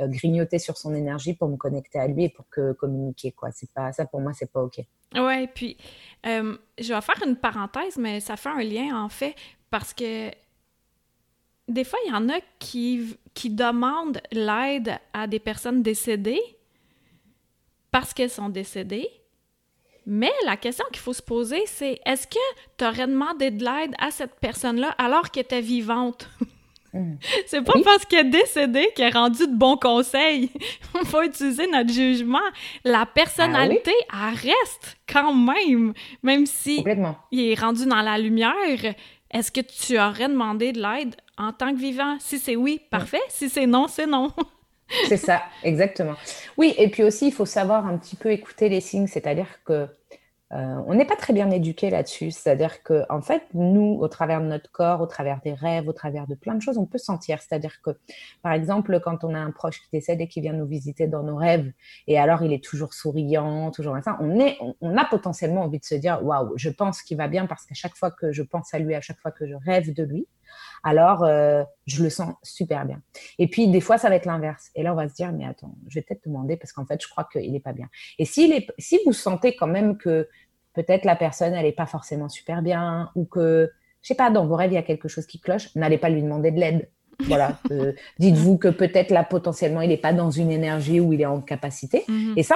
euh, 0.00 0.06
grignoter 0.06 0.58
sur 0.58 0.76
son 0.76 0.94
énergie 0.94 1.34
pour 1.34 1.48
me 1.48 1.56
connecter 1.56 1.98
à 1.98 2.06
lui 2.06 2.24
et 2.24 2.28
pour 2.28 2.48
que 2.50 2.72
communiquer. 2.72 3.32
Quoi. 3.32 3.50
C'est 3.52 3.70
pas 3.72 3.92
ça 3.92 4.06
pour 4.06 4.20
moi, 4.20 4.32
c'est 4.32 4.50
pas 4.50 4.62
ok. 4.62 4.80
Ouais. 5.14 5.48
Puis 5.52 5.76
euh, 6.26 6.56
je 6.78 6.94
vais 6.94 7.00
faire 7.00 7.20
une 7.26 7.36
parenthèse, 7.36 7.96
mais 7.96 8.20
ça 8.20 8.36
fait 8.36 8.48
un 8.48 8.62
lien 8.62 9.02
en 9.02 9.08
fait 9.08 9.34
parce 9.70 9.92
que 9.94 10.30
des 11.68 11.84
fois, 11.84 11.98
il 12.06 12.10
y 12.10 12.14
en 12.14 12.28
a 12.28 12.40
qui, 12.58 13.16
qui 13.34 13.50
demandent 13.50 14.20
l'aide 14.32 14.98
à 15.12 15.26
des 15.26 15.38
personnes 15.38 15.82
décédées 15.82 16.40
parce 17.90 18.12
qu'elles 18.14 18.30
sont 18.30 18.48
décédées. 18.48 19.08
Mais 20.06 20.32
la 20.46 20.56
question 20.56 20.86
qu'il 20.90 21.00
faut 21.00 21.12
se 21.12 21.22
poser, 21.22 21.62
c'est 21.66 22.00
est-ce 22.06 22.26
que 22.26 22.38
tu 22.78 22.84
aurais 22.84 23.06
demandé 23.06 23.50
de 23.50 23.62
l'aide 23.62 23.94
à 23.98 24.10
cette 24.10 24.40
personne-là 24.40 24.94
alors 24.96 25.30
qu'elle 25.30 25.44
était 25.44 25.60
vivante? 25.60 26.28
Hmm. 26.94 27.16
C'est 27.46 27.62
pas 27.62 27.74
parce 27.84 28.06
qu'elle 28.06 28.28
est 28.28 28.30
décédée 28.30 28.88
qu'elle 28.96 29.08
est 29.08 29.18
rendue 29.18 29.46
de 29.46 29.54
bons 29.54 29.76
conseils. 29.76 30.50
Il 30.94 31.06
faut 31.06 31.20
utiliser 31.22 31.66
notre 31.66 31.92
jugement. 31.92 32.38
La 32.82 33.04
personnalité, 33.04 33.92
ah 34.10 34.30
elle 34.30 34.50
reste 34.50 34.96
quand 35.06 35.34
même, 35.34 35.92
même 36.22 36.46
si 36.46 36.82
il 37.30 37.40
est 37.40 37.60
rendu 37.60 37.84
dans 37.84 38.00
la 38.00 38.16
lumière. 38.16 38.94
Est-ce 39.30 39.52
que 39.52 39.60
tu 39.60 39.98
aurais 39.98 40.28
demandé 40.28 40.72
de 40.72 40.80
l'aide 40.80 41.14
en 41.38 41.52
tant 41.52 41.72
que 41.72 41.78
vivant? 41.78 42.16
Si 42.20 42.38
c'est 42.38 42.56
oui, 42.56 42.80
parfait. 42.90 43.20
Si 43.28 43.48
c'est 43.48 43.66
non, 43.66 43.86
c'est 43.88 44.06
non. 44.06 44.32
c'est 45.08 45.16
ça, 45.16 45.42
exactement. 45.62 46.14
Oui, 46.56 46.74
et 46.76 46.88
puis 46.90 47.02
aussi, 47.02 47.28
il 47.28 47.32
faut 47.32 47.46
savoir 47.46 47.86
un 47.86 47.96
petit 47.96 48.16
peu 48.16 48.30
écouter 48.30 48.68
les 48.68 48.80
signes, 48.80 49.06
c'est-à-dire 49.06 49.62
que 49.64 49.88
euh, 50.54 50.80
on 50.86 50.94
n'est 50.94 51.04
pas 51.04 51.16
très 51.16 51.34
bien 51.34 51.50
éduqué 51.50 51.90
là-dessus. 51.90 52.30
C'est-à-dire 52.30 52.82
que, 52.82 53.04
en 53.10 53.20
fait, 53.20 53.42
nous, 53.52 53.98
au 54.00 54.08
travers 54.08 54.40
de 54.40 54.46
notre 54.46 54.70
corps, 54.70 55.00
au 55.02 55.06
travers 55.06 55.40
des 55.42 55.52
rêves, 55.52 55.88
au 55.88 55.92
travers 55.92 56.26
de 56.26 56.34
plein 56.34 56.54
de 56.54 56.62
choses, 56.62 56.78
on 56.78 56.86
peut 56.86 56.98
sentir. 56.98 57.40
C'est-à-dire 57.42 57.82
que, 57.82 57.90
par 58.42 58.52
exemple, 58.52 58.98
quand 59.00 59.24
on 59.24 59.34
a 59.34 59.38
un 59.38 59.50
proche 59.50 59.80
qui 59.80 59.88
décède 59.92 60.20
et 60.22 60.28
qui 60.28 60.40
vient 60.40 60.54
nous 60.54 60.66
visiter 60.66 61.06
dans 61.06 61.22
nos 61.22 61.36
rêves, 61.36 61.70
et 62.06 62.18
alors 62.18 62.42
il 62.42 62.52
est 62.52 62.64
toujours 62.64 62.94
souriant, 62.94 63.70
toujours 63.70 63.96
ça, 64.02 64.16
on, 64.20 64.40
est, 64.40 64.56
on, 64.80 64.96
a 64.96 65.04
potentiellement 65.04 65.62
envie 65.62 65.80
de 65.80 65.84
se 65.84 65.94
dire, 65.94 66.24
waouh, 66.24 66.56
je 66.56 66.70
pense 66.70 67.02
qu'il 67.02 67.18
va 67.18 67.28
bien 67.28 67.46
parce 67.46 67.66
qu'à 67.66 67.74
chaque 67.74 67.96
fois 67.96 68.10
que 68.10 68.32
je 68.32 68.42
pense 68.42 68.72
à 68.72 68.78
lui, 68.78 68.94
à 68.94 69.02
chaque 69.02 69.20
fois 69.20 69.32
que 69.32 69.46
je 69.46 69.54
rêve 69.54 69.92
de 69.92 70.02
lui, 70.02 70.26
alors 70.82 71.24
euh, 71.24 71.64
je 71.86 72.02
le 72.02 72.10
sens 72.10 72.34
super 72.42 72.84
bien. 72.84 73.00
Et 73.38 73.48
puis 73.48 73.68
des 73.68 73.80
fois 73.80 73.98
ça 73.98 74.08
va 74.08 74.16
être 74.16 74.26
l'inverse. 74.26 74.70
Et 74.74 74.82
là 74.82 74.92
on 74.92 74.96
va 74.96 75.08
se 75.08 75.14
dire 75.14 75.32
mais 75.32 75.44
attends, 75.44 75.74
je 75.88 75.94
vais 75.94 76.02
peut-être 76.02 76.26
demander 76.26 76.56
parce 76.56 76.72
qu'en 76.72 76.86
fait 76.86 77.00
je 77.02 77.08
crois 77.08 77.28
qu'il 77.30 77.52
n'est 77.52 77.60
pas 77.60 77.72
bien. 77.72 77.88
Et 78.18 78.24
s'il 78.24 78.52
est, 78.52 78.68
si 78.78 78.98
vous 79.04 79.12
sentez 79.12 79.56
quand 79.56 79.66
même 79.66 79.96
que 79.96 80.28
peut-être 80.74 81.04
la 81.04 81.16
personne 81.16 81.54
elle 81.54 81.64
n'est 81.64 81.72
pas 81.72 81.86
forcément 81.86 82.28
super 82.28 82.62
bien 82.62 83.10
ou 83.14 83.24
que 83.24 83.70
je 84.02 84.08
sais 84.08 84.14
pas 84.14 84.30
dans 84.30 84.46
vos 84.46 84.56
rêves 84.56 84.72
il 84.72 84.76
y 84.76 84.78
a 84.78 84.82
quelque 84.82 85.08
chose 85.08 85.26
qui 85.26 85.40
cloche, 85.40 85.74
n'allez 85.74 85.98
pas 85.98 86.08
lui 86.08 86.22
demander 86.22 86.50
de 86.50 86.60
l'aide. 86.60 86.88
Voilà, 87.24 87.58
euh, 87.72 87.92
dites-vous 88.20 88.58
que 88.58 88.68
peut-être 88.68 89.10
là 89.10 89.24
potentiellement 89.24 89.80
il 89.80 89.88
n'est 89.88 89.96
pas 89.96 90.12
dans 90.12 90.30
une 90.30 90.52
énergie 90.52 91.00
où 91.00 91.12
il 91.12 91.20
est 91.20 91.26
en 91.26 91.40
capacité. 91.40 92.04
Mhm. 92.06 92.34
Et 92.36 92.42
ça, 92.44 92.54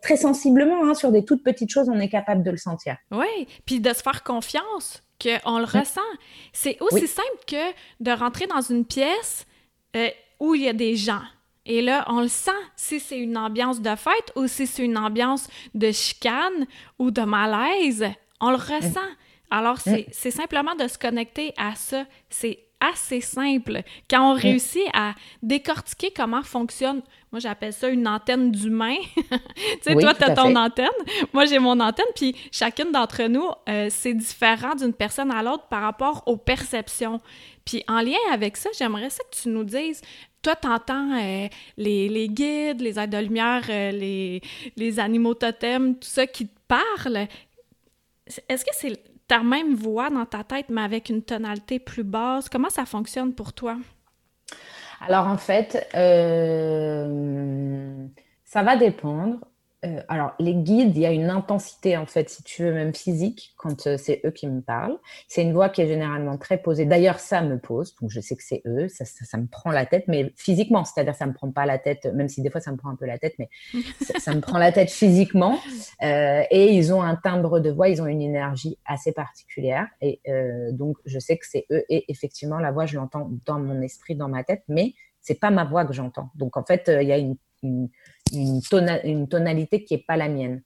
très 0.00 0.16
sensiblement, 0.16 0.88
hein, 0.88 0.94
sur 0.94 1.10
des 1.10 1.24
toutes 1.24 1.42
petites 1.42 1.72
choses, 1.72 1.88
on 1.88 1.98
est 1.98 2.08
capable 2.08 2.44
de 2.44 2.52
le 2.52 2.56
sentir. 2.56 2.96
Oui, 3.10 3.48
puis 3.64 3.80
de 3.80 3.92
se 3.92 4.02
faire 4.02 4.22
confiance 4.22 5.02
qu'on 5.20 5.58
le 5.58 5.64
ressent. 5.64 6.00
C'est 6.52 6.76
aussi 6.80 7.06
simple 7.06 7.38
que 7.46 7.72
de 8.00 8.10
rentrer 8.10 8.46
dans 8.46 8.60
une 8.60 8.84
pièce 8.84 9.46
euh, 9.94 10.10
où 10.40 10.54
il 10.54 10.62
y 10.62 10.68
a 10.68 10.72
des 10.72 10.96
gens. 10.96 11.22
Et 11.64 11.82
là, 11.82 12.04
on 12.08 12.20
le 12.20 12.28
sent 12.28 12.50
si 12.76 13.00
c'est 13.00 13.18
une 13.18 13.36
ambiance 13.36 13.80
de 13.80 13.94
fête 13.96 14.32
ou 14.36 14.46
si 14.46 14.66
c'est 14.66 14.84
une 14.84 14.96
ambiance 14.96 15.48
de 15.74 15.90
chicane 15.90 16.66
ou 16.98 17.10
de 17.10 17.22
malaise. 17.22 18.06
On 18.40 18.50
le 18.50 18.56
ressent. 18.56 19.00
Alors, 19.50 19.78
c'est 19.80 20.30
simplement 20.30 20.74
de 20.74 20.86
se 20.86 20.98
connecter 20.98 21.52
à 21.56 21.74
ça. 21.74 22.04
C'est 22.30 22.65
assez 22.80 23.20
simple. 23.20 23.82
Quand 24.08 24.32
on 24.32 24.34
réussit 24.34 24.86
à 24.92 25.14
décortiquer 25.42 26.12
comment 26.14 26.42
fonctionne, 26.42 27.02
moi 27.32 27.40
j'appelle 27.40 27.72
ça 27.72 27.88
une 27.88 28.06
antenne 28.06 28.50
d'humain. 28.50 28.96
tu 29.16 29.22
sais, 29.82 29.94
toi, 29.94 30.14
tu 30.14 30.24
as 30.24 30.34
ton 30.34 30.54
antenne, 30.54 30.86
moi 31.32 31.46
j'ai 31.46 31.58
mon 31.58 31.78
antenne, 31.80 32.06
puis 32.14 32.36
chacune 32.52 32.92
d'entre 32.92 33.24
nous, 33.24 33.48
euh, 33.68 33.88
c'est 33.90 34.14
différent 34.14 34.74
d'une 34.74 34.92
personne 34.92 35.30
à 35.30 35.42
l'autre 35.42 35.66
par 35.68 35.82
rapport 35.82 36.22
aux 36.26 36.36
perceptions. 36.36 37.20
Puis 37.64 37.82
en 37.88 38.00
lien 38.00 38.18
avec 38.32 38.56
ça, 38.56 38.70
j'aimerais 38.78 39.10
ça 39.10 39.22
que 39.24 39.36
tu 39.36 39.48
nous 39.48 39.64
dises, 39.64 40.00
toi, 40.42 40.54
tu 40.54 40.68
entends 40.68 41.18
euh, 41.18 41.48
les, 41.76 42.08
les, 42.08 42.28
guides, 42.28 42.80
les 42.80 42.98
aides 42.98 43.10
de 43.10 43.18
lumière, 43.18 43.64
euh, 43.68 43.90
les, 43.90 44.40
les 44.76 45.00
animaux 45.00 45.34
totems, 45.34 45.94
tout 45.94 46.08
ça 46.08 46.26
qui 46.26 46.46
te 46.46 46.58
parle. 46.68 47.26
Est-ce 48.48 48.64
que 48.64 48.70
c'est 48.72 49.15
ta 49.28 49.42
même 49.42 49.74
voix 49.74 50.10
dans 50.10 50.26
ta 50.26 50.44
tête, 50.44 50.66
mais 50.68 50.82
avec 50.82 51.08
une 51.08 51.22
tonalité 51.22 51.78
plus 51.78 52.04
basse. 52.04 52.48
Comment 52.48 52.70
ça 52.70 52.86
fonctionne 52.86 53.34
pour 53.34 53.52
toi? 53.52 53.76
Alors 55.00 55.26
en 55.26 55.36
fait, 55.36 55.88
euh, 55.94 58.06
ça 58.44 58.62
va 58.62 58.76
dépendre. 58.76 59.38
Euh, 59.86 60.02
alors, 60.08 60.34
les 60.38 60.54
guides, 60.54 60.96
il 60.96 61.00
y 61.00 61.06
a 61.06 61.12
une 61.12 61.30
intensité, 61.30 61.96
en 61.96 62.06
fait, 62.06 62.28
si 62.28 62.42
tu 62.42 62.62
veux, 62.62 62.72
même 62.72 62.94
physique, 62.94 63.54
quand 63.56 63.86
euh, 63.86 63.96
c'est 63.96 64.20
eux 64.24 64.30
qui 64.30 64.46
me 64.46 64.60
parlent. 64.60 64.98
C'est 65.28 65.42
une 65.42 65.52
voix 65.52 65.68
qui 65.68 65.82
est 65.82 65.86
généralement 65.86 66.36
très 66.38 66.58
posée. 66.58 66.84
D'ailleurs, 66.84 67.18
ça 67.18 67.42
me 67.42 67.58
pose, 67.58 67.94
donc 68.00 68.10
je 68.10 68.20
sais 68.20 68.36
que 68.36 68.42
c'est 68.42 68.62
eux, 68.66 68.88
ça, 68.88 69.04
ça, 69.04 69.38
me 69.38 69.46
prend 69.46 69.70
la 69.70 69.86
tête, 69.86 70.04
mais 70.08 70.32
physiquement, 70.36 70.84
c'est-à-dire 70.84 71.14
ça 71.14 71.26
me 71.26 71.32
prend 71.32 71.50
pas 71.50 71.66
la 71.66 71.78
tête, 71.78 72.06
même 72.06 72.28
si 72.28 72.42
des 72.42 72.50
fois 72.50 72.60
ça 72.60 72.72
me 72.72 72.76
prend 72.76 72.90
un 72.90 72.96
peu 72.96 73.06
la 73.06 73.18
tête, 73.18 73.34
mais 73.38 73.48
ça, 74.18 74.34
me 74.34 74.40
prend 74.40 74.58
la 74.58 74.72
tête 74.72 74.90
physiquement. 74.90 75.58
Euh, 76.02 76.42
et 76.50 76.72
ils 76.72 76.92
ont 76.92 77.02
un 77.02 77.16
timbre 77.16 77.60
de 77.60 77.70
voix, 77.70 77.88
ils 77.88 78.02
ont 78.02 78.06
une 78.06 78.22
énergie 78.22 78.78
assez 78.84 79.12
particulière. 79.12 79.86
Et 80.00 80.20
donc, 80.72 80.96
je 81.04 81.18
sais 81.18 81.36
que 81.36 81.46
c'est 81.46 81.66
eux. 81.70 81.84
Et 81.88 82.10
effectivement, 82.10 82.58
la 82.58 82.72
voix, 82.72 82.86
je 82.86 82.96
l'entends 82.96 83.30
dans 83.44 83.58
mon 83.58 83.80
esprit, 83.82 84.14
dans 84.14 84.28
ma 84.28 84.44
tête, 84.44 84.62
mais 84.68 84.94
c'est 85.20 85.40
pas 85.40 85.50
ma 85.50 85.64
voix 85.64 85.84
que 85.84 85.92
j'entends. 85.92 86.30
Donc, 86.34 86.56
en 86.56 86.64
fait, 86.64 86.90
il 87.00 87.06
y 87.06 87.12
a 87.12 87.18
une 87.18 87.36
une, 87.62 87.88
une 88.32 89.28
tonalité 89.28 89.84
qui 89.84 89.94
n'est 89.94 90.04
pas 90.06 90.16
la 90.16 90.28
mienne. 90.28 90.62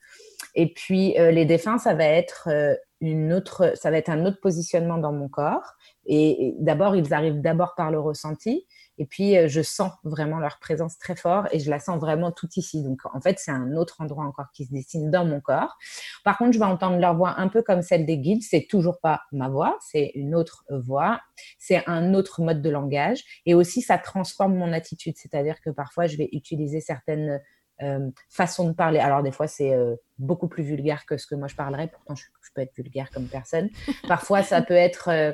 Et 0.54 0.72
puis 0.72 1.18
euh, 1.18 1.30
les 1.30 1.44
défunts, 1.44 1.78
ça 1.78 1.94
va 1.94 2.04
être 2.04 2.48
euh, 2.50 2.74
une 3.00 3.32
autre, 3.32 3.72
ça 3.76 3.90
va 3.90 3.98
être 3.98 4.10
un 4.10 4.26
autre 4.26 4.40
positionnement 4.40 4.98
dans 4.98 5.12
mon 5.12 5.28
corps. 5.28 5.74
Et, 6.06 6.54
d'abord, 6.58 6.96
ils 6.96 7.12
arrivent 7.14 7.40
d'abord 7.40 7.74
par 7.76 7.90
le 7.90 8.00
ressenti, 8.00 8.66
et 9.00 9.06
puis 9.06 9.36
euh, 9.36 9.48
je 9.48 9.62
sens 9.62 9.90
vraiment 10.04 10.38
leur 10.38 10.58
présence 10.58 10.98
très 10.98 11.16
fort, 11.16 11.48
et 11.50 11.58
je 11.58 11.70
la 11.70 11.80
sens 11.80 11.98
vraiment 11.98 12.30
tout 12.30 12.48
ici. 12.56 12.84
Donc 12.84 13.00
en 13.12 13.20
fait, 13.20 13.38
c'est 13.38 13.50
un 13.50 13.74
autre 13.74 14.00
endroit 14.00 14.24
encore 14.24 14.52
qui 14.52 14.66
se 14.66 14.72
dessine 14.72 15.10
dans 15.10 15.24
mon 15.24 15.40
corps. 15.40 15.76
Par 16.22 16.38
contre, 16.38 16.52
je 16.52 16.58
vais 16.58 16.66
entendre 16.66 16.98
leur 16.98 17.16
voix 17.16 17.34
un 17.38 17.48
peu 17.48 17.62
comme 17.62 17.80
celle 17.80 18.04
des 18.04 18.18
guides. 18.18 18.42
C'est 18.42 18.66
toujours 18.68 19.00
pas 19.00 19.22
ma 19.32 19.48
voix, 19.48 19.78
c'est 19.80 20.12
une 20.14 20.34
autre 20.34 20.64
voix, 20.70 21.20
c'est 21.58 21.82
un 21.88 22.12
autre 22.14 22.42
mode 22.42 22.60
de 22.60 22.70
langage, 22.70 23.24
et 23.46 23.54
aussi 23.54 23.80
ça 23.80 23.96
transforme 23.96 24.54
mon 24.54 24.72
attitude. 24.72 25.16
C'est-à-dire 25.16 25.60
que 25.62 25.70
parfois, 25.70 26.06
je 26.06 26.18
vais 26.18 26.28
utiliser 26.32 26.80
certaines 26.80 27.40
euh, 27.82 28.10
façon 28.28 28.68
de 28.68 28.74
parler. 28.74 28.98
Alors 28.98 29.22
des 29.22 29.32
fois 29.32 29.46
c'est 29.46 29.72
euh, 29.72 29.96
beaucoup 30.18 30.48
plus 30.48 30.62
vulgaire 30.62 31.06
que 31.06 31.16
ce 31.16 31.26
que 31.26 31.34
moi 31.34 31.48
je 31.48 31.56
parlerais. 31.56 31.88
Pourtant 31.88 32.14
je, 32.14 32.24
peux 32.54 32.60
être 32.60 32.74
vulgaire 32.76 33.10
comme 33.10 33.26
personne. 33.26 33.70
Parfois 34.08 34.42
ça 34.42 34.60
peut 34.60 34.74
être, 34.74 35.08
euh, 35.08 35.32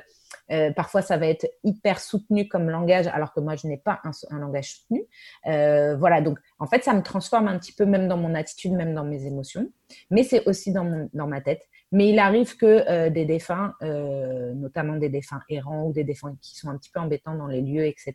parfois 0.74 1.02
ça 1.02 1.16
va 1.16 1.26
être 1.26 1.46
hyper 1.64 2.00
soutenu 2.00 2.48
comme 2.48 2.70
langage, 2.70 3.06
alors 3.08 3.32
que 3.32 3.40
moi 3.40 3.56
je 3.56 3.66
n'ai 3.66 3.76
pas 3.78 4.00
un, 4.04 4.38
langage 4.38 4.76
soutenu. 4.76 5.04
voilà 5.44 6.20
donc 6.20 6.38
en 6.58 6.66
fait 6.66 6.84
ça 6.84 6.94
me 6.94 7.02
transforme 7.02 7.48
un 7.48 7.58
petit 7.58 7.72
peu 7.72 7.84
même 7.84 8.08
dans 8.08 8.16
mon 8.16 8.34
attitude, 8.34 8.72
même 8.72 8.94
dans 8.94 9.04
mes 9.04 9.26
émotions. 9.26 9.70
Mais 10.10 10.22
c'est 10.22 10.46
aussi 10.46 10.72
dans, 10.72 10.84
mon, 10.84 11.10
dans 11.12 11.26
ma 11.26 11.40
tête. 11.40 11.62
Mais 11.92 12.08
il 12.08 12.18
arrive 12.18 12.56
que 12.56 13.08
des 13.08 13.24
défunts, 13.24 13.74
notamment 13.80 14.96
des 14.96 15.08
défunts 15.08 15.40
errants 15.48 15.84
ou 15.84 15.92
des 15.92 16.04
défunts 16.04 16.36
qui 16.42 16.56
sont 16.56 16.68
un 16.68 16.76
petit 16.76 16.90
peu 16.90 16.98
embêtants 16.98 17.36
dans 17.36 17.46
les 17.46 17.62
lieux, 17.62 17.86
etc., 17.86 18.12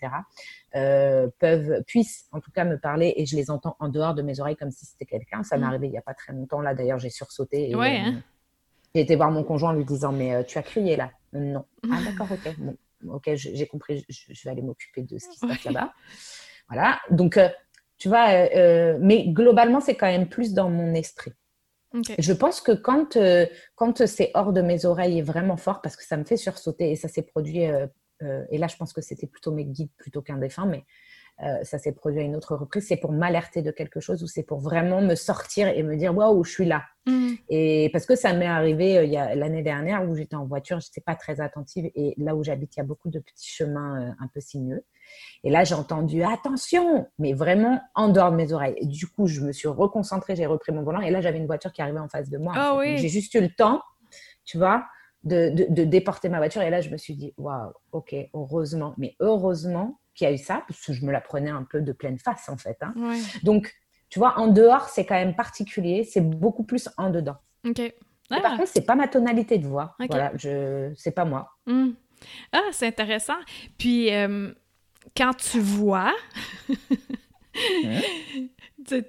peuvent, 1.39 1.83
puissent 1.87 2.27
en 2.31 2.41
tout 2.41 2.51
cas 2.51 2.65
me 2.65 2.77
parler 2.77 3.13
et 3.15 3.25
je 3.25 3.35
les 3.35 3.49
entends 3.49 3.77
en 3.79 3.89
dehors 3.89 4.13
de 4.13 4.21
mes 4.21 4.39
oreilles 4.39 4.57
comme 4.57 4.71
si 4.71 4.85
c'était 4.85 5.05
quelqu'un. 5.05 5.43
Ça 5.43 5.57
m'est 5.57 5.63
mmh. 5.63 5.69
arrivé 5.69 5.87
il 5.87 5.91
n'y 5.91 5.97
a 5.97 6.01
pas 6.01 6.13
très 6.13 6.33
longtemps. 6.33 6.61
Là, 6.61 6.73
d'ailleurs, 6.73 6.99
j'ai 6.99 7.09
sursauté. 7.09 7.71
Et, 7.71 7.75
ouais, 7.75 7.97
hein. 7.97 8.21
J'ai 8.93 9.01
été 9.01 9.15
voir 9.15 9.31
mon 9.31 9.43
conjoint 9.43 9.71
en 9.71 9.73
lui 9.73 9.85
disant 9.85 10.11
Mais 10.11 10.43
tu 10.45 10.57
as 10.57 10.63
crié 10.63 10.95
là 10.95 11.11
Non. 11.33 11.65
Ah, 11.91 11.99
d'accord, 12.05 12.27
ok. 12.31 12.55
Bon, 12.57 12.75
ok, 13.15 13.31
j'ai 13.35 13.67
compris, 13.67 14.05
je, 14.09 14.43
vais 14.43 14.49
aller 14.49 14.61
m'occuper 14.61 15.03
de 15.03 15.17
ce 15.17 15.27
qui 15.29 15.37
se 15.37 15.45
passe 15.45 15.63
là-bas. 15.63 15.93
Voilà. 16.69 16.99
Donc, 17.09 17.39
tu 17.97 18.09
vois, 18.09 18.27
mais 18.99 19.27
globalement, 19.27 19.81
c'est 19.81 19.95
quand 19.95 20.07
même 20.07 20.29
plus 20.29 20.53
dans 20.53 20.69
mon 20.69 20.93
esprit. 20.93 21.33
Je 22.17 22.33
pense 22.33 22.61
que 22.61 22.71
quand, 22.71 23.17
euh, 23.17 23.45
quand 23.75 24.05
c'est 24.07 24.31
hors 24.33 24.53
de 24.53 24.61
mes 24.61 24.85
oreilles 24.85 25.19
et 25.19 25.21
vraiment 25.21 25.57
fort, 25.57 25.81
parce 25.81 25.95
que 25.95 26.05
ça 26.05 26.15
me 26.17 26.23
fait 26.23 26.37
sursauter 26.37 26.91
et 26.91 26.95
ça 26.95 27.09
s'est 27.09 27.21
produit, 27.21 27.65
euh, 27.65 27.85
euh, 28.21 28.43
et 28.49 28.57
là 28.57 28.67
je 28.67 28.77
pense 28.77 28.93
que 28.93 29.01
c'était 29.01 29.27
plutôt 29.27 29.51
mes 29.51 29.65
guides 29.65 29.91
plutôt 29.97 30.21
qu'un 30.21 30.37
défunt, 30.37 30.65
mais 30.65 30.85
ça 31.63 31.79
s'est 31.79 31.91
produit 31.91 32.21
à 32.21 32.23
une 32.23 32.35
autre 32.35 32.55
reprise, 32.55 32.87
c'est 32.87 32.97
pour 32.97 33.11
m'alerter 33.11 33.61
de 33.61 33.71
quelque 33.71 33.99
chose 33.99 34.21
ou 34.23 34.27
c'est 34.27 34.43
pour 34.43 34.59
vraiment 34.59 35.01
me 35.01 35.15
sortir 35.15 35.67
et 35.67 35.83
me 35.83 35.95
dire 35.95 36.15
waouh, 36.15 36.43
je 36.43 36.51
suis 36.51 36.65
là. 36.65 36.83
Mmh. 37.07 37.31
Et 37.49 37.89
parce 37.93 38.05
que 38.05 38.15
ça 38.15 38.33
m'est 38.33 38.45
arrivé 38.45 39.03
il 39.03 39.11
y 39.11 39.17
a 39.17 39.33
l'année 39.33 39.63
dernière 39.63 40.07
où 40.07 40.15
j'étais 40.15 40.35
en 40.35 40.45
voiture, 40.45 40.79
je 40.79 40.87
n'étais 40.87 41.01
pas 41.01 41.15
très 41.15 41.41
attentive 41.41 41.89
et 41.95 42.13
là 42.17 42.35
où 42.35 42.43
j'habite, 42.43 42.75
il 42.75 42.79
y 42.79 42.81
a 42.81 42.85
beaucoup 42.85 43.09
de 43.09 43.19
petits 43.19 43.49
chemins 43.49 44.15
un 44.19 44.27
peu 44.33 44.39
sinueux. 44.39 44.83
Et 45.43 45.49
là, 45.49 45.63
j'ai 45.63 45.75
entendu 45.75 46.23
attention, 46.23 47.07
mais 47.17 47.33
vraiment 47.33 47.81
en 47.95 48.09
dehors 48.09 48.31
de 48.31 48.35
mes 48.35 48.53
oreilles. 48.53 48.75
Et 48.77 48.85
du 48.85 49.07
coup, 49.07 49.27
je 49.27 49.41
me 49.41 49.51
suis 49.51 49.67
reconcentrée, 49.67 50.35
j'ai 50.35 50.45
repris 50.45 50.71
mon 50.71 50.83
volant. 50.83 51.01
Et 51.01 51.11
là, 51.11 51.21
j'avais 51.21 51.37
une 51.37 51.47
voiture 51.47 51.71
qui 51.71 51.81
arrivait 51.81 51.99
en 51.99 52.09
face 52.09 52.29
de 52.29 52.37
moi. 52.37 52.53
Ah 52.55 52.75
oui. 52.77 52.97
J'ai 52.97 53.09
juste 53.09 53.33
eu 53.33 53.41
le 53.41 53.49
temps, 53.49 53.81
tu 54.45 54.57
vois, 54.57 54.85
de, 55.23 55.49
de, 55.69 55.83
déporter 55.83 56.29
ma 56.29 56.37
voiture. 56.37 56.61
Et 56.61 56.69
là, 56.69 56.81
je 56.81 56.89
me 56.89 56.97
suis 56.97 57.15
dit, 57.15 57.33
waouh, 57.37 57.71
ok, 57.91 58.15
heureusement. 58.33 58.93
Mais 58.97 59.15
heureusement 59.19 59.99
qu'il 60.13 60.27
y 60.27 60.29
a 60.29 60.33
eu 60.33 60.37
ça, 60.37 60.63
parce 60.67 60.85
que 60.85 60.93
je 60.93 61.05
me 61.05 61.11
la 61.11 61.21
prenais 61.21 61.49
un 61.49 61.63
peu 61.63 61.81
de 61.81 61.91
pleine 61.91 62.19
face, 62.19 62.49
en 62.49 62.57
fait. 62.57 62.77
Hein. 62.81 62.93
Donc, 63.43 63.73
tu 64.09 64.19
vois, 64.19 64.37
en 64.37 64.47
dehors, 64.47 64.89
c'est 64.89 65.05
quand 65.05 65.15
même 65.15 65.35
particulier. 65.35 66.03
C'est 66.03 66.21
beaucoup 66.21 66.63
plus 66.63 66.89
en 66.97 67.09
dedans. 67.09 67.37
Ok. 67.65 67.81
Par 68.29 68.57
contre, 68.57 68.67
c'est 68.67 68.85
pas 68.85 68.95
ma 68.95 69.07
tonalité 69.07 69.57
de 69.57 69.67
voix. 69.67 69.95
Voilà, 70.09 70.31
je, 70.35 70.91
c'est 70.95 71.11
pas 71.11 71.25
moi. 71.25 71.49
Hmm. 71.65 71.91
Ah, 72.51 72.69
c'est 72.71 72.87
intéressant. 72.87 73.39
Puis, 73.77 74.13
euh, 74.13 74.53
quand 75.15 75.33
tu 75.33 75.59
vois, 75.59 76.13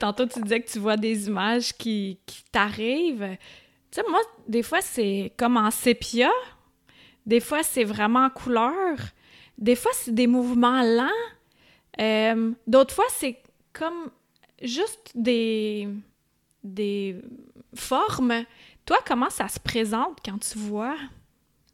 tantôt 0.00 0.26
tu 0.26 0.40
disais 0.40 0.61
que 0.61 0.70
tu 0.70 0.78
vois 0.78 0.96
des 0.96 1.28
images 1.28 1.72
qui, 1.74 2.20
qui 2.26 2.42
t'arrivent. 2.50 3.36
Tu 3.90 4.00
sais, 4.00 4.09
moi, 4.09 4.20
des 4.48 4.62
fois, 4.62 4.80
c'est 4.80 5.32
comme 5.36 5.57
en 5.57 5.70
sépia. 5.70 6.30
Des 7.26 7.40
fois, 7.40 7.62
c'est 7.62 7.84
vraiment 7.84 8.24
en 8.24 8.30
couleur. 8.30 8.96
Des 9.59 9.76
fois, 9.76 9.92
c'est 9.94 10.14
des 10.14 10.26
mouvements 10.26 10.82
lents. 10.82 11.09
Euh, 12.00 12.53
d'autres 12.66 12.94
fois, 12.94 13.05
c'est 13.11 13.42
comme 13.72 14.11
juste 14.62 15.12
des, 15.14 15.88
des 16.64 17.16
formes. 17.74 18.44
Toi, 18.84 18.98
comment 19.07 19.30
ça 19.30 19.48
se 19.48 19.61
présente 19.61 20.18
quand 20.24 20.38
tu 20.38 20.59
vois? 20.59 20.96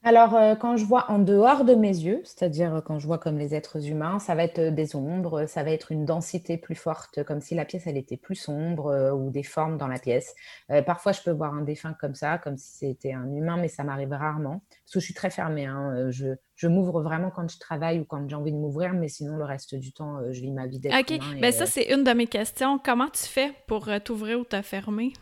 Alors, 0.04 0.36
euh, 0.36 0.54
quand 0.54 0.76
je 0.76 0.84
vois 0.84 1.10
en 1.10 1.18
dehors 1.18 1.64
de 1.64 1.74
mes 1.74 1.88
yeux, 1.88 2.20
c'est-à-dire 2.22 2.76
euh, 2.76 2.80
quand 2.80 3.00
je 3.00 3.06
vois 3.06 3.18
comme 3.18 3.36
les 3.36 3.56
êtres 3.56 3.88
humains, 3.88 4.20
ça 4.20 4.36
va 4.36 4.44
être 4.44 4.60
euh, 4.60 4.70
des 4.70 4.94
ombres, 4.94 5.46
ça 5.46 5.64
va 5.64 5.72
être 5.72 5.90
une 5.90 6.04
densité 6.04 6.56
plus 6.56 6.76
forte, 6.76 7.24
comme 7.24 7.40
si 7.40 7.56
la 7.56 7.64
pièce, 7.64 7.88
elle 7.88 7.96
était 7.96 8.16
plus 8.16 8.36
sombre, 8.36 9.12
ou 9.12 9.30
des 9.30 9.42
formes 9.42 9.76
dans 9.76 9.88
la 9.88 9.98
pièce. 9.98 10.34
parfois, 10.86 11.12
je 11.12 11.22
peux 11.22 11.32
voir 11.32 11.52
un 11.54 11.62
défunt 11.62 11.94
comme 11.94 12.14
ça, 12.14 12.38
comme 12.38 12.56
si 12.56 12.76
c'était 12.76 13.12
un 13.12 13.30
humain, 13.32 13.56
mais 13.56 13.68
ça 13.68 13.82
m'arrive 13.82 14.12
rarement, 14.12 14.62
parce 14.68 14.94
que 14.94 15.00
je 15.00 15.04
suis 15.04 15.14
très 15.14 15.30
fermée. 15.30 15.66
Hein, 15.66 16.10
je, 16.10 16.28
je 16.54 16.68
m'ouvre 16.68 17.02
vraiment 17.02 17.30
quand 17.30 17.50
je 17.50 17.58
travaille 17.58 17.98
ou 17.98 18.04
quand 18.04 18.28
j'ai 18.28 18.36
envie 18.36 18.52
de 18.52 18.56
m'ouvrir, 18.56 18.92
mais 18.92 19.08
sinon, 19.08 19.36
le 19.36 19.44
reste 19.44 19.74
du 19.74 19.92
temps, 19.92 20.20
je 20.30 20.40
vis 20.40 20.52
ma 20.52 20.66
vie 20.66 20.78
d'être 20.78 20.98
OK, 20.98 21.18
ben 21.40 21.52
ça, 21.52 21.66
c'est 21.66 21.92
une 21.92 22.04
de 22.04 22.12
mes 22.12 22.26
questions. 22.26 22.78
Comment 22.78 23.08
tu 23.08 23.24
fais 23.24 23.52
pour 23.66 23.88
t'ouvrir 24.04 24.40
ou 24.40 24.44
te 24.44 24.60
fermer? 24.62 25.12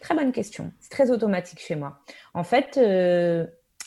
Très 0.00 0.14
bonne 0.14 0.32
question. 0.32 0.72
C'est 0.80 0.90
très 0.90 1.10
automatique 1.10 1.60
chez 1.60 1.76
moi. 1.76 2.00
En 2.34 2.44
fait, 2.44 2.78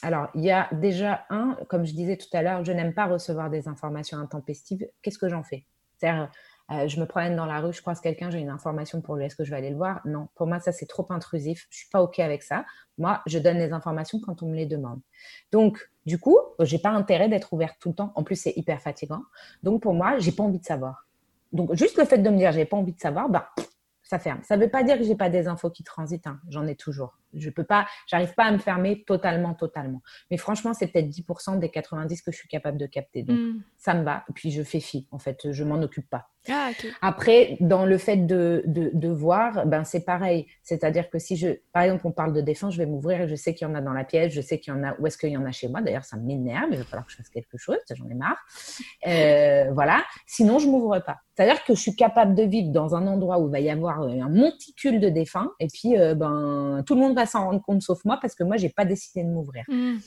alors, 0.05 0.27
il 0.35 0.43
y 0.43 0.51
a 0.51 0.69
déjà 0.71 1.25
un, 1.31 1.57
comme 1.67 1.83
je 1.83 1.93
disais 1.93 2.15
tout 2.15 2.27
à 2.33 2.43
l'heure, 2.43 2.63
je 2.63 2.71
n'aime 2.71 2.93
pas 2.93 3.07
recevoir 3.07 3.49
des 3.49 3.67
informations 3.67 4.19
intempestives. 4.19 4.87
Qu'est-ce 5.01 5.17
que 5.17 5.29
j'en 5.29 5.41
fais? 5.41 5.65
C'est-à-dire, 5.97 6.29
euh, 6.69 6.87
je 6.87 6.99
me 6.99 7.07
promène 7.07 7.35
dans 7.35 7.47
la 7.47 7.59
rue, 7.59 7.73
je 7.73 7.81
croise 7.81 8.01
quelqu'un, 8.01 8.29
j'ai 8.29 8.37
une 8.37 8.51
information 8.51 9.01
pour 9.01 9.15
lui, 9.15 9.25
est-ce 9.25 9.35
que 9.35 9.43
je 9.43 9.49
vais 9.49 9.57
aller 9.57 9.71
le 9.71 9.77
voir? 9.77 10.01
Non, 10.05 10.27
pour 10.35 10.45
moi, 10.45 10.59
ça, 10.59 10.71
c'est 10.71 10.85
trop 10.85 11.07
intrusif. 11.09 11.65
Je 11.71 11.75
ne 11.75 11.79
suis 11.79 11.89
pas 11.89 12.03
OK 12.03 12.19
avec 12.19 12.43
ça. 12.43 12.65
Moi, 12.99 13.19
je 13.25 13.39
donne 13.39 13.57
les 13.57 13.73
informations 13.73 14.19
quand 14.23 14.43
on 14.43 14.47
me 14.47 14.55
les 14.55 14.67
demande. 14.67 14.99
Donc, 15.51 15.89
du 16.05 16.19
coup, 16.19 16.37
je 16.59 16.75
n'ai 16.75 16.79
pas 16.79 16.91
intérêt 16.91 17.27
d'être 17.27 17.51
ouverte 17.51 17.77
tout 17.79 17.89
le 17.89 17.95
temps. 17.95 18.11
En 18.13 18.21
plus, 18.21 18.35
c'est 18.35 18.53
hyper 18.55 18.79
fatigant. 18.79 19.23
Donc, 19.63 19.81
pour 19.81 19.95
moi, 19.95 20.19
je 20.19 20.29
n'ai 20.29 20.35
pas 20.35 20.43
envie 20.43 20.59
de 20.59 20.65
savoir. 20.65 21.07
Donc, 21.51 21.73
juste 21.73 21.97
le 21.97 22.05
fait 22.05 22.19
de 22.19 22.29
me 22.29 22.37
dire, 22.37 22.51
j'ai 22.51 22.65
pas 22.65 22.77
envie 22.77 22.93
de 22.93 22.99
savoir, 22.99 23.27
bah, 23.27 23.49
ça 24.05 24.19
ferme. 24.19 24.39
Ça 24.43 24.55
ne 24.55 24.63
veut 24.63 24.69
pas 24.69 24.83
dire 24.83 24.97
que 24.97 25.03
j'ai 25.03 25.15
pas 25.15 25.29
des 25.29 25.47
infos 25.47 25.71
qui 25.71 25.83
transitent. 25.83 26.27
Hein. 26.27 26.39
J'en 26.49 26.67
ai 26.67 26.75
toujours. 26.75 27.17
Je 27.33 27.49
peux 27.49 27.63
pas, 27.63 27.87
j'arrive 28.07 28.33
pas 28.35 28.45
à 28.45 28.51
me 28.51 28.59
fermer 28.59 29.03
totalement, 29.03 29.55
totalement. 29.55 30.01
Mais 30.29 30.37
franchement, 30.37 30.73
c'est 30.73 30.87
peut-être 30.87 31.09
10% 31.09 31.59
des 31.59 31.69
90 31.69 32.21
que 32.21 32.31
je 32.31 32.37
suis 32.37 32.47
capable 32.47 32.77
de 32.77 32.85
capter. 32.85 33.23
Donc, 33.23 33.37
hmm. 33.37 33.61
ça 33.77 33.95
me 33.95 34.03
va. 34.03 34.23
Et 34.29 34.33
puis, 34.33 34.51
je 34.51 34.61
fais 34.61 34.79
fi. 34.79 35.07
En 35.11 35.17
fait, 35.17 35.51
je 35.51 35.63
m'en 35.63 35.81
occupe 35.81 36.09
pas. 36.09 36.29
Ah, 36.47 36.69
Après, 37.01 37.57
dans 37.59 37.85
le 37.85 37.97
fait 37.97 38.17
de, 38.17 38.63
de, 38.67 39.09
voir, 39.09 39.65
ben, 39.65 39.83
c'est 39.83 40.05
pareil. 40.05 40.45
C'est-à-dire 40.61 41.09
que 41.09 41.17
si 41.17 41.35
je, 41.35 41.47
par 41.73 41.81
exemple, 41.81 42.05
on 42.05 42.11
parle 42.11 42.33
de 42.33 42.41
défense, 42.41 42.75
je 42.75 42.77
vais 42.77 42.85
m'ouvrir 42.85 43.21
et 43.21 43.27
je 43.27 43.33
sais 43.33 43.55
qu'il 43.55 43.67
y 43.67 43.71
en 43.71 43.73
a 43.73 43.81
dans 43.81 43.93
la 43.93 44.03
pièce, 44.03 44.31
je 44.31 44.41
sais 44.41 44.59
qu'il 44.59 44.71
y 44.71 44.77
en 44.77 44.83
a, 44.83 44.95
où 44.99 45.07
est-ce 45.07 45.17
qu'il 45.17 45.31
y 45.31 45.37
en 45.37 45.45
a 45.45 45.51
chez 45.51 45.67
moi. 45.67 45.81
D'ailleurs, 45.81 46.05
ça 46.05 46.17
m'énerve, 46.17 46.67
il 46.71 46.77
va 46.77 46.83
falloir 46.83 47.07
que 47.07 47.11
je 47.11 47.17
fasse 47.17 47.29
quelque 47.29 47.57
chose, 47.57 47.77
j'en 47.89 48.07
ai 48.07 48.13
marre. 48.13 48.37
Euh, 49.07 49.71
voilà. 49.73 50.03
Sinon, 50.27 50.59
je 50.59 50.67
m'ouvre 50.67 50.99
pas. 50.99 51.17
C'est-à-dire 51.36 51.63
que 51.65 51.75
je 51.75 51.79
suis 51.81 51.95
capable 51.95 52.33
de 52.33 52.43
vivre 52.43 52.71
dans 52.71 52.95
un 52.95 53.07
endroit 53.07 53.39
où 53.39 53.47
il 53.47 53.51
va 53.51 53.59
y 53.59 53.69
avoir 53.69 54.01
un 54.01 54.29
monticule 54.29 54.99
de 54.99 55.09
défunts 55.09 55.51
et 55.59 55.67
puis, 55.67 55.97
euh, 55.97 56.15
ben, 56.15 56.83
tout 56.86 56.95
le 56.95 57.01
monde 57.01 57.15
va 57.15 57.25
s'en 57.25 57.45
rendre 57.45 57.61
compte 57.61 57.81
sauf 57.81 58.03
moi 58.05 58.17
parce 58.21 58.36
que 58.36 58.43
moi, 58.43 58.57
j'ai 58.57 58.69
pas 58.69 58.86
décidé 58.86 59.23
de 59.23 59.29
m'ouvrir. 59.29 59.63
Hmm. 59.67 59.97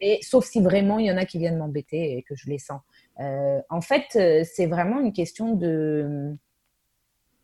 Et 0.00 0.18
sauf 0.22 0.44
si 0.44 0.60
vraiment 0.60 0.98
il 0.98 1.06
y 1.06 1.10
en 1.10 1.16
a 1.16 1.24
qui 1.24 1.38
viennent 1.38 1.56
m'embêter 1.56 2.18
et 2.18 2.22
que 2.22 2.34
je 2.36 2.48
les 2.48 2.58
sens. 2.58 2.80
Euh, 3.20 3.60
en 3.70 3.80
fait, 3.80 4.04
euh, 4.16 4.44
c'est 4.44 4.66
vraiment 4.66 5.00
une 5.00 5.12
question 5.12 5.54
de. 5.54 6.36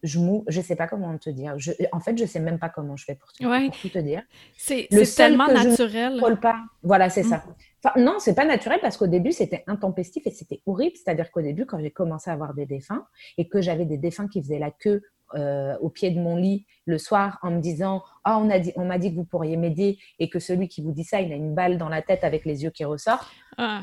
Je 0.03 0.19
ne 0.19 0.41
je 0.49 0.61
sais 0.61 0.77
pas 0.77 0.89
comment 0.89 1.17
te 1.17 1.31
dire. 1.31 1.55
Je, 1.59 1.73
en 1.93 2.01
fait, 2.01 2.17
je 2.19 2.25
sais 2.25 2.41
même 2.41 2.59
pas 2.59 2.69
comment 2.69 2.97
je 2.97 3.05
fais 3.05 3.15
pour, 3.15 3.29
tout, 3.31 3.89
te 3.89 3.99
dire. 3.99 4.23
C'est 4.57 4.89
tellement 5.17 5.47
naturel. 5.47 6.21
pas. 6.41 6.61
Voilà, 6.83 7.09
c'est 7.09 7.23
ça. 7.23 7.39
Mm. 7.39 7.55
Enfin, 7.85 8.01
non, 8.01 8.15
c'est 8.19 8.35
pas 8.35 8.45
naturel 8.45 8.79
parce 8.81 8.97
qu'au 8.97 9.07
début, 9.07 9.33
c'était 9.33 9.65
intempestif 9.67 10.27
et 10.27 10.31
c'était 10.31 10.61
horrible. 10.67 10.97
C'est-à-dire 10.97 11.31
qu'au 11.31 11.43
début, 11.43 11.67
quand 11.67 11.81
j'ai 11.81 11.91
commencé 11.91 12.31
à 12.31 12.33
avoir 12.33 12.55
des 12.55 12.67
défunts 12.67 13.07
et 13.39 13.49
que 13.49 13.61
j'avais 13.61 13.85
des 13.85 13.99
défunts 13.99 14.29
qui 14.29 14.41
faisaient 14.41 14.59
la 14.59 14.71
queue 14.71 15.03
euh, 15.35 15.79
au 15.81 15.89
pied 15.89 16.11
de 16.11 16.21
mon 16.21 16.37
lit 16.37 16.67
le 16.85 16.99
soir 16.99 17.39
en 17.41 17.51
me 17.53 17.61
disant 17.61 18.03
ah 18.23 18.39
on 18.39 18.51
a 18.51 18.59
dit 18.59 18.73
on 18.77 18.85
m'a 18.85 18.99
dit 18.99 19.11
que 19.11 19.17
vous 19.17 19.25
pourriez 19.25 19.57
m'aider 19.57 19.99
et 20.19 20.29
que 20.29 20.39
celui 20.39 20.69
qui 20.69 20.83
vous 20.83 20.93
dit 20.93 21.05
ça 21.05 21.23
il 21.23 21.33
a 21.33 21.37
une 21.37 21.55
balle 21.55 21.79
dans 21.79 21.89
la 21.89 22.03
tête 22.03 22.23
avec 22.23 22.45
les 22.45 22.65
yeux 22.65 22.71
qui 22.71 22.85
ressortent 22.85 23.27
ah, 23.57 23.81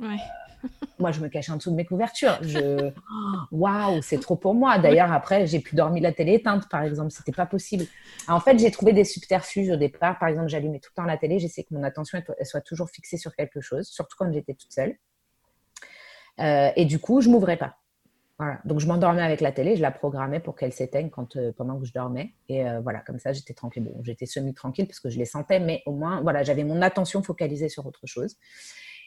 ouais. 0.00 0.18
Moi 0.98 1.12
je 1.12 1.20
me 1.20 1.28
cache 1.28 1.50
en 1.50 1.56
dessous 1.56 1.70
de 1.70 1.76
mes 1.76 1.84
couvertures. 1.84 2.38
Je 2.42 2.92
waouh 3.52 4.02
c'est 4.02 4.20
trop 4.20 4.36
pour 4.36 4.54
moi. 4.54 4.78
D'ailleurs 4.78 5.12
après 5.12 5.46
j'ai 5.46 5.60
pu 5.60 5.76
dormir 5.76 6.02
la 6.02 6.12
télé 6.12 6.34
éteinte 6.34 6.68
par 6.68 6.82
exemple. 6.82 7.10
C'était 7.10 7.32
pas 7.32 7.46
possible. 7.46 7.84
En 8.28 8.40
fait 8.40 8.58
j'ai 8.58 8.70
trouvé 8.70 8.92
des 8.92 9.04
subterfuges 9.04 9.70
au 9.70 9.76
départ. 9.76 10.18
Par 10.18 10.28
exemple 10.28 10.48
j'allumais 10.48 10.80
tout 10.80 10.90
le 10.94 11.02
temps 11.02 11.06
la 11.06 11.18
télé. 11.18 11.38
J'essaie 11.38 11.64
que 11.64 11.74
mon 11.74 11.82
attention 11.82 12.22
elle 12.38 12.46
soit 12.46 12.60
toujours 12.60 12.90
fixée 12.90 13.16
sur 13.16 13.34
quelque 13.34 13.60
chose 13.60 13.86
surtout 13.86 14.16
quand 14.18 14.32
j'étais 14.32 14.54
toute 14.54 14.72
seule. 14.72 14.96
Euh, 16.40 16.70
et 16.76 16.84
du 16.84 16.98
coup 16.98 17.20
je 17.20 17.28
m'ouvrais 17.28 17.56
pas. 17.56 17.76
Donc 18.64 18.80
je 18.80 18.86
m'endormais 18.86 19.22
avec 19.22 19.40
la 19.40 19.52
télé, 19.52 19.76
je 19.76 19.82
la 19.82 19.90
programmais 19.90 20.40
pour 20.40 20.56
qu'elle 20.56 20.72
s'éteigne 20.72 21.10
quand, 21.10 21.36
euh, 21.36 21.52
pendant 21.52 21.78
que 21.78 21.84
je 21.86 21.92
dormais. 21.92 22.34
Et 22.48 22.66
euh, 22.66 22.80
voilà, 22.80 23.00
comme 23.00 23.18
ça, 23.18 23.32
j'étais 23.32 23.54
tranquille. 23.54 23.84
Bon, 23.84 24.02
j'étais 24.02 24.26
semi-tranquille 24.26 24.86
parce 24.86 25.00
que 25.00 25.10
je 25.10 25.18
les 25.18 25.24
sentais, 25.24 25.60
mais 25.60 25.82
au 25.86 25.92
moins, 25.92 26.20
voilà, 26.22 26.42
j'avais 26.42 26.64
mon 26.64 26.82
attention 26.82 27.22
focalisée 27.22 27.68
sur 27.68 27.86
autre 27.86 28.06
chose. 28.06 28.36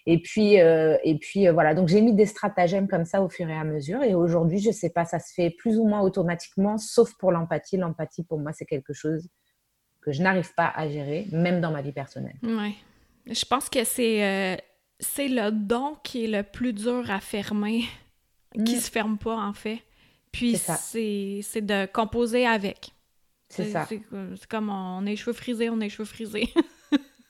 Et 0.07 0.21
puis, 0.21 0.59
euh, 0.59 0.97
et 1.03 1.17
puis 1.17 1.47
voilà, 1.47 1.73
donc 1.73 1.87
j'ai 1.87 2.01
mis 2.01 2.13
des 2.13 2.27
stratagèmes 2.27 2.87
comme 2.87 3.05
ça 3.05 3.21
au 3.21 3.29
fur 3.29 3.49
et 3.49 3.57
à 3.57 3.63
mesure. 3.63 4.03
Et 4.03 4.13
aujourd'hui, 4.13 4.59
je 4.59 4.69
ne 4.69 4.73
sais 4.73 4.91
pas, 4.91 5.05
ça 5.05 5.19
se 5.19 5.33
fait 5.33 5.49
plus 5.49 5.77
ou 5.77 5.85
moins 5.85 6.01
automatiquement, 6.01 6.77
sauf 6.77 7.13
pour 7.17 7.31
l'empathie. 7.31 7.77
L'empathie, 7.77 8.23
pour 8.23 8.39
moi, 8.39 8.51
c'est 8.53 8.65
quelque 8.65 8.93
chose 8.93 9.27
que 10.01 10.11
je 10.11 10.21
n'arrive 10.21 10.53
pas 10.53 10.71
à 10.75 10.87
gérer, 10.87 11.25
même 11.31 11.59
dans 11.59 11.71
ma 11.71 11.81
vie 11.81 11.91
personnelle. 11.91 12.37
Oui. 12.43 12.75
Je 13.25 13.45
pense 13.45 13.69
que 13.69 13.83
c'est 13.83 14.59
c'est 14.99 15.27
le 15.27 15.51
don 15.51 15.97
qui 16.03 16.25
est 16.25 16.27
le 16.27 16.43
plus 16.43 16.71
dur 16.71 17.09
à 17.09 17.19
fermer 17.19 17.83
qui 18.63 18.75
mm. 18.75 18.79
se 18.79 18.91
ferme 18.91 19.17
pas, 19.17 19.35
en 19.35 19.53
fait. 19.53 19.81
Puis 20.31 20.57
c'est 20.57 21.61
de 21.61 21.85
composer 21.87 22.45
avec. 22.45 22.91
C'est 23.49 23.71
ça. 23.71 23.85
C'est 23.87 24.01
comme 24.47 24.69
on 24.69 25.01
les 25.01 25.15
cheveux 25.15 25.33
frisés, 25.33 25.69
on 25.69 25.77
les 25.77 25.89
cheveux 25.89 26.05
frisés. 26.05 26.49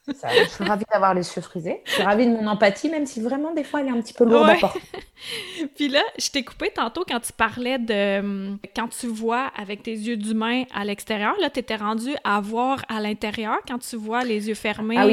Je 0.07 0.49
suis 0.49 0.63
ravie 0.63 0.85
d'avoir 0.91 1.13
les 1.13 1.21
yeux 1.21 1.41
frisés. 1.41 1.81
Je 1.85 1.91
suis 1.93 2.03
ravie 2.03 2.27
de 2.27 2.31
mon 2.31 2.45
empathie, 2.47 2.89
même 2.89 3.05
si 3.05 3.21
vraiment, 3.21 3.53
des 3.53 3.63
fois, 3.63 3.81
elle 3.81 3.87
est 3.87 3.91
un 3.91 4.01
petit 4.01 4.13
peu 4.13 4.25
lourde 4.25 4.49
à 4.49 4.55
porter. 4.55 4.79
Puis 5.75 5.87
là, 5.87 6.01
je 6.19 6.29
t'ai 6.29 6.43
coupé 6.43 6.69
tantôt 6.69 7.03
quand 7.07 7.19
tu 7.19 7.33
parlais 7.33 7.79
de 7.79 8.19
hum, 8.19 8.57
quand 8.75 8.87
tu 8.89 9.07
vois 9.07 9.51
avec 9.57 9.83
tes 9.83 9.93
yeux 9.93 10.17
d'humain 10.17 10.63
à 10.73 10.85
l'extérieur. 10.85 11.33
Là, 11.41 11.49
tu 11.49 11.59
étais 11.59 11.75
rendu 11.75 12.15
à 12.23 12.39
voir 12.39 12.83
à 12.87 12.99
l'intérieur 12.99 13.57
quand 13.67 13.79
tu 13.79 13.95
vois 13.95 14.23
les 14.23 14.47
yeux 14.47 14.55
fermés 14.55 14.97
ah 14.97 15.07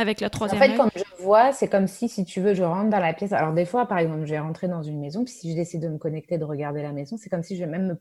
avec 0.00 0.20
le 0.20 0.30
troisième 0.30 0.62
En 0.62 0.64
fait, 0.64 0.76
quand 0.76 0.90
je 0.94 1.22
vois, 1.22 1.52
c'est 1.52 1.68
comme 1.68 1.86
si, 1.86 2.08
si 2.08 2.24
tu 2.24 2.40
veux, 2.40 2.54
je 2.54 2.62
rentre 2.62 2.90
dans 2.90 3.00
la 3.00 3.12
pièce. 3.12 3.32
Alors, 3.32 3.52
des 3.52 3.66
fois, 3.66 3.86
par 3.86 3.98
exemple, 3.98 4.24
je 4.24 4.30
vais 4.30 4.38
rentrer 4.38 4.68
dans 4.68 4.82
une 4.82 5.00
maison, 5.00 5.24
puis 5.24 5.34
si 5.34 5.50
je 5.50 5.56
décide 5.56 5.82
de 5.82 5.88
me 5.88 5.98
connecter, 5.98 6.38
de 6.38 6.44
regarder 6.44 6.82
la 6.82 6.92
maison, 6.92 7.16
c'est 7.16 7.28
comme 7.28 7.42
si 7.42 7.56
je 7.56 7.64
vais 7.64 7.70
même 7.70 7.98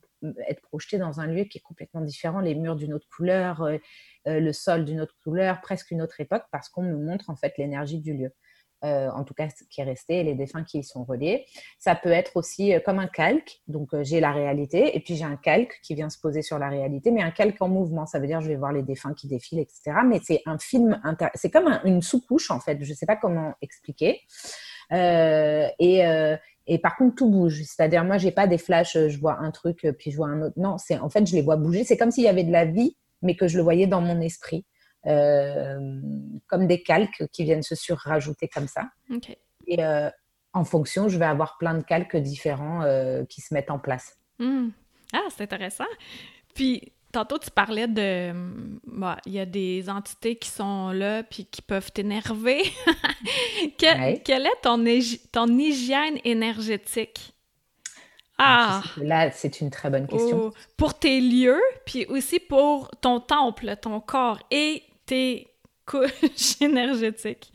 être 0.47 0.61
projetée 0.61 0.97
dans 0.97 1.19
un 1.19 1.27
lieu 1.27 1.43
qui 1.45 1.57
est 1.57 1.61
complètement 1.61 2.01
différent, 2.01 2.39
les 2.39 2.55
murs 2.55 2.75
d'une 2.75 2.93
autre 2.93 3.07
couleur, 3.15 3.67
euh, 4.27 4.39
le 4.39 4.53
sol 4.53 4.85
d'une 4.85 5.01
autre 5.01 5.15
couleur, 5.23 5.61
presque 5.61 5.91
une 5.91 6.01
autre 6.01 6.19
époque, 6.19 6.43
parce 6.51 6.69
qu'on 6.69 6.83
me 6.83 6.97
montre 6.97 7.29
en 7.29 7.35
fait 7.35 7.53
l'énergie 7.57 7.99
du 7.99 8.13
lieu. 8.13 8.31
Euh, 8.85 9.09
en 9.09 9.25
tout 9.25 9.33
cas 9.33 9.49
qui 9.69 9.81
est 9.81 9.83
resté, 9.83 10.23
les 10.23 10.35
défunts 10.35 10.63
qui 10.63 10.79
y 10.79 10.83
sont 10.85 11.03
reliés. 11.03 11.45
Ça 11.79 11.95
peut 11.95 12.11
être 12.11 12.37
aussi 12.37 12.73
euh, 12.73 12.79
comme 12.79 12.97
un 12.97 13.07
calque, 13.07 13.61
donc 13.67 13.89
j'ai 14.03 14.21
la 14.21 14.31
réalité, 14.31 14.95
et 14.95 15.01
puis 15.01 15.17
j'ai 15.17 15.25
un 15.25 15.35
calque 15.35 15.81
qui 15.83 15.95
vient 15.95 16.09
se 16.09 16.17
poser 16.17 16.41
sur 16.41 16.57
la 16.59 16.69
réalité, 16.69 17.11
mais 17.11 17.21
un 17.21 17.31
calque 17.31 17.61
en 17.61 17.67
mouvement, 17.67 18.05
ça 18.05 18.19
veut 18.19 18.27
dire 18.27 18.39
je 18.39 18.47
vais 18.47 18.55
voir 18.55 18.71
les 18.71 18.83
défunts 18.83 19.13
qui 19.13 19.27
défilent, 19.27 19.59
etc. 19.59 19.91
Mais 20.05 20.21
c'est 20.23 20.41
un 20.45 20.57
film, 20.57 21.01
c'est 21.35 21.49
comme 21.49 21.79
une 21.83 22.01
sous-couche 22.01 22.51
en 22.51 22.61
fait, 22.61 22.81
je 22.81 22.89
ne 22.89 22.95
sais 22.95 23.05
pas 23.05 23.17
comment 23.17 23.53
expliquer. 23.61 24.21
et, 24.91 26.37
et 26.69 26.77
par 26.77 26.95
contre, 26.95 27.15
tout 27.15 27.29
bouge. 27.29 27.63
C'est-à-dire, 27.63 28.03
moi, 28.05 28.17
j'ai 28.17 28.31
pas 28.31 28.45
des 28.45 28.59
flashs, 28.59 28.93
je 28.93 29.19
vois 29.19 29.39
un 29.39 29.49
truc, 29.51 29.87
puis 29.97 30.11
je 30.11 30.15
vois 30.15 30.27
un 30.27 30.43
autre. 30.43 30.53
Non, 30.57 30.77
c'est 30.77 30.99
en 30.99 31.09
fait, 31.09 31.27
je 31.27 31.35
les 31.35 31.41
vois 31.41 31.57
bouger. 31.57 31.83
C'est 31.83 31.97
comme 31.97 32.11
s'il 32.11 32.23
y 32.23 32.27
avait 32.27 32.43
de 32.43 32.51
la 32.51 32.65
vie 32.65 32.95
mais 33.21 33.35
que 33.35 33.47
je 33.47 33.57
le 33.57 33.63
voyais 33.63 33.87
dans 33.87 34.01
mon 34.01 34.21
esprit, 34.21 34.65
euh, 35.05 35.99
comme 36.47 36.67
des 36.67 36.83
calques 36.83 37.25
qui 37.31 37.43
viennent 37.43 37.63
se 37.63 37.75
surrajouter 37.75 38.47
comme 38.47 38.67
ça. 38.67 38.89
Et 39.67 39.83
euh, 39.83 40.09
en 40.53 40.63
fonction, 40.63 41.09
je 41.09 41.17
vais 41.17 41.25
avoir 41.25 41.57
plein 41.57 41.75
de 41.75 41.83
calques 41.83 42.17
différents 42.17 42.81
euh, 42.83 43.23
qui 43.25 43.41
se 43.41 43.53
mettent 43.53 43.71
en 43.71 43.79
place. 43.79 44.17
Hmm. 44.39 44.69
Ah, 45.13 45.27
c'est 45.29 45.43
intéressant. 45.43 45.85
Puis, 46.53 46.93
tantôt, 47.11 47.37
tu 47.37 47.51
parlais 47.51 47.87
de. 47.87 48.33
Bah, 48.85 49.17
il 49.25 49.33
y 49.33 49.39
a 49.39 49.45
des 49.45 49.89
entités 49.89 50.35
qui 50.35 50.49
sont 50.49 50.89
là 50.91 51.23
puis 51.23 51.45
qui 51.45 51.61
peuvent 51.61 51.91
t'énerver. 51.91 52.61
Quelle 53.77 54.45
est 54.45 54.61
ton, 54.61 54.83
ton 55.31 55.47
hygiène 55.57 56.19
énergétique? 56.23 57.33
Ah! 58.39 58.81
Là, 58.97 59.31
c'est 59.31 59.61
une 59.61 59.69
très 59.69 59.89
bonne 59.89 60.07
question. 60.07 60.45
Oh, 60.45 60.53
pour 60.77 60.97
tes 60.97 61.19
lieux, 61.19 61.61
puis 61.85 62.05
aussi 62.05 62.39
pour 62.39 62.89
ton 63.01 63.19
temple, 63.19 63.75
ton 63.81 63.99
corps 63.99 64.39
et 64.49 64.83
tes 65.05 65.47
couches 65.85 66.59
énergétiques. 66.61 67.51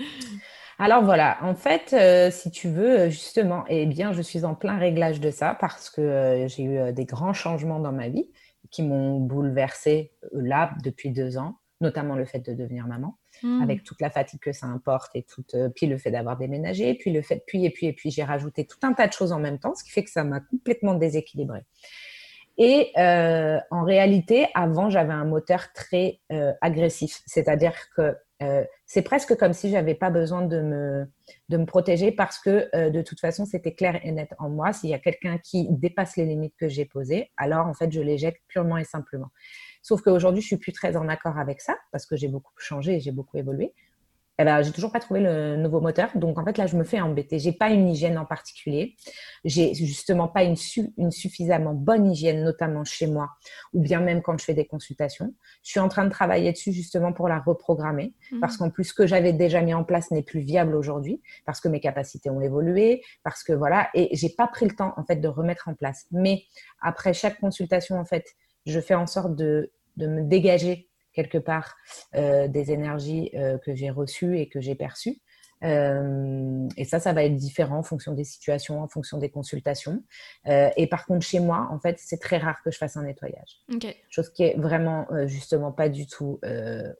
Alors 0.78 1.05
voilà, 1.05 1.39
en 1.43 1.55
fait, 1.55 1.93
euh, 1.93 2.30
si 2.30 2.51
tu 2.51 2.68
veux, 2.68 3.09
justement, 3.09 3.64
eh 3.68 3.87
bien, 3.87 4.12
je 4.12 4.22
suis 4.22 4.45
en 4.45 4.55
plein 4.55 4.76
réglage 4.76 5.20
de 5.20 5.30
ça 5.30 5.57
parce 5.61 5.89
que 5.89 6.01
euh, 6.01 6.49
j'ai 6.49 6.64
eu 6.64 6.78
euh, 6.78 6.93
des 6.93 7.05
grands 7.05 7.32
changements 7.32 7.78
dans 7.78 7.93
ma 7.93 8.09
vie 8.09 8.28
qui 8.70 8.82
m'ont 8.82 9.20
bouleversée 9.20 10.12
là 10.32 10.72
depuis 10.82 11.11
deux 11.11 11.39
ans, 11.39 11.59
notamment 11.80 12.16
le 12.16 12.24
fait 12.24 12.41
de 12.41 12.53
devenir 12.53 12.89
maman. 12.89 13.16
Hmm. 13.45 13.61
avec 13.61 13.84
toute 13.84 14.01
la 14.01 14.09
fatigue 14.09 14.40
que 14.40 14.53
ça 14.53 14.64
importe 14.64 15.14
et 15.14 15.22
tout, 15.22 15.45
euh, 15.53 15.68
puis 15.68 15.84
le 15.84 15.99
fait 15.99 16.11
d'avoir 16.11 16.38
déménagé, 16.38 16.95
puis 16.95 17.12
le 17.12 17.20
fait, 17.20 17.45
puis 17.47 17.66
et 17.66 17.70
puis 17.70 17.84
et 17.84 17.92
puis 17.92 18.11
j'ai 18.11 18.24
rajouté 18.24 18.64
tout 18.64 18.78
un 18.84 18.95
tas 18.95 19.07
de 19.07 19.12
choses 19.12 19.32
en 19.32 19.38
même 19.38 19.59
temps, 19.59 19.74
ce 19.74 19.84
qui 19.84 19.90
fait 19.90 20.03
que 20.03 20.11
ça 20.11 20.24
m'a 20.24 20.40
complètement 20.40 20.95
déséquilibré. 20.95 21.61
Et 22.57 22.90
euh, 22.97 23.59
en 23.70 23.84
réalité, 23.84 24.47
avant, 24.55 24.88
j'avais 24.88 25.12
un 25.12 25.26
moteur 25.26 25.74
très 25.74 26.20
euh, 26.32 26.55
agressif, 26.62 27.20
c'est-à-dire 27.26 27.74
que 27.95 28.16
c'est 28.84 29.01
presque 29.01 29.36
comme 29.38 29.55
si 29.55 29.70
j'avais 29.70 29.95
pas 29.95 30.11
besoin 30.11 30.42
de 30.42 30.61
me, 30.61 31.07
de 31.49 31.57
me 31.57 31.64
protéger 31.64 32.12
parce 32.12 32.38
que 32.38 32.90
de 32.90 33.01
toute 33.01 33.18
façon, 33.18 33.47
c'était 33.47 33.72
clair 33.72 33.99
et 34.05 34.12
net 34.12 34.34
en 34.38 34.51
moi. 34.51 34.74
S'il 34.74 34.90
y 34.90 34.95
a 34.95 34.99
quelqu'un 34.99 35.38
qui 35.38 35.66
dépasse 35.70 36.18
les 36.18 36.26
limites 36.26 36.53
que 36.59 36.68
j'ai 36.68 36.84
posées, 36.84 37.30
alors 37.38 37.66
en 37.66 37.72
fait, 37.72 37.90
je 37.90 38.03
l'éjecte 38.03 38.42
purement 38.49 38.76
et 38.76 38.84
simplement. 38.84 39.30
Sauf 39.85 40.01
qu'aujourd'hui, 40.01 40.41
je 40.41 40.47
suis 40.47 40.57
plus 40.57 40.72
très 40.72 40.97
en 40.97 41.09
accord 41.09 41.39
avec 41.39 41.61
ça 41.61 41.76
parce 41.93 42.07
que 42.07 42.16
j'ai 42.16 42.28
beaucoup 42.28 42.55
changé 42.57 42.97
et 42.97 43.01
j'ai 43.01 43.12
beaucoup 43.12 43.37
évolué. 43.37 43.74
Eh 44.39 44.45
ben, 44.45 44.62
j'ai 44.62 44.72
toujours 44.72 44.91
pas 44.91 44.99
trouvé 44.99 45.20
le 45.20 45.57
nouveau 45.57 45.80
moteur. 45.80 46.11
Donc, 46.16 46.39
en 46.39 46.45
fait, 46.45 46.57
là, 46.57 46.66
je 46.66 46.76
me 46.76 46.85
fais 46.85 47.01
embêter. 47.01 47.39
J'ai 47.39 47.53
pas 47.53 47.68
une 47.68 47.89
hygiène 47.89 48.18
en 48.18 48.24
particulier. 48.24 48.97
J'ai 49.45 49.74
justement 49.74 50.26
pas 50.26 50.43
une, 50.43 50.57
une, 50.97 51.12
suffisamment 51.12 51.74
bonne 51.74 52.11
hygiène, 52.11 52.43
notamment 52.43 52.82
chez 52.82 53.07
moi, 53.07 53.28
ou 53.74 53.80
bien 53.80 54.01
même 54.01 54.22
quand 54.22 54.37
je 54.39 54.45
fais 54.45 54.55
des 54.55 54.66
consultations. 54.66 55.35
Je 55.62 55.70
suis 55.70 55.80
en 55.80 55.89
train 55.89 56.05
de 56.07 56.11
travailler 56.11 56.51
dessus 56.51 56.72
justement 56.72 57.12
pour 57.12 57.28
la 57.28 57.39
reprogrammer, 57.39 58.14
mmh. 58.32 58.41
parce 58.41 58.57
qu'en 58.57 58.70
plus, 58.70 58.85
ce 58.85 58.95
que 58.95 59.07
j'avais 59.07 59.35
déjà 59.35 59.61
mis 59.61 59.74
en 59.74 59.85
place 59.85 60.11
n'est 60.11 60.24
plus 60.24 60.41
viable 60.41 60.74
aujourd'hui, 60.74 61.22
parce 61.45 61.61
que 61.61 61.68
mes 61.68 61.78
capacités 61.78 62.30
ont 62.30 62.41
évolué, 62.41 63.03
parce 63.22 63.45
que 63.45 63.53
voilà, 63.53 63.91
et 63.95 64.09
j'ai 64.16 64.30
pas 64.30 64.49
pris 64.49 64.66
le 64.66 64.74
temps 64.74 64.95
en 64.97 65.05
fait 65.05 65.16
de 65.16 65.28
remettre 65.28 65.68
en 65.68 65.74
place. 65.74 66.07
Mais 66.11 66.43
après 66.80 67.12
chaque 67.12 67.39
consultation, 67.39 68.01
en 68.01 68.05
fait, 68.05 68.24
je 68.66 68.80
fais 68.80 68.94
en 68.94 69.06
sorte 69.06 69.36
de, 69.36 69.72
de 69.96 70.06
me 70.06 70.22
dégager 70.22 70.88
quelque 71.14 71.38
part 71.38 71.76
euh, 72.14 72.48
des 72.48 72.72
énergies 72.72 73.30
euh, 73.34 73.56
que 73.58 73.74
j'ai 73.74 73.90
reçues 73.90 74.38
et 74.38 74.48
que 74.48 74.60
j'ai 74.60 74.74
perçues. 74.74 75.20
Euh, 75.62 76.68
et 76.76 76.84
ça, 76.84 76.98
ça 77.00 77.14
va 77.14 77.24
être 77.24 77.36
différent 77.36 77.78
en 77.78 77.82
fonction 77.82 78.12
des 78.12 78.24
situations, 78.24 78.82
en 78.82 78.88
fonction 78.88 79.16
des 79.16 79.30
consultations. 79.30 80.02
et 80.44 80.86
par 80.88 81.06
contre, 81.06 81.24
chez 81.24 81.40
moi, 81.40 81.68
en 81.70 81.78
fait, 81.78 81.98
c'est 81.98 82.20
très 82.20 82.36
rare 82.36 82.56
que 82.62 82.70
je 82.70 82.76
fasse 82.76 82.98
un 82.98 83.04
nettoyage. 83.04 83.62
Chose 84.10 84.28
qui 84.28 84.42
est 84.42 84.58
vraiment, 84.58 85.06
justement, 85.24 85.72
pas 85.72 85.88
du 85.88 86.06
tout 86.06 86.38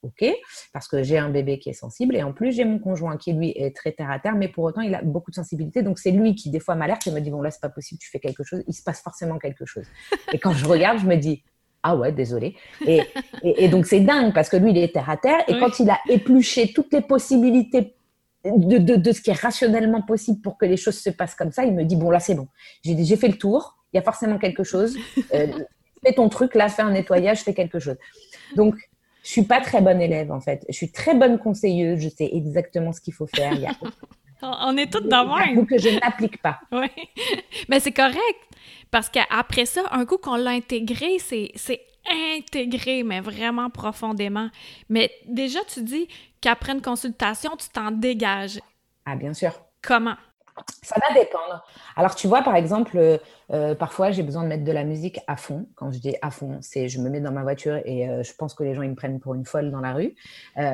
OK, 0.02 0.24
parce 0.72 0.88
que 0.88 1.02
j'ai 1.02 1.18
un 1.18 1.28
bébé 1.28 1.58
qui 1.58 1.68
est 1.68 1.74
sensible. 1.74 2.16
Et 2.16 2.22
en 2.22 2.32
plus, 2.32 2.52
j'ai 2.52 2.64
mon 2.64 2.78
conjoint 2.78 3.18
qui, 3.18 3.34
lui, 3.34 3.50
est 3.50 3.76
très 3.76 3.92
terre 3.92 4.10
à 4.10 4.18
terre, 4.18 4.34
mais 4.34 4.48
pour 4.48 4.64
autant, 4.64 4.80
il 4.80 4.94
a 4.94 5.02
beaucoup 5.02 5.30
de 5.30 5.36
sensibilité. 5.36 5.82
Donc, 5.82 5.98
c'est 5.98 6.12
lui 6.12 6.34
qui, 6.34 6.48
des 6.48 6.60
fois, 6.60 6.74
m'alerte 6.74 7.06
et 7.06 7.10
me 7.10 7.20
dit 7.20 7.30
Bon, 7.30 7.42
là, 7.42 7.50
c'est 7.50 7.60
pas 7.60 7.68
possible, 7.68 7.98
tu 7.98 8.08
fais 8.08 8.20
quelque 8.20 8.44
chose. 8.44 8.62
Il 8.66 8.72
se 8.72 8.82
passe 8.82 9.02
forcément 9.02 9.38
quelque 9.38 9.66
chose. 9.66 9.84
Et 10.32 10.38
quand 10.38 10.52
je 10.52 10.64
regarde, 10.64 11.00
je 11.00 11.06
me 11.06 11.16
dis 11.16 11.44
ah 11.87 11.95
ouais, 11.95 12.12
désolé. 12.12 12.57
Et, 12.87 13.03
et, 13.43 13.68
donc 13.68 13.85
c'est 13.85 14.01
dingue 14.01 14.32
parce 14.32 14.49
que 14.49 14.57
lui, 14.57 14.70
il 14.70 14.78
est 14.78 14.95
terre 14.95 15.11
à 15.11 15.18
terre. 15.18 15.45
Et 15.49 15.59
quand 15.59 15.78
il 15.78 15.91
a 15.91 15.99
épluché 16.09 16.72
toutes 16.72 16.93
les 16.95 17.03
possibilités 17.03 17.95
de, 18.45 18.78
de, 18.78 18.97
de, 18.97 19.12
ce 19.12 19.20
qui 19.20 19.30
est 19.30 19.39
rationnellement 19.39 20.01
possible 20.01 20.41
pour 20.41 20.57
que 20.57 20.64
les 20.64 20.78
choses 20.78 20.99
se 20.99 21.11
passent 21.11 21.35
comme 21.35 21.53
ça, 21.53 21.64
il 21.64 21.74
me 21.74 21.85
dit, 21.85 21.97
bon 21.97 22.11
là 22.11 22.20
c'est 22.20 22.35
bon, 22.35 22.49
j'ai 22.82 23.16
fait 23.16 23.28
le 23.28 23.37
tour, 23.37 23.76
il 23.93 23.99
y 23.99 24.01
a 24.01 24.03
forcément 24.03 24.39
quelque 24.39 24.64
chose. 24.64 24.97
Euh, 25.35 25.47
fais 26.05 26.14
ton 26.14 26.28
truc, 26.28 26.55
là, 26.55 26.68
fais 26.68 26.82
un 26.82 26.91
nettoyage, 26.91 27.41
fais 27.41 27.55
quelque 27.55 27.78
chose. 27.78 27.97
Donc, 28.57 28.76
je 29.22 29.30
suis 29.30 29.45
pas 29.45 29.61
très 29.61 29.80
bonne 29.80 30.01
élève 30.01 30.32
en 30.32 30.41
fait. 30.41 30.64
Je 30.68 30.74
suis 30.74 30.91
très 30.91 31.14
bonne 31.14 31.39
conseilleuse, 31.39 32.01
je 32.01 32.09
sais 32.09 32.28
exactement 32.32 32.93
ce 32.93 33.01
qu'il 33.01 33.14
faut 33.14 33.26
faire. 33.26 33.53
Il 33.53 33.61
y 33.61 33.66
a... 33.66 33.72
On 34.43 34.76
est 34.76 34.93
toutes 34.93 35.09
dans 35.09 35.24
le 35.24 35.64
que 35.64 35.78
je 35.78 35.89
n'applique 35.89 36.43
pas. 36.43 36.61
Oui. 36.70 36.89
Mais 37.68 37.80
c'est 37.80 37.93
correct. 37.93 38.18
Parce 38.90 39.08
qu'après 39.08 39.66
ça, 39.66 39.82
un 39.90 40.04
coup 40.06 40.18
qu'on 40.18 40.36
l'a 40.36 40.50
intégré, 40.50 41.18
c'est 41.18 41.52
intégré, 42.36 43.02
mais 43.02 43.20
vraiment 43.20 43.70
profondément. 43.70 44.48
Mais 44.88 45.10
déjà, 45.26 45.60
tu 45.64 45.82
dis 45.82 46.08
qu'après 46.40 46.72
une 46.72 46.82
consultation, 46.82 47.56
tu 47.56 47.68
t'en 47.68 47.90
dégages. 47.90 48.60
Ah, 49.06 49.16
bien 49.16 49.32
sûr. 49.32 49.52
Comment? 49.82 50.16
Ça 50.82 50.96
va 51.00 51.14
dépendre. 51.14 51.64
Alors, 51.96 52.14
tu 52.14 52.28
vois, 52.28 52.42
par 52.42 52.54
exemple, 52.54 53.20
euh, 53.51 53.64
euh, 53.64 53.74
parfois, 53.74 54.11
j'ai 54.11 54.22
besoin 54.22 54.42
de 54.42 54.49
mettre 54.49 54.64
de 54.64 54.72
la 54.72 54.84
musique 54.84 55.20
à 55.26 55.36
fond. 55.36 55.66
Quand 55.74 55.90
je 55.90 55.99
dis 55.99 56.14
à 56.22 56.30
fond, 56.30 56.59
c'est 56.61 56.88
je 56.88 57.01
me 57.01 57.09
mets 57.09 57.20
dans 57.20 57.32
ma 57.32 57.42
voiture 57.42 57.80
et 57.84 58.09
euh, 58.09 58.22
je 58.22 58.32
pense 58.34 58.55
que 58.55 58.62
les 58.62 58.74
gens 58.74 58.82
ils 58.82 58.90
me 58.90 58.95
prennent 58.95 59.20
pour 59.20 59.34
une 59.34 59.45
folle 59.45 59.70
dans 59.70 59.80
la 59.80 59.95
rue. 59.95 60.14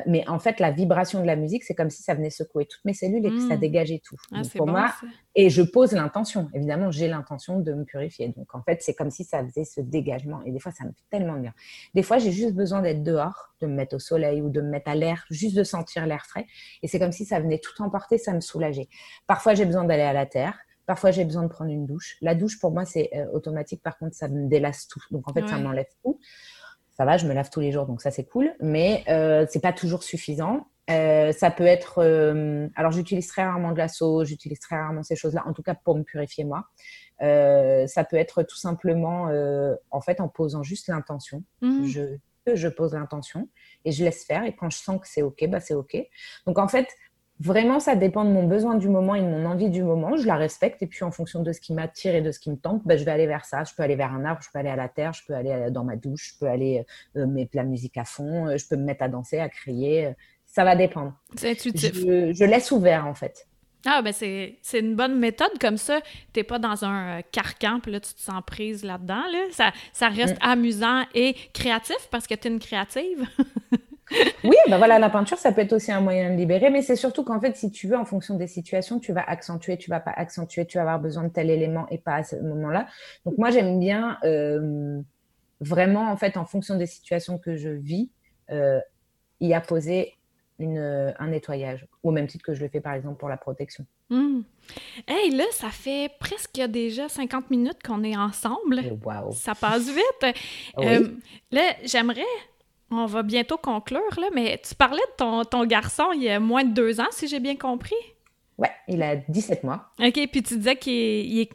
mais 0.06 0.26
en 0.28 0.38
fait, 0.38 0.60
la 0.60 0.70
vibration 0.70 1.20
de 1.20 1.26
la 1.26 1.36
musique, 1.36 1.64
c'est 1.64 1.74
comme 1.74 1.90
si 1.90 2.02
ça 2.02 2.14
venait 2.14 2.30
secouer 2.30 2.66
toutes 2.66 2.84
mes 2.84 2.94
cellules 2.94 3.24
et 3.24 3.30
que 3.30 3.48
ça 3.48 3.56
mmh. 3.56 3.60
dégageait 3.60 4.02
tout. 4.04 4.16
Ah, 4.32 4.42
pour 4.56 4.66
moi, 4.66 4.92
et 5.36 5.48
je 5.48 5.62
pose 5.62 5.92
l'intention. 5.92 6.48
Évidemment, 6.54 6.90
j'ai 6.90 7.06
l'intention 7.06 7.60
de 7.60 7.72
me 7.72 7.84
purifier. 7.84 8.28
Donc, 8.28 8.54
en 8.54 8.62
fait, 8.62 8.82
c'est 8.82 8.94
comme 8.94 9.10
si 9.10 9.24
ça 9.24 9.44
faisait 9.44 9.64
ce 9.64 9.80
dégagement. 9.80 10.42
Et 10.44 10.50
des 10.50 10.58
fois, 10.58 10.72
ça 10.72 10.84
me 10.84 10.90
fait 10.90 11.04
tellement 11.10 11.38
bien. 11.38 11.54
Des 11.94 12.02
fois, 12.02 12.18
j'ai 12.18 12.32
juste 12.32 12.54
besoin 12.54 12.82
d'être 12.82 13.04
dehors, 13.04 13.50
de 13.60 13.66
me 13.66 13.74
mettre 13.74 13.94
au 13.94 14.00
soleil 14.00 14.42
ou 14.42 14.50
de 14.50 14.60
me 14.60 14.68
mettre 14.68 14.90
à 14.90 14.94
l'air, 14.94 15.24
juste 15.30 15.56
de 15.56 15.62
sentir 15.62 16.06
l'air 16.06 16.26
frais. 16.26 16.46
Et 16.82 16.88
c'est 16.88 16.98
comme 16.98 17.12
si 17.12 17.24
ça 17.24 17.38
venait 17.38 17.58
tout 17.58 17.80
emporter, 17.80 18.18
ça 18.18 18.32
me 18.32 18.40
soulageait. 18.40 18.88
Parfois, 19.26 19.54
j'ai 19.54 19.66
besoin 19.66 19.84
d'aller 19.84 20.02
à 20.02 20.12
la 20.12 20.26
terre. 20.26 20.58
Parfois, 20.90 21.12
j'ai 21.12 21.24
besoin 21.24 21.44
de 21.44 21.48
prendre 21.48 21.70
une 21.70 21.86
douche. 21.86 22.16
La 22.20 22.34
douche, 22.34 22.58
pour 22.58 22.72
moi, 22.72 22.84
c'est 22.84 23.10
euh, 23.14 23.24
automatique. 23.30 23.80
Par 23.80 23.96
contre, 23.96 24.16
ça 24.16 24.26
me 24.26 24.48
délasse 24.48 24.88
tout. 24.88 24.98
Donc, 25.12 25.30
en 25.30 25.32
fait, 25.32 25.46
ça 25.46 25.56
m'enlève 25.56 25.86
tout. 26.02 26.18
Ça 26.96 27.04
va, 27.04 27.16
je 27.16 27.28
me 27.28 27.32
lave 27.32 27.48
tous 27.48 27.60
les 27.60 27.70
jours, 27.70 27.86
donc 27.86 28.02
ça, 28.02 28.10
c'est 28.10 28.24
cool. 28.24 28.52
Mais 28.58 29.04
euh, 29.08 29.46
c'est 29.48 29.60
pas 29.60 29.72
toujours 29.72 30.02
suffisant. 30.02 30.66
Euh, 30.90 31.30
ça 31.30 31.52
peut 31.52 31.64
être. 31.64 31.98
Euh, 31.98 32.66
alors, 32.74 32.90
j'utilise 32.90 33.28
très 33.28 33.44
rarement 33.44 33.70
de 33.70 33.78
la 33.78 33.86
sauce, 33.86 34.26
j'utilise 34.26 34.58
très 34.58 34.74
rarement 34.74 35.04
ces 35.04 35.14
choses-là, 35.14 35.44
en 35.46 35.52
tout 35.52 35.62
cas 35.62 35.76
pour 35.76 35.96
me 35.96 36.02
purifier 36.02 36.42
moi. 36.42 36.66
Ça 37.20 38.02
peut 38.02 38.16
être 38.16 38.42
tout 38.42 38.58
simplement, 38.58 39.30
en 39.92 40.00
fait, 40.00 40.20
en 40.20 40.26
posant 40.26 40.64
juste 40.64 40.88
l'intention. 40.88 41.44
Mmh. 41.60 41.84
Je, 41.86 42.16
je 42.52 42.66
pose 42.66 42.94
l'intention 42.94 43.48
et 43.84 43.92
je 43.92 44.02
laisse 44.02 44.24
faire. 44.24 44.42
Et 44.42 44.56
quand 44.56 44.70
je 44.70 44.78
sens 44.78 45.00
que 45.00 45.06
c'est 45.06 45.22
OK, 45.22 45.46
bah, 45.46 45.60
c'est 45.60 45.74
OK. 45.74 45.96
Donc, 46.46 46.58
en 46.58 46.66
fait, 46.66 46.88
vraiment, 47.40 47.80
ça 47.80 47.96
dépend 47.96 48.24
de 48.24 48.30
mon 48.30 48.46
besoin 48.46 48.76
du 48.76 48.88
moment 48.88 49.14
et 49.14 49.22
de 49.22 49.26
mon 49.26 49.46
envie 49.46 49.70
du 49.70 49.82
moment. 49.82 50.16
Je 50.16 50.26
la 50.26 50.36
respecte. 50.36 50.82
Et 50.82 50.86
puis, 50.86 51.02
en 51.04 51.10
fonction 51.10 51.42
de 51.42 51.52
ce 51.52 51.60
qui 51.60 51.72
m'attire 51.72 52.14
et 52.14 52.22
de 52.22 52.30
ce 52.30 52.38
qui 52.38 52.50
me 52.50 52.56
tente, 52.56 52.82
bah, 52.84 52.96
je 52.96 53.04
vais 53.04 53.10
aller 53.10 53.26
vers 53.26 53.44
ça. 53.44 53.64
Je 53.64 53.74
peux 53.74 53.82
aller 53.82 53.96
vers 53.96 54.12
un 54.12 54.24
arbre, 54.24 54.42
je 54.42 54.48
peux 54.52 54.58
aller 54.58 54.68
à 54.68 54.76
la 54.76 54.88
terre, 54.88 55.12
je 55.12 55.24
peux 55.26 55.34
aller 55.34 55.70
dans 55.70 55.84
ma 55.84 55.96
douche, 55.96 56.32
je 56.34 56.38
peux 56.38 56.46
aller 56.46 56.84
mettre 57.14 57.56
la 57.56 57.64
musique 57.64 57.96
à 57.96 58.04
fond, 58.04 58.56
je 58.56 58.66
peux 58.68 58.76
me 58.76 58.84
mettre 58.84 59.02
à 59.02 59.08
danser, 59.08 59.40
à 59.40 59.48
crier 59.48 60.14
Ça 60.46 60.64
va 60.64 60.76
dépendre. 60.76 61.14
C'est 61.36 61.50
intuitif. 61.50 61.94
Je, 61.94 62.44
laisse 62.44 62.70
ouvert, 62.70 63.06
en 63.06 63.14
fait. 63.14 63.46
Ah, 63.86 64.02
ben 64.02 64.12
c'est 64.12 64.58
une 64.78 64.94
bonne 64.94 65.18
méthode 65.18 65.58
comme 65.58 65.78
ça. 65.78 66.00
T'es 66.32 66.44
pas 66.44 66.58
dans 66.58 66.84
un 66.84 67.18
euh, 67.18 67.22
carcan, 67.32 67.80
puis 67.80 67.90
là, 67.90 68.00
tu 68.00 68.12
te 68.12 68.20
sens 68.20 68.42
prise 68.46 68.84
là-dedans. 68.84 69.22
Là. 69.32 69.38
Ça, 69.52 69.72
ça 69.92 70.08
reste 70.08 70.34
mm. 70.34 70.48
amusant 70.48 71.02
et 71.14 71.34
créatif 71.54 71.96
parce 72.10 72.26
que 72.26 72.34
tu 72.34 72.48
es 72.48 72.50
une 72.50 72.58
créative. 72.58 73.26
oui, 74.44 74.56
ben 74.68 74.78
voilà, 74.78 74.98
la 74.98 75.10
peinture, 75.10 75.38
ça 75.38 75.52
peut 75.52 75.60
être 75.60 75.72
aussi 75.72 75.92
un 75.92 76.00
moyen 76.00 76.30
de 76.30 76.36
libérer, 76.36 76.70
mais 76.70 76.82
c'est 76.82 76.96
surtout 76.96 77.24
qu'en 77.24 77.40
fait, 77.40 77.56
si 77.56 77.70
tu 77.70 77.88
veux, 77.88 77.96
en 77.96 78.04
fonction 78.04 78.36
des 78.36 78.46
situations, 78.46 78.98
tu 78.98 79.12
vas 79.12 79.22
accentuer, 79.22 79.76
tu 79.76 79.90
vas 79.90 80.00
pas 80.00 80.12
accentuer, 80.12 80.66
tu 80.66 80.78
vas 80.78 80.82
avoir 80.82 81.00
besoin 81.00 81.24
de 81.24 81.28
tel 81.28 81.50
élément 81.50 81.86
et 81.90 81.98
pas 81.98 82.16
à 82.16 82.22
ce 82.22 82.36
moment-là. 82.36 82.86
Donc 83.24 83.38
moi, 83.38 83.50
j'aime 83.50 83.78
bien 83.78 84.18
euh, 84.24 85.00
vraiment, 85.60 86.10
en 86.10 86.16
fait, 86.16 86.36
en 86.36 86.44
fonction 86.44 86.76
des 86.76 86.86
situations 86.86 87.38
que 87.38 87.56
je 87.56 87.70
vis, 87.70 88.10
euh, 88.50 88.80
y 89.40 89.54
apposer 89.54 90.14
une, 90.58 91.14
un 91.18 91.28
nettoyage, 91.28 91.86
au 92.02 92.10
même 92.10 92.26
titre 92.26 92.44
que 92.44 92.54
je 92.54 92.62
le 92.62 92.68
fais 92.68 92.80
par 92.80 92.94
exemple 92.94 93.18
pour 93.18 93.28
la 93.28 93.36
protection. 93.36 93.86
Mmh. 94.10 94.40
Hey, 95.06 95.30
là, 95.30 95.44
ça 95.52 95.70
fait 95.70 96.10
presque 96.18 96.60
déjà 96.68 97.08
50 97.08 97.50
minutes 97.50 97.82
qu'on 97.84 98.02
est 98.02 98.16
ensemble. 98.16 98.80
Wow. 99.04 99.30
Ça 99.32 99.54
passe 99.54 99.88
vite. 99.88 100.36
Euh, 100.78 101.08
là, 101.50 101.62
j'aimerais, 101.84 102.22
on 102.98 103.06
va 103.06 103.22
bientôt 103.22 103.56
conclure, 103.56 104.00
là, 104.18 104.28
mais 104.34 104.60
tu 104.66 104.74
parlais 104.74 104.96
de 104.98 105.16
ton, 105.16 105.44
ton 105.44 105.64
garçon 105.64 106.04
il 106.14 106.22
y 106.22 106.28
a 106.28 106.40
moins 106.40 106.64
de 106.64 106.72
deux 106.72 107.00
ans, 107.00 107.08
si 107.10 107.28
j'ai 107.28 107.40
bien 107.40 107.56
compris. 107.56 107.94
Ouais, 108.58 108.70
il 108.88 109.02
a 109.02 109.16
17 109.16 109.64
mois. 109.64 109.90
OK, 109.98 110.28
puis 110.30 110.42
tu 110.42 110.58
disais 110.58 110.76
qu'il 110.76 111.40
est, 111.40 111.50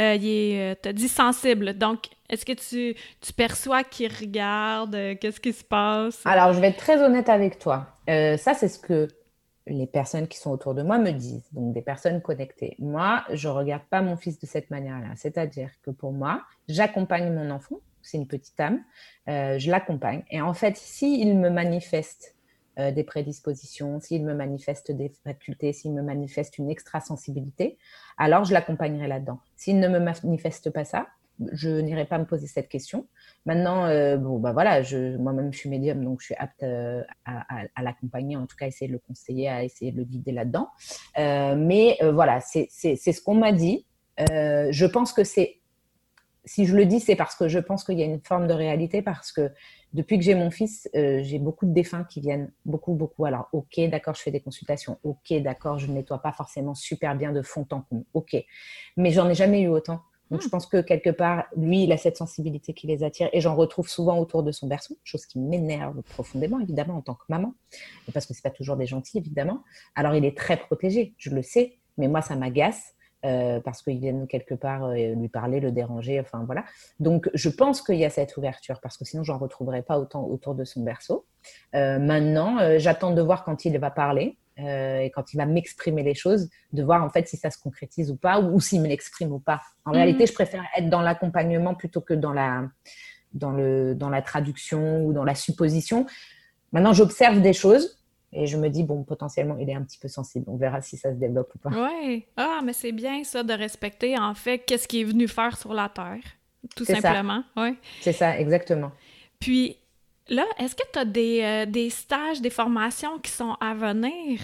euh, 0.00 0.14
il 0.14 0.26
est, 0.26 0.76
euh, 0.86 0.92
dit 0.92 1.08
sensible. 1.08 1.76
Donc, 1.76 2.06
est-ce 2.30 2.44
que 2.46 2.52
tu, 2.52 2.96
tu 3.20 3.32
perçois 3.32 3.82
qu'il 3.82 4.12
regarde? 4.12 4.94
Euh, 4.94 5.14
qu'est-ce 5.20 5.40
qui 5.40 5.52
se 5.52 5.64
passe? 5.64 6.22
Alors, 6.24 6.52
je 6.52 6.60
vais 6.60 6.68
être 6.68 6.78
très 6.78 7.02
honnête 7.02 7.28
avec 7.28 7.58
toi. 7.58 7.86
ça, 8.06 8.54
c'est 8.54 8.68
ce 8.68 8.78
que 8.78 9.08
les 9.66 9.86
personnes 9.86 10.28
qui 10.28 10.38
sont 10.38 10.50
autour 10.50 10.74
de 10.74 10.82
moi 10.82 10.98
me 10.98 11.10
disent, 11.10 11.48
donc 11.52 11.72
des 11.72 11.80
personnes 11.82 12.20
connectées. 12.20 12.76
Moi, 12.78 13.24
je 13.32 13.48
ne 13.48 13.54
regarde 13.54 13.82
pas 13.88 14.02
mon 14.02 14.16
fils 14.16 14.38
de 14.38 14.46
cette 14.46 14.70
manière-là. 14.70 15.08
C'est-à-dire 15.16 15.70
que 15.82 15.90
pour 15.90 16.12
moi, 16.12 16.42
j'accompagne 16.68 17.32
mon 17.32 17.50
enfant, 17.50 17.76
c'est 18.04 18.18
une 18.18 18.28
petite 18.28 18.58
âme, 18.60 18.82
je 19.26 19.70
l'accompagne. 19.70 20.22
Et 20.30 20.40
en 20.40 20.54
fait, 20.54 20.76
s'il 20.76 21.38
me 21.38 21.50
manifeste 21.50 22.34
euh, 22.80 22.90
des 22.90 23.04
prédispositions, 23.04 24.00
s'il 24.00 24.24
me 24.24 24.34
manifeste 24.34 24.90
des 24.90 25.12
facultés, 25.22 25.72
s'il 25.72 25.92
me 25.92 26.02
manifeste 26.02 26.58
une 26.58 26.70
extrasensibilité, 26.70 27.78
alors 28.18 28.44
je 28.44 28.52
l'accompagnerai 28.52 29.06
là-dedans. 29.06 29.38
S'il 29.54 29.78
ne 29.78 29.86
me 29.86 30.00
manifeste 30.00 30.70
pas 30.70 30.84
ça, 30.84 31.06
je 31.52 31.68
n'irai 31.68 32.04
pas 32.04 32.18
me 32.18 32.24
poser 32.24 32.48
cette 32.48 32.68
question. 32.68 33.06
Maintenant, 33.46 33.84
euh, 33.86 34.16
bon, 34.16 34.40
bah 34.40 34.52
moi-même, 34.52 35.52
je 35.52 35.58
suis 35.58 35.68
médium, 35.68 36.02
donc 36.04 36.20
je 36.20 36.26
suis 36.26 36.34
apte 36.34 36.64
euh, 36.64 37.04
à, 37.24 37.82
l'accompagner, 37.82 38.36
en 38.36 38.46
tout 38.46 38.56
cas, 38.56 38.66
essayer 38.66 38.88
de 38.88 38.94
le 38.94 39.00
conseiller, 39.06 39.48
à 39.48 39.62
essayer 39.62 39.92
de 39.92 39.98
le 39.98 40.04
guider 40.04 40.32
là-dedans. 40.32 40.68
mais 41.16 41.96
voilà, 42.12 42.40
c'est 42.40 42.66
ce 42.68 43.20
qu'on 43.20 43.36
m'a 43.36 43.52
dit. 43.52 43.86
je 44.18 44.86
pense 44.86 45.12
que 45.12 45.22
c'est, 45.22 45.60
si 46.44 46.66
je 46.66 46.76
le 46.76 46.86
dis, 46.86 47.00
c'est 47.00 47.16
parce 47.16 47.34
que 47.34 47.48
je 47.48 47.58
pense 47.58 47.84
qu'il 47.84 47.98
y 47.98 48.02
a 48.02 48.06
une 48.06 48.20
forme 48.20 48.46
de 48.46 48.52
réalité, 48.52 49.02
parce 49.02 49.32
que 49.32 49.50
depuis 49.92 50.18
que 50.18 50.24
j'ai 50.24 50.34
mon 50.34 50.50
fils, 50.50 50.88
euh, 50.94 51.20
j'ai 51.22 51.38
beaucoup 51.38 51.66
de 51.66 51.72
défunts 51.72 52.04
qui 52.04 52.20
viennent, 52.20 52.52
beaucoup, 52.66 52.94
beaucoup. 52.94 53.24
Alors, 53.24 53.48
ok, 53.52 53.80
d'accord, 53.90 54.14
je 54.14 54.22
fais 54.22 54.30
des 54.30 54.40
consultations. 54.40 54.98
Ok, 55.04 55.32
d'accord, 55.40 55.78
je 55.78 55.86
ne 55.86 55.94
nettoie 55.94 56.20
pas 56.20 56.32
forcément 56.32 56.74
super 56.74 57.16
bien 57.16 57.32
de 57.32 57.42
fond 57.42 57.66
en 57.70 57.82
comble. 57.82 58.04
Ok, 58.12 58.36
mais 58.96 59.10
j'en 59.10 59.28
ai 59.28 59.34
jamais 59.34 59.62
eu 59.62 59.68
autant. 59.68 60.00
Donc, 60.30 60.40
je 60.40 60.48
hmm. 60.48 60.50
pense 60.50 60.66
que 60.66 60.80
quelque 60.80 61.10
part, 61.10 61.44
lui, 61.56 61.84
il 61.84 61.92
a 61.92 61.96
cette 61.96 62.16
sensibilité 62.16 62.74
qui 62.74 62.86
les 62.86 63.04
attire 63.04 63.28
et 63.32 63.40
j'en 63.40 63.54
retrouve 63.54 63.88
souvent 63.88 64.18
autour 64.18 64.42
de 64.42 64.52
son 64.52 64.66
berceau, 64.66 64.96
chose 65.04 65.26
qui 65.26 65.38
m'énerve 65.38 66.02
profondément, 66.02 66.58
évidemment, 66.60 66.96
en 66.96 67.02
tant 67.02 67.14
que 67.14 67.24
maman, 67.28 67.54
parce 68.12 68.26
que 68.26 68.34
c'est 68.34 68.42
pas 68.42 68.50
toujours 68.50 68.76
des 68.76 68.86
gentils, 68.86 69.18
évidemment. 69.18 69.62
Alors, 69.94 70.14
il 70.14 70.24
est 70.24 70.36
très 70.36 70.56
protégé, 70.56 71.14
je 71.18 71.30
le 71.30 71.42
sais, 71.42 71.78
mais 71.98 72.08
moi, 72.08 72.20
ça 72.20 72.36
m'agace 72.36 72.94
euh, 73.24 73.60
parce 73.60 73.82
qu'ils 73.82 73.98
viennent 73.98 74.26
quelque 74.26 74.54
part 74.54 74.84
euh, 74.84 75.14
lui 75.14 75.28
parler, 75.28 75.58
le 75.60 75.72
déranger, 75.72 76.20
enfin 76.20 76.42
voilà. 76.44 76.64
Donc 77.00 77.30
je 77.32 77.48
pense 77.48 77.80
qu'il 77.80 77.96
y 77.96 78.04
a 78.04 78.10
cette 78.10 78.36
ouverture 78.36 78.80
parce 78.82 78.98
que 78.98 79.04
sinon 79.04 79.24
j'en 79.24 79.38
retrouverai 79.38 79.82
pas 79.82 79.98
autant 79.98 80.24
autour 80.26 80.54
de 80.54 80.64
son 80.64 80.82
berceau. 80.82 81.26
Euh, 81.74 81.98
maintenant, 81.98 82.58
j'attends 82.78 83.12
de 83.12 83.22
voir 83.22 83.44
quand 83.44 83.64
il 83.64 83.78
va 83.78 83.90
parler. 83.90 84.36
et 84.56 85.10
quand 85.14 85.32
il 85.32 85.38
va 85.38 85.46
m'exprimer 85.46 86.02
les 86.02 86.14
choses, 86.14 86.48
de 86.72 86.82
voir 86.84 87.02
en 87.02 87.10
fait 87.10 87.26
si 87.26 87.36
ça 87.36 87.50
se 87.50 87.58
concrétise 87.58 88.10
ou 88.10 88.16
pas, 88.16 88.40
ou, 88.40 88.60
s'il 88.60 88.82
me 88.82 88.88
l'exprime 88.88 89.32
ou 89.32 89.40
pas. 89.40 89.60
En 89.84 89.90
mhm. 89.90 89.96
réalité, 89.96 90.26
je 90.26 90.32
préfère 90.32 90.62
être 90.76 90.88
dans 90.88 91.02
l'accompagnement 91.02 91.74
plutôt 91.74 92.00
que 92.00 92.14
dans 92.14 92.32
la, 92.32 92.62
dans, 93.32 93.50
le, 93.50 93.94
dans 93.94 94.10
la 94.10 94.22
traduction 94.22 95.04
ou 95.04 95.12
dans 95.12 95.24
la 95.24 95.34
supposition. 95.34 96.06
Maintenant, 96.72 96.92
j'observe 96.92 97.40
des 97.40 97.52
choses, 97.52 98.03
et 98.34 98.46
je 98.46 98.56
me 98.56 98.68
dis, 98.68 98.82
bon, 98.82 99.04
potentiellement, 99.04 99.56
il 99.58 99.70
est 99.70 99.74
un 99.74 99.82
petit 99.82 99.98
peu 99.98 100.08
sensible. 100.08 100.44
On 100.48 100.56
verra 100.56 100.82
si 100.82 100.96
ça 100.96 101.10
se 101.10 101.16
développe 101.16 101.54
ou 101.54 101.58
pas. 101.58 101.70
Oui. 101.70 102.26
Ah, 102.36 102.60
mais 102.64 102.72
c'est 102.72 102.92
bien 102.92 103.22
ça 103.24 103.42
de 103.42 103.52
respecter, 103.52 104.18
en 104.18 104.34
fait, 104.34 104.58
qu'est-ce 104.58 104.88
qu'il 104.88 105.00
est 105.00 105.04
venu 105.04 105.28
faire 105.28 105.56
sur 105.56 105.72
la 105.72 105.88
Terre, 105.88 106.22
tout 106.74 106.84
simplement. 106.84 107.44
Oui. 107.56 107.76
C'est 108.00 108.12
ça, 108.12 108.38
exactement. 108.38 108.90
Puis 109.38 109.78
là, 110.28 110.44
est-ce 110.58 110.74
que 110.74 110.82
tu 110.92 110.98
as 110.98 111.04
des, 111.04 111.40
euh, 111.42 111.66
des 111.66 111.90
stages, 111.90 112.40
des 112.40 112.50
formations 112.50 113.18
qui 113.18 113.30
sont 113.30 113.56
à 113.60 113.74
venir? 113.74 114.40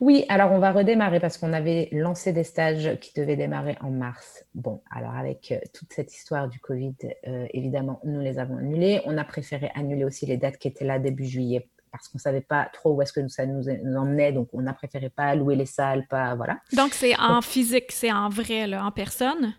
Oui, 0.00 0.24
alors 0.28 0.52
on 0.52 0.58
va 0.58 0.72
redémarrer 0.72 1.20
parce 1.20 1.38
qu'on 1.38 1.52
avait 1.52 1.88
lancé 1.92 2.32
des 2.32 2.44
stages 2.44 2.98
qui 3.00 3.18
devaient 3.18 3.36
démarrer 3.36 3.76
en 3.80 3.90
mars. 3.90 4.44
Bon, 4.54 4.82
alors 4.90 5.14
avec 5.14 5.52
euh, 5.52 5.58
toute 5.72 5.92
cette 5.92 6.14
histoire 6.14 6.48
du 6.48 6.58
Covid, 6.58 6.94
euh, 7.26 7.46
évidemment, 7.52 8.00
nous 8.04 8.20
les 8.20 8.38
avons 8.38 8.58
annulés. 8.58 9.00
On 9.06 9.16
a 9.16 9.24
préféré 9.24 9.70
annuler 9.74 10.04
aussi 10.04 10.26
les 10.26 10.36
dates 10.36 10.58
qui 10.58 10.68
étaient 10.68 10.84
là 10.84 10.98
début 10.98 11.24
juillet 11.24 11.68
parce 11.94 12.08
qu'on 12.08 12.18
savait 12.18 12.40
pas 12.40 12.68
trop 12.72 12.94
où 12.94 13.02
est-ce 13.02 13.12
que 13.12 13.26
ça 13.28 13.46
nous, 13.46 13.68
emmenait, 13.96 14.32
donc 14.32 14.48
on 14.52 14.66
a 14.66 14.72
préféré 14.72 15.10
pas 15.10 15.32
louer 15.36 15.54
les 15.54 15.66
salles, 15.66 16.06
pas 16.08 16.34
voilà. 16.34 16.58
Donc 16.72 16.92
c'est 16.92 17.16
en 17.20 17.40
physique, 17.40 17.92
c'est 17.92 18.12
en 18.12 18.28
vrai, 18.28 18.66
là, 18.66 18.84
en 18.84 18.90
personne? 18.90 19.54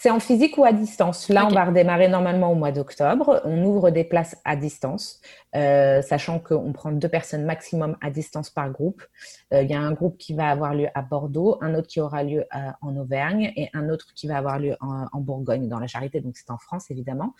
C'est 0.00 0.10
en 0.10 0.20
physique 0.20 0.56
ou 0.58 0.64
à 0.64 0.72
distance? 0.72 1.28
Là, 1.28 1.44
on 1.44 1.52
va 1.52 1.64
redémarrer 1.64 2.06
normalement 2.06 2.52
au 2.52 2.54
mois 2.54 2.70
d'octobre. 2.70 3.40
On 3.44 3.64
ouvre 3.64 3.90
des 3.90 4.04
places 4.04 4.36
à 4.44 4.54
distance, 4.54 5.20
euh, 5.56 6.02
sachant 6.02 6.38
qu'on 6.38 6.72
prend 6.72 6.92
deux 6.92 7.08
personnes 7.08 7.44
maximum 7.44 7.96
à 8.00 8.08
distance 8.08 8.48
par 8.48 8.70
groupe. 8.70 9.02
Euh, 9.52 9.62
il 9.62 9.68
y 9.68 9.74
a 9.74 9.80
un 9.80 9.90
groupe 9.90 10.16
qui 10.16 10.34
va 10.34 10.50
avoir 10.50 10.72
lieu 10.72 10.86
à 10.94 11.02
Bordeaux, 11.02 11.58
un 11.62 11.74
autre 11.74 11.88
qui 11.88 12.00
aura 12.00 12.22
lieu 12.22 12.44
euh, 12.54 12.58
en 12.80 12.96
Auvergne 12.96 13.52
et 13.56 13.70
un 13.74 13.88
autre 13.88 14.14
qui 14.14 14.28
va 14.28 14.36
avoir 14.38 14.60
lieu 14.60 14.76
en, 14.80 15.20
Bourgogne, 15.20 15.66
dans 15.66 15.80
la 15.80 15.88
Charité, 15.88 16.20
donc 16.20 16.36
c'est 16.36 16.52
en 16.52 16.58
France 16.58 16.92
évidemment. 16.92 17.34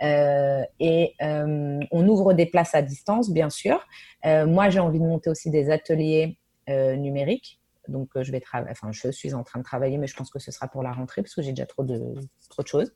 et 0.00 1.16
on 1.20 2.08
ouvre 2.08 2.34
des 2.34 2.46
places 2.46 2.76
à 2.76 2.82
distance, 2.82 3.30
bien 3.30 3.50
sûr. 3.50 3.84
moi, 4.24 4.70
j'ai 4.70 4.78
envie 4.78 5.00
de 5.00 5.04
monter 5.04 5.28
aussi 5.28 5.50
des 5.50 5.70
ateliers 5.70 6.38
numériques 6.68 7.58
donc, 7.88 8.10
euh, 8.16 8.22
je 8.22 8.32
vais. 8.32 8.42
Enfin, 8.70 8.90
je 8.92 9.10
suis 9.10 9.34
en 9.34 9.42
train 9.42 9.58
de 9.58 9.64
travailler, 9.64 9.98
mais 9.98 10.06
je 10.06 10.16
pense 10.16 10.30
que 10.30 10.38
ce 10.38 10.50
sera 10.50 10.68
pour 10.68 10.82
la 10.82 10.92
rentrée 10.92 11.22
parce 11.22 11.34
que 11.34 11.42
j'ai 11.42 11.52
déjà 11.52 11.66
trop 11.66 11.84
de 11.84 12.14
trop 12.48 12.62
de 12.62 12.68
choses. 12.68 12.92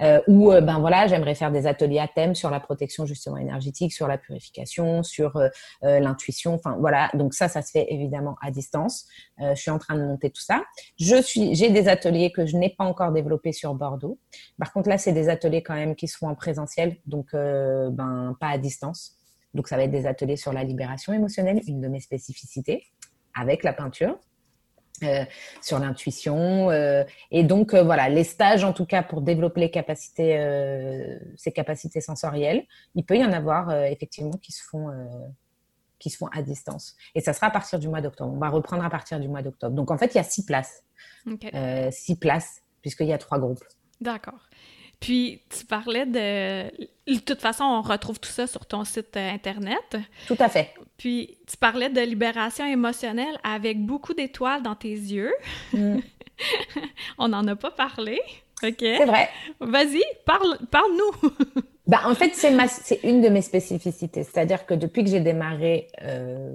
Euh, 0.00 0.20
ou 0.26 0.52
euh, 0.52 0.60
ben 0.60 0.78
voilà, 0.78 1.06
j'aimerais 1.06 1.34
faire 1.34 1.52
des 1.52 1.66
ateliers 1.66 1.98
à 1.98 2.08
thème 2.08 2.34
sur 2.34 2.50
la 2.50 2.60
protection 2.60 3.06
justement 3.06 3.36
énergétique, 3.36 3.92
sur 3.92 4.08
la 4.08 4.18
purification, 4.18 5.02
sur 5.02 5.40
l'intuition. 5.82 6.54
Enfin 6.54 6.76
voilà. 6.78 7.10
Donc 7.14 7.34
ça, 7.34 7.48
ça 7.48 7.62
se 7.62 7.70
fait 7.70 7.86
évidemment 7.90 8.36
à 8.42 8.50
distance. 8.50 9.06
je 9.38 9.54
suis 9.54 9.70
en 9.70 9.78
train 9.78 9.96
de 9.96 10.02
monter 10.02 10.30
tout 10.30 10.42
ça. 10.42 10.64
Je 10.98 11.20
suis, 11.20 11.54
j'ai 11.54 11.70
des 11.70 11.88
ateliers 11.88 12.32
que 12.32 12.46
je 12.46 12.56
n'ai 12.56 12.70
pas 12.70 12.84
encore 12.84 13.12
développés 13.12 13.52
sur 13.52 13.74
Bordeaux. 13.74 14.18
Par 14.58 14.72
contre, 14.72 14.88
là, 14.88 14.98
c'est 14.98 15.12
des 15.12 15.28
ateliers 15.28 15.62
quand 15.62 15.74
même 15.74 15.94
qui 15.94 16.08
seront 16.08 16.28
en 16.28 16.34
présentiel, 16.34 16.96
donc 17.06 17.32
ben 17.32 18.36
pas 18.40 18.48
à 18.48 18.58
distance. 18.58 19.18
Donc 19.54 19.68
ça 19.68 19.76
va 19.76 19.84
être 19.84 19.90
des 19.90 20.06
ateliers 20.06 20.36
sur 20.36 20.52
la 20.52 20.64
libération 20.64 21.12
émotionnelle, 21.12 21.60
une 21.66 21.80
de 21.80 21.88
mes 21.88 22.00
spécificités 22.00 22.84
avec 23.34 23.62
la 23.62 23.72
peinture. 23.72 24.18
Euh, 25.02 25.24
sur 25.60 25.78
l'intuition. 25.78 26.70
Euh, 26.70 27.04
et 27.30 27.42
donc, 27.42 27.74
euh, 27.74 27.82
voilà, 27.82 28.08
les 28.08 28.24
stages, 28.24 28.64
en 28.64 28.72
tout 28.72 28.86
cas, 28.86 29.02
pour 29.02 29.20
développer 29.20 29.60
les 29.60 29.70
capacités, 29.70 30.38
ces 31.36 31.52
capacités 31.52 32.00
sensorielles, 32.00 32.64
il 32.94 33.04
peut 33.04 33.16
y 33.16 33.24
en 33.24 33.32
avoir 33.32 33.72
effectivement 33.84 34.36
qui 34.42 34.52
se 34.52 34.62
font. 34.62 34.88
qui 35.98 36.10
se 36.10 36.16
font 36.16 36.28
à 36.28 36.42
distance. 36.42 36.96
Et 37.14 37.20
ça 37.20 37.32
sera 37.32 37.48
à 37.48 37.50
partir 37.50 37.78
du 37.78 37.88
mois 37.88 38.00
d'octobre. 38.00 38.32
On 38.32 38.38
va 38.38 38.48
reprendre 38.48 38.84
à 38.84 38.90
partir 38.90 39.18
du 39.18 39.28
mois 39.28 39.42
d'octobre. 39.42 39.74
Donc, 39.74 39.90
en 39.90 39.98
fait, 39.98 40.14
il 40.14 40.18
y 40.18 40.20
a 40.20 40.24
six 40.24 40.44
places. 40.44 40.84
six 41.90 42.16
places, 42.16 42.62
puisqu'il 42.82 43.08
y 43.08 43.12
a 43.12 43.18
trois 43.18 43.38
groupes. 43.38 43.64
D'accord. 44.00 44.48
Puis, 45.00 45.42
tu 45.48 45.64
parlais 45.64 46.06
de... 46.06 46.64
De 47.06 47.20
toute 47.20 47.40
façon, 47.40 47.64
on 47.64 47.82
retrouve 47.82 48.20
tout 48.20 48.28
ça 48.28 48.46
sur 48.46 48.66
ton 48.66 48.84
site 48.84 49.16
euh, 49.16 49.30
Internet. 49.30 49.96
Tout 50.26 50.36
à 50.38 50.48
fait. 50.48 50.74
Puis, 50.98 51.38
tu 51.46 51.56
parlais 51.56 51.88
de 51.88 52.00
libération 52.00 52.66
émotionnelle 52.66 53.38
avec 53.44 53.80
beaucoup 53.84 54.12
d'étoiles 54.12 54.62
dans 54.62 54.74
tes 54.74 54.90
yeux. 54.90 55.32
Mm. 55.72 56.00
on 57.18 57.28
n'en 57.28 57.46
a 57.46 57.56
pas 57.56 57.70
parlé. 57.70 58.20
OK? 58.62 58.76
C'est 58.80 59.04
vrai. 59.04 59.28
Vas-y, 59.60 60.02
parle, 60.24 60.58
parle-nous. 60.70 61.30
bah, 61.86 62.00
en 62.04 62.14
fait, 62.14 62.34
c'est, 62.34 62.52
c'est 62.68 63.00
une 63.04 63.20
de 63.20 63.28
mes 63.28 63.42
spécificités. 63.42 64.24
C'est-à-dire 64.24 64.66
que 64.66 64.74
depuis 64.74 65.04
que 65.04 65.10
j'ai 65.10 65.20
démarré 65.20 65.88
euh, 66.02 66.50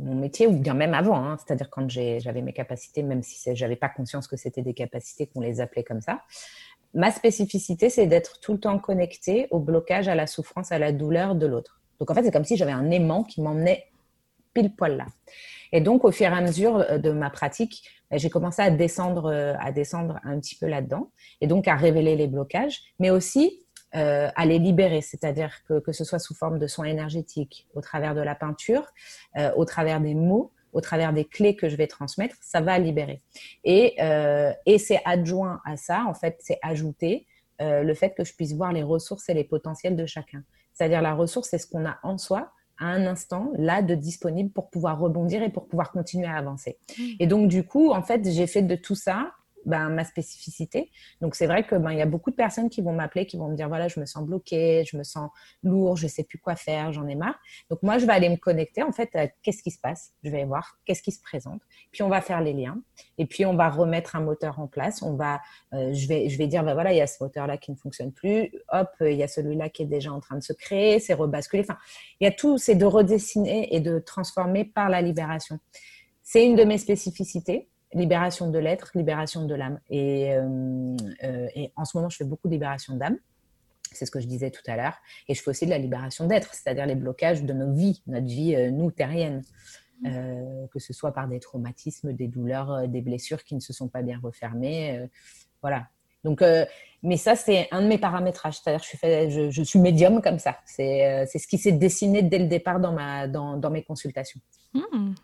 mon 0.00 0.14
métier, 0.14 0.46
ou 0.46 0.52
bien 0.52 0.74
même 0.74 0.94
avant, 0.94 1.16
hein, 1.16 1.36
c'est-à-dire 1.38 1.68
quand 1.68 1.88
j'avais 1.90 2.42
mes 2.42 2.52
capacités, 2.52 3.02
même 3.02 3.22
si 3.22 3.54
j'avais 3.56 3.76
pas 3.76 3.88
conscience 3.88 4.28
que 4.28 4.36
c'était 4.36 4.62
des 4.62 4.74
capacités 4.74 5.26
qu'on 5.26 5.40
les 5.40 5.60
appelait 5.60 5.84
comme 5.84 6.00
ça, 6.00 6.20
ma 6.94 7.10
spécificité, 7.10 7.90
c'est 7.90 8.06
d'être 8.06 8.40
tout 8.40 8.52
le 8.52 8.60
temps 8.60 8.78
connecté 8.78 9.48
au 9.50 9.58
blocage, 9.58 10.08
à 10.08 10.14
la 10.14 10.26
souffrance, 10.26 10.72
à 10.72 10.78
la 10.78 10.92
douleur 10.92 11.34
de 11.34 11.46
l'autre. 11.46 11.80
Donc 11.98 12.10
en 12.10 12.14
fait, 12.14 12.24
c'est 12.24 12.32
comme 12.32 12.44
si 12.44 12.56
j'avais 12.56 12.72
un 12.72 12.90
aimant 12.90 13.24
qui 13.24 13.40
m'emmenait 13.40 13.86
pile 14.54 14.74
poil 14.74 14.96
là. 14.96 15.06
Et 15.74 15.80
donc, 15.80 16.04
au 16.04 16.12
fur 16.12 16.26
et 16.26 16.30
à 16.30 16.40
mesure 16.42 17.00
de 17.00 17.10
ma 17.12 17.30
pratique, 17.30 17.82
ben, 18.10 18.18
j'ai 18.18 18.28
commencé 18.28 18.60
à 18.60 18.70
descendre, 18.70 19.32
à 19.58 19.72
descendre 19.72 20.20
un 20.24 20.38
petit 20.38 20.54
peu 20.54 20.66
là-dedans 20.66 21.10
et 21.40 21.46
donc 21.46 21.66
à 21.66 21.76
révéler 21.76 22.14
les 22.14 22.26
blocages, 22.26 22.82
mais 22.98 23.08
aussi 23.08 23.62
euh, 23.94 24.30
à 24.36 24.46
les 24.46 24.58
libérer, 24.58 25.02
c'est-à-dire 25.02 25.52
que, 25.68 25.78
que 25.78 25.92
ce 25.92 26.02
soit 26.02 26.18
sous 26.18 26.34
forme 26.34 26.58
de 26.58 26.66
soins 26.66 26.86
énergétiques, 26.86 27.68
au 27.74 27.82
travers 27.82 28.14
de 28.14 28.22
la 28.22 28.34
peinture, 28.34 28.86
euh, 29.36 29.52
au 29.54 29.66
travers 29.66 30.00
des 30.00 30.14
mots, 30.14 30.50
au 30.72 30.80
travers 30.80 31.12
des 31.12 31.24
clés 31.24 31.56
que 31.56 31.68
je 31.68 31.76
vais 31.76 31.86
transmettre, 31.86 32.36
ça 32.40 32.60
va 32.60 32.78
libérer. 32.78 33.22
Et, 33.64 33.94
euh, 34.00 34.52
et 34.66 34.78
c'est 34.78 35.00
adjoint 35.04 35.60
à 35.64 35.76
ça, 35.76 36.04
en 36.08 36.14
fait, 36.14 36.36
c'est 36.40 36.58
ajouter 36.62 37.26
euh, 37.60 37.82
le 37.82 37.94
fait 37.94 38.14
que 38.14 38.24
je 38.24 38.34
puisse 38.34 38.54
voir 38.54 38.72
les 38.72 38.82
ressources 38.82 39.28
et 39.28 39.34
les 39.34 39.44
potentiels 39.44 39.96
de 39.96 40.06
chacun. 40.06 40.42
C'est-à-dire 40.72 41.02
la 41.02 41.14
ressource, 41.14 41.48
c'est 41.50 41.58
ce 41.58 41.66
qu'on 41.66 41.86
a 41.86 41.98
en 42.02 42.18
soi 42.18 42.52
à 42.78 42.86
un 42.86 43.06
instant 43.06 43.52
là 43.56 43.82
de 43.82 43.94
disponible 43.94 44.50
pour 44.50 44.70
pouvoir 44.70 44.98
rebondir 44.98 45.42
et 45.42 45.50
pour 45.50 45.68
pouvoir 45.68 45.92
continuer 45.92 46.26
à 46.26 46.36
avancer. 46.36 46.78
Mmh. 46.98 47.02
Et 47.20 47.26
donc 47.26 47.48
du 47.48 47.64
coup, 47.64 47.92
en 47.92 48.02
fait, 48.02 48.28
j'ai 48.28 48.46
fait 48.46 48.62
de 48.62 48.74
tout 48.74 48.94
ça 48.94 49.32
ben, 49.66 49.88
ma 49.88 50.04
spécificité. 50.04 50.90
Donc 51.20 51.34
c'est 51.34 51.46
vrai 51.46 51.64
que 51.64 51.74
ben 51.76 51.92
il 51.92 51.98
y 51.98 52.02
a 52.02 52.06
beaucoup 52.06 52.30
de 52.30 52.36
personnes 52.36 52.68
qui 52.68 52.82
vont 52.82 52.92
m'appeler, 52.92 53.26
qui 53.26 53.36
vont 53.36 53.48
me 53.48 53.56
dire 53.56 53.68
voilà 53.68 53.88
je 53.88 54.00
me 54.00 54.06
sens 54.06 54.24
bloquée, 54.24 54.84
je 54.84 54.96
me 54.96 55.04
sens 55.04 55.30
lourd, 55.62 55.96
je 55.96 56.06
sais 56.06 56.24
plus 56.24 56.38
quoi 56.38 56.56
faire, 56.56 56.92
j'en 56.92 57.06
ai 57.06 57.14
marre. 57.14 57.38
Donc 57.70 57.82
moi 57.82 57.98
je 57.98 58.06
vais 58.06 58.12
aller 58.12 58.28
me 58.28 58.36
connecter 58.36 58.82
en 58.82 58.92
fait 58.92 59.14
à 59.14 59.28
qu'est-ce 59.28 59.62
qui 59.62 59.70
se 59.70 59.80
passe, 59.80 60.12
je 60.24 60.30
vais 60.30 60.44
voir 60.44 60.78
qu'est-ce 60.84 61.02
qui 61.02 61.12
se 61.12 61.20
présente, 61.22 61.60
puis 61.90 62.02
on 62.02 62.08
va 62.08 62.20
faire 62.20 62.40
les 62.40 62.52
liens 62.52 62.80
et 63.18 63.26
puis 63.26 63.46
on 63.46 63.54
va 63.54 63.68
remettre 63.68 64.16
un 64.16 64.20
moteur 64.20 64.58
en 64.58 64.66
place. 64.66 65.02
On 65.02 65.14
va 65.14 65.40
euh, 65.74 65.92
je 65.92 66.08
vais 66.08 66.28
je 66.28 66.38
vais 66.38 66.46
dire 66.46 66.64
ben 66.64 66.74
voilà 66.74 66.92
il 66.92 66.98
y 66.98 67.02
a 67.02 67.06
ce 67.06 67.22
moteur 67.22 67.46
là 67.46 67.56
qui 67.56 67.70
ne 67.70 67.76
fonctionne 67.76 68.12
plus, 68.12 68.52
hop 68.72 68.90
il 69.00 69.16
y 69.16 69.22
a 69.22 69.28
celui-là 69.28 69.68
qui 69.68 69.82
est 69.82 69.86
déjà 69.86 70.12
en 70.12 70.20
train 70.20 70.36
de 70.36 70.42
se 70.42 70.52
créer, 70.52 70.98
c'est 70.98 71.14
rebasculé. 71.14 71.62
Enfin 71.62 71.78
il 72.20 72.24
y 72.24 72.26
a 72.26 72.32
tout, 72.32 72.58
c'est 72.58 72.74
de 72.74 72.84
redessiner 72.84 73.74
et 73.74 73.80
de 73.80 73.98
transformer 73.98 74.64
par 74.64 74.88
la 74.88 75.02
libération. 75.02 75.58
C'est 76.22 76.46
une 76.46 76.54
de 76.54 76.64
mes 76.64 76.78
spécificités 76.78 77.68
libération 77.94 78.50
de 78.50 78.58
l'être, 78.58 78.92
libération 78.94 79.44
de 79.46 79.54
l'âme. 79.54 79.80
Et, 79.90 80.32
euh, 80.32 80.96
euh, 81.24 81.48
et, 81.54 81.72
en 81.76 81.84
ce 81.84 81.96
moment, 81.96 82.08
je 82.08 82.16
fais 82.16 82.24
beaucoup 82.24 82.48
de 82.48 82.52
libération 82.52 82.96
d'âme. 82.96 83.18
C'est 83.92 84.06
ce 84.06 84.10
que 84.10 84.20
je 84.20 84.26
disais 84.26 84.50
tout 84.50 84.62
à 84.66 84.76
l'heure. 84.76 84.96
Et 85.28 85.34
je 85.34 85.42
fais 85.42 85.50
aussi 85.50 85.66
de 85.66 85.70
la 85.70 85.78
libération 85.78 86.26
d'être, 86.26 86.54
c'est-à-dire 86.54 86.86
les 86.86 86.94
blocages 86.94 87.42
de 87.42 87.52
nos 87.52 87.72
vies, 87.72 88.02
notre 88.06 88.26
vie, 88.26 88.54
euh, 88.54 88.70
nous, 88.70 88.90
terrienne. 88.90 89.42
Mmh. 90.04 90.66
que 90.72 90.80
ce 90.80 90.92
soit 90.92 91.12
par 91.12 91.28
des 91.28 91.38
traumatismes, 91.38 92.12
des 92.12 92.26
douleurs, 92.26 92.88
des 92.88 93.00
blessures 93.00 93.44
qui 93.44 93.54
ne 93.54 93.60
se 93.60 93.72
sont 93.72 93.86
pas 93.86 94.02
bien 94.02 94.18
refermées. 94.20 95.08
voilà. 95.60 95.86
Donc, 96.24 96.42
mais 97.04 97.16
ça, 97.16 97.36
c'est 97.36 97.68
un 97.70 97.82
de 97.82 97.86
mes 97.86 97.98
paramétrages. 97.98 98.58
C'est-à-dire, 98.58 98.84
je, 98.84 98.96
fais, 98.96 99.30
je, 99.30 99.50
je, 99.50 99.62
suis 99.62 99.78
médium 99.78 100.20
comme 100.20 100.40
ça. 100.40 100.56
C'est 100.66 101.24
ce 101.26 101.46
qui 101.46 101.56
s'est 101.56 101.70
dessiné 101.70 102.22
dès 102.22 102.40
le 102.40 102.46
départ 102.46 102.80
dans, 102.80 102.90
ma, 102.90 103.28
dans, 103.28 103.56
dans 103.56 103.70
mes 103.70 103.84
consultations. 103.84 104.40
Mmh. 104.74 105.14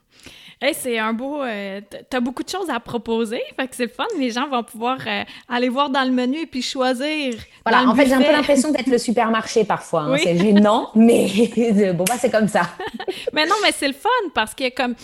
Hey, 0.60 0.74
c'est 0.74 0.98
un 0.98 1.12
beau. 1.12 1.42
Euh, 1.42 1.80
t'as 2.10 2.18
beaucoup 2.18 2.42
de 2.42 2.48
choses 2.48 2.68
à 2.68 2.80
proposer, 2.80 3.40
fait 3.56 3.68
que 3.68 3.76
c'est 3.76 3.88
fun. 3.88 4.06
Les 4.18 4.30
gens 4.30 4.48
vont 4.48 4.64
pouvoir 4.64 4.98
euh, 5.06 5.22
aller 5.48 5.68
voir 5.68 5.88
dans 5.88 6.02
le 6.02 6.10
menu 6.10 6.40
et 6.40 6.46
puis 6.46 6.62
choisir. 6.62 7.34
Voilà, 7.64 7.88
en 7.88 7.94
fait, 7.94 8.06
j'ai 8.06 8.14
un 8.14 8.22
peu 8.22 8.32
l'impression 8.32 8.72
d'être 8.72 8.88
le 8.88 8.98
supermarché 8.98 9.64
parfois. 9.64 10.02
Hein. 10.02 10.16
C'est 10.20 10.36
gênant, 10.36 10.90
mais 10.96 11.28
bon, 11.94 12.04
bah, 12.04 12.14
c'est 12.18 12.30
comme 12.30 12.48
ça. 12.48 12.62
mais 13.32 13.46
non, 13.46 13.54
mais 13.62 13.70
c'est 13.72 13.88
le 13.88 13.94
fun 13.94 14.08
parce 14.34 14.54
que 14.54 14.68
comme. 14.74 14.94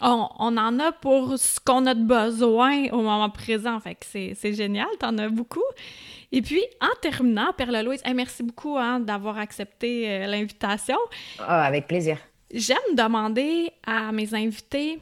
On, 0.00 0.28
on, 0.38 0.56
en 0.56 0.80
a 0.80 0.90
pour 0.90 1.38
ce 1.38 1.60
qu'on 1.60 1.86
a 1.86 1.94
de 1.94 2.02
besoin 2.02 2.88
au 2.90 3.00
moment 3.00 3.30
présent. 3.30 3.78
Fait 3.80 3.94
que 3.94 4.04
c'est 4.04 4.52
génial, 4.52 4.88
t'en 4.98 5.16
as 5.18 5.28
beaucoup. 5.28 5.62
Et 6.32 6.42
puis, 6.42 6.62
en 6.80 6.92
terminant, 7.00 7.52
Perle 7.56 7.80
Louise, 7.84 8.02
merci 8.12 8.42
beaucoup 8.42 8.76
hein, 8.76 8.98
d'avoir 8.98 9.38
accepté 9.38 10.10
euh, 10.10 10.26
l'invitation. 10.26 10.98
Ah, 11.38 11.62
avec 11.62 11.86
plaisir. 11.86 12.18
J'aime 12.56 12.94
demander 12.96 13.72
à 13.84 14.12
mes 14.12 14.32
invités 14.32 15.00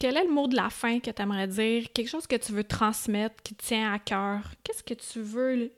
quel 0.00 0.16
est 0.16 0.24
le 0.24 0.32
mot 0.32 0.48
de 0.48 0.56
la 0.56 0.68
fin 0.68 0.98
que 0.98 1.12
tu 1.12 1.22
aimerais 1.22 1.46
dire, 1.46 1.92
quelque 1.92 2.08
chose 2.08 2.26
que 2.26 2.34
tu 2.34 2.50
veux 2.50 2.64
transmettre, 2.64 3.40
qui 3.44 3.54
tient 3.54 3.92
à 3.92 4.00
cœur. 4.00 4.40
Qu'est-ce 4.64 4.82
que 4.82 4.94
tu 4.94 5.20
veux 5.20 5.70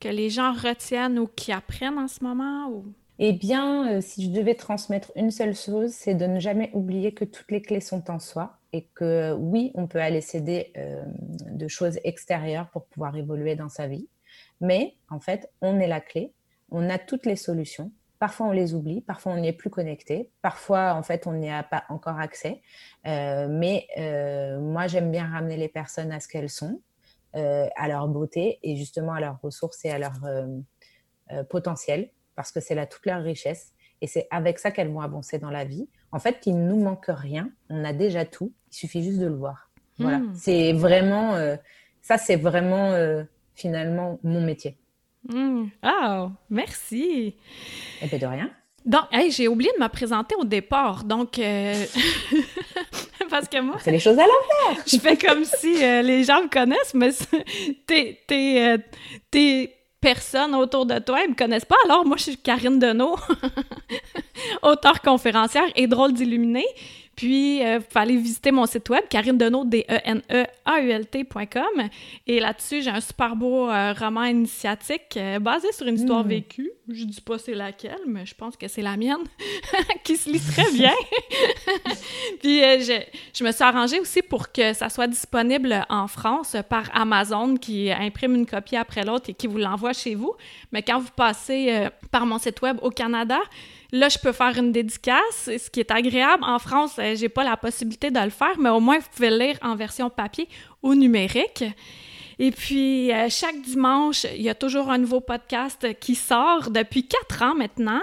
que 0.00 0.08
les 0.08 0.30
gens 0.30 0.52
retiennent 0.52 1.20
ou 1.20 1.28
qui 1.28 1.52
apprennent 1.52 1.96
en 1.96 2.08
ce 2.08 2.24
moment? 2.24 2.68
Ou... 2.70 2.86
Eh 3.20 3.32
bien, 3.32 3.88
euh, 3.88 4.00
si 4.00 4.24
je 4.24 4.30
devais 4.30 4.56
transmettre 4.56 5.12
une 5.14 5.30
seule 5.30 5.54
chose, 5.54 5.92
c'est 5.92 6.16
de 6.16 6.26
ne 6.26 6.40
jamais 6.40 6.70
oublier 6.72 7.14
que 7.14 7.24
toutes 7.24 7.52
les 7.52 7.62
clés 7.62 7.78
sont 7.78 8.10
en 8.10 8.18
soi 8.18 8.58
et 8.72 8.88
que 8.96 9.32
oui, 9.38 9.70
on 9.74 9.86
peut 9.86 10.00
aller 10.00 10.22
céder 10.22 10.72
euh, 10.76 11.04
de 11.52 11.68
choses 11.68 12.00
extérieures 12.02 12.68
pour 12.70 12.86
pouvoir 12.86 13.16
évoluer 13.16 13.54
dans 13.54 13.68
sa 13.68 13.86
vie. 13.86 14.08
Mais 14.60 14.96
en 15.08 15.20
fait, 15.20 15.48
on 15.60 15.78
est 15.78 15.86
la 15.86 16.00
clé, 16.00 16.32
on 16.72 16.90
a 16.90 16.98
toutes 16.98 17.26
les 17.26 17.36
solutions 17.36 17.92
Parfois, 18.24 18.46
on 18.46 18.52
les 18.52 18.72
oublie, 18.72 19.02
parfois, 19.02 19.32
on 19.32 19.36
n'y 19.36 19.48
est 19.48 19.52
plus 19.52 19.68
connecté, 19.68 20.30
parfois, 20.40 20.94
en 20.94 21.02
fait, 21.02 21.26
on 21.26 21.34
n'y 21.34 21.50
a 21.50 21.62
pas 21.62 21.84
encore 21.90 22.18
accès. 22.18 22.62
Euh, 23.06 23.48
mais 23.50 23.86
euh, 23.98 24.58
moi, 24.60 24.86
j'aime 24.86 25.10
bien 25.10 25.26
ramener 25.26 25.58
les 25.58 25.68
personnes 25.68 26.10
à 26.10 26.20
ce 26.20 26.28
qu'elles 26.28 26.48
sont, 26.48 26.80
euh, 27.36 27.66
à 27.76 27.86
leur 27.86 28.08
beauté 28.08 28.60
et 28.62 28.76
justement 28.76 29.12
à 29.12 29.20
leurs 29.20 29.38
ressources 29.42 29.84
et 29.84 29.90
à 29.90 29.98
leur 29.98 30.14
potentiel, 31.50 32.12
parce 32.34 32.50
que 32.50 32.60
c'est 32.60 32.74
là 32.74 32.86
toute 32.86 33.04
leur 33.04 33.22
richesse. 33.22 33.74
Et 34.00 34.06
c'est 34.06 34.26
avec 34.30 34.58
ça 34.58 34.70
qu'elles 34.70 34.90
vont 34.90 35.02
avancer 35.02 35.38
dans 35.38 35.50
la 35.50 35.66
vie. 35.66 35.86
En 36.10 36.18
fait, 36.18 36.46
il 36.46 36.58
ne 36.58 36.66
nous 36.66 36.82
manque 36.82 37.04
rien, 37.08 37.50
on 37.68 37.84
a 37.84 37.92
déjà 37.92 38.24
tout, 38.24 38.54
il 38.72 38.74
suffit 38.74 39.04
juste 39.04 39.18
de 39.18 39.26
le 39.26 39.36
voir. 39.36 39.70
Voilà, 39.98 40.20
hmm. 40.20 40.34
c'est 40.34 40.72
vraiment, 40.72 41.36
ça, 42.00 42.16
c'est 42.16 42.36
vraiment 42.36 42.96
finalement 43.54 44.18
mon 44.22 44.40
métier. 44.40 44.78
Mmh. 45.28 45.64
Oh, 45.82 46.28
merci. 46.50 47.34
Et 48.02 48.08
eh 48.12 48.18
de 48.18 48.26
rien. 48.26 48.50
Donc, 48.84 49.04
j'ai 49.30 49.48
oublié 49.48 49.70
de 49.76 49.82
me 49.82 49.88
présenter 49.88 50.34
au 50.34 50.44
départ, 50.44 51.04
donc... 51.04 51.38
Euh, 51.38 51.84
parce 53.30 53.48
que 53.48 53.58
moi... 53.60 53.76
C'est 53.80 53.90
les 53.90 53.98
choses 53.98 54.18
à 54.18 54.26
l'envers! 54.26 54.84
je 54.86 54.98
fais 54.98 55.16
comme 55.16 55.44
si 55.44 55.82
euh, 55.82 56.02
les 56.02 56.24
gens 56.24 56.42
me 56.42 56.48
connaissent, 56.48 56.92
mais 56.92 57.10
t'es... 57.86 58.20
t'es, 58.26 58.78
euh, 59.34 59.66
personnes 60.02 60.54
autour 60.54 60.84
de 60.84 60.98
toi, 60.98 61.20
ils 61.24 61.30
me 61.30 61.34
connaissent 61.34 61.64
pas. 61.64 61.76
Alors, 61.86 62.04
moi, 62.04 62.18
je 62.18 62.24
suis 62.24 62.36
Karine 62.36 62.78
Deneau, 62.78 63.16
auteure 64.62 65.00
conférencière 65.00 65.64
et 65.76 65.86
drôle 65.86 66.12
d'illuminée. 66.12 66.66
Puis, 67.16 67.58
il 67.58 67.62
euh, 67.62 67.80
fallait 67.80 68.16
visiter 68.16 68.50
mon 68.50 68.66
site 68.66 68.88
web, 68.90 69.04
karindenault, 69.08 69.64
d 69.64 69.84
e 69.88 70.00
n 70.04 70.22
e 70.30 70.44
a 70.64 70.80
u 70.80 70.90
l 70.90 71.06
Et 72.26 72.40
là-dessus, 72.40 72.82
j'ai 72.82 72.90
un 72.90 73.00
super 73.00 73.36
beau 73.36 73.70
euh, 73.70 73.92
roman 73.92 74.24
initiatique 74.24 75.16
euh, 75.16 75.38
basé 75.38 75.70
sur 75.72 75.86
une 75.86 75.94
histoire 75.94 76.24
hmm. 76.24 76.28
vécue. 76.28 76.70
Je 76.88 77.04
dis 77.04 77.20
pas 77.20 77.38
c'est 77.38 77.54
laquelle, 77.54 78.00
mais 78.06 78.26
je 78.26 78.34
pense 78.34 78.56
que 78.56 78.66
c'est 78.68 78.82
la 78.82 78.96
mienne, 78.96 79.24
qui 80.04 80.16
se 80.16 80.30
lit 80.30 80.40
très 80.40 80.70
bien. 80.72 80.92
Puis, 82.40 82.60
je, 82.60 83.00
je, 83.32 83.44
me 83.44 83.52
suis 83.52 83.62
arrangée 83.62 84.00
aussi 84.00 84.20
pour 84.22 84.50
que 84.50 84.72
ça 84.72 84.88
soit 84.88 85.06
disponible 85.06 85.84
en 85.88 86.08
France 86.08 86.56
par 86.68 86.84
Amazon, 86.94 87.56
qui 87.56 87.92
imprime 87.92 88.34
une 88.34 88.46
copie 88.46 88.76
après 88.76 89.04
l'autre 89.04 89.30
et 89.30 89.34
qui 89.34 89.46
vous 89.46 89.58
l'envoie 89.58 89.92
chez 89.92 90.14
vous. 90.14 90.34
Mais 90.72 90.82
quand 90.82 90.98
vous 90.98 91.12
passez 91.14 91.88
par 92.10 92.26
mon 92.26 92.38
site 92.38 92.60
web 92.62 92.78
au 92.82 92.90
Canada, 92.90 93.38
Là, 93.94 94.08
je 94.08 94.18
peux 94.18 94.32
faire 94.32 94.58
une 94.58 94.72
dédicace, 94.72 95.44
ce 95.44 95.70
qui 95.70 95.78
est 95.78 95.92
agréable. 95.92 96.42
En 96.42 96.58
France, 96.58 96.96
euh, 96.98 97.14
j'ai 97.14 97.28
pas 97.28 97.44
la 97.44 97.56
possibilité 97.56 98.10
de 98.10 98.18
le 98.18 98.30
faire, 98.30 98.58
mais 98.58 98.70
au 98.70 98.80
moins, 98.80 98.98
vous 98.98 99.06
pouvez 99.14 99.30
lire 99.30 99.56
en 99.62 99.76
version 99.76 100.10
papier 100.10 100.48
ou 100.82 100.96
numérique. 100.96 101.62
Et 102.40 102.50
puis, 102.50 103.12
euh, 103.12 103.28
chaque 103.30 103.60
dimanche, 103.60 104.24
il 104.34 104.42
y 104.42 104.48
a 104.48 104.56
toujours 104.56 104.90
un 104.90 104.98
nouveau 104.98 105.20
podcast 105.20 105.86
qui 106.00 106.16
sort 106.16 106.70
depuis 106.70 107.06
quatre 107.06 107.44
ans 107.44 107.54
maintenant. 107.54 108.02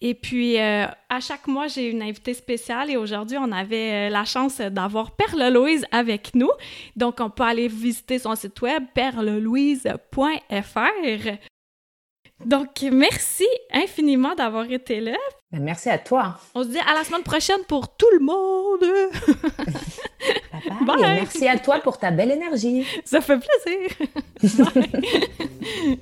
Et 0.00 0.14
puis, 0.14 0.60
euh, 0.60 0.86
à 1.08 1.18
chaque 1.18 1.48
mois, 1.48 1.66
j'ai 1.66 1.90
une 1.90 2.02
invitée 2.02 2.34
spéciale 2.34 2.92
et 2.92 2.96
aujourd'hui, 2.96 3.36
on 3.36 3.50
avait 3.50 4.10
la 4.10 4.24
chance 4.24 4.58
d'avoir 4.58 5.10
Perle 5.10 5.52
Louise 5.52 5.84
avec 5.90 6.36
nous. 6.36 6.52
Donc, 6.94 7.16
on 7.18 7.30
peut 7.30 7.42
aller 7.42 7.66
visiter 7.66 8.20
son 8.20 8.36
site 8.36 8.62
web 8.62 8.84
perlelouise.fr. 8.94 9.98
Donc, 12.44 12.82
merci 12.90 13.46
infiniment 13.72 14.34
d'avoir 14.34 14.70
été 14.70 15.00
là. 15.00 15.16
Ben, 15.52 15.62
merci 15.62 15.90
à 15.90 15.98
toi. 15.98 16.38
On 16.54 16.62
se 16.62 16.68
dit 16.68 16.78
à 16.78 16.94
la 16.94 17.04
semaine 17.04 17.22
prochaine 17.22 17.60
pour 17.68 17.94
tout 17.96 18.06
le 18.12 18.20
monde. 18.20 18.84
bye 20.86 20.96
bye. 20.96 21.14
merci 21.14 21.46
à 21.46 21.58
toi 21.58 21.80
pour 21.80 21.98
ta 21.98 22.10
belle 22.10 22.30
énergie. 22.30 22.86
Ça 23.04 23.20
fait 23.20 23.38
plaisir. 23.38 23.90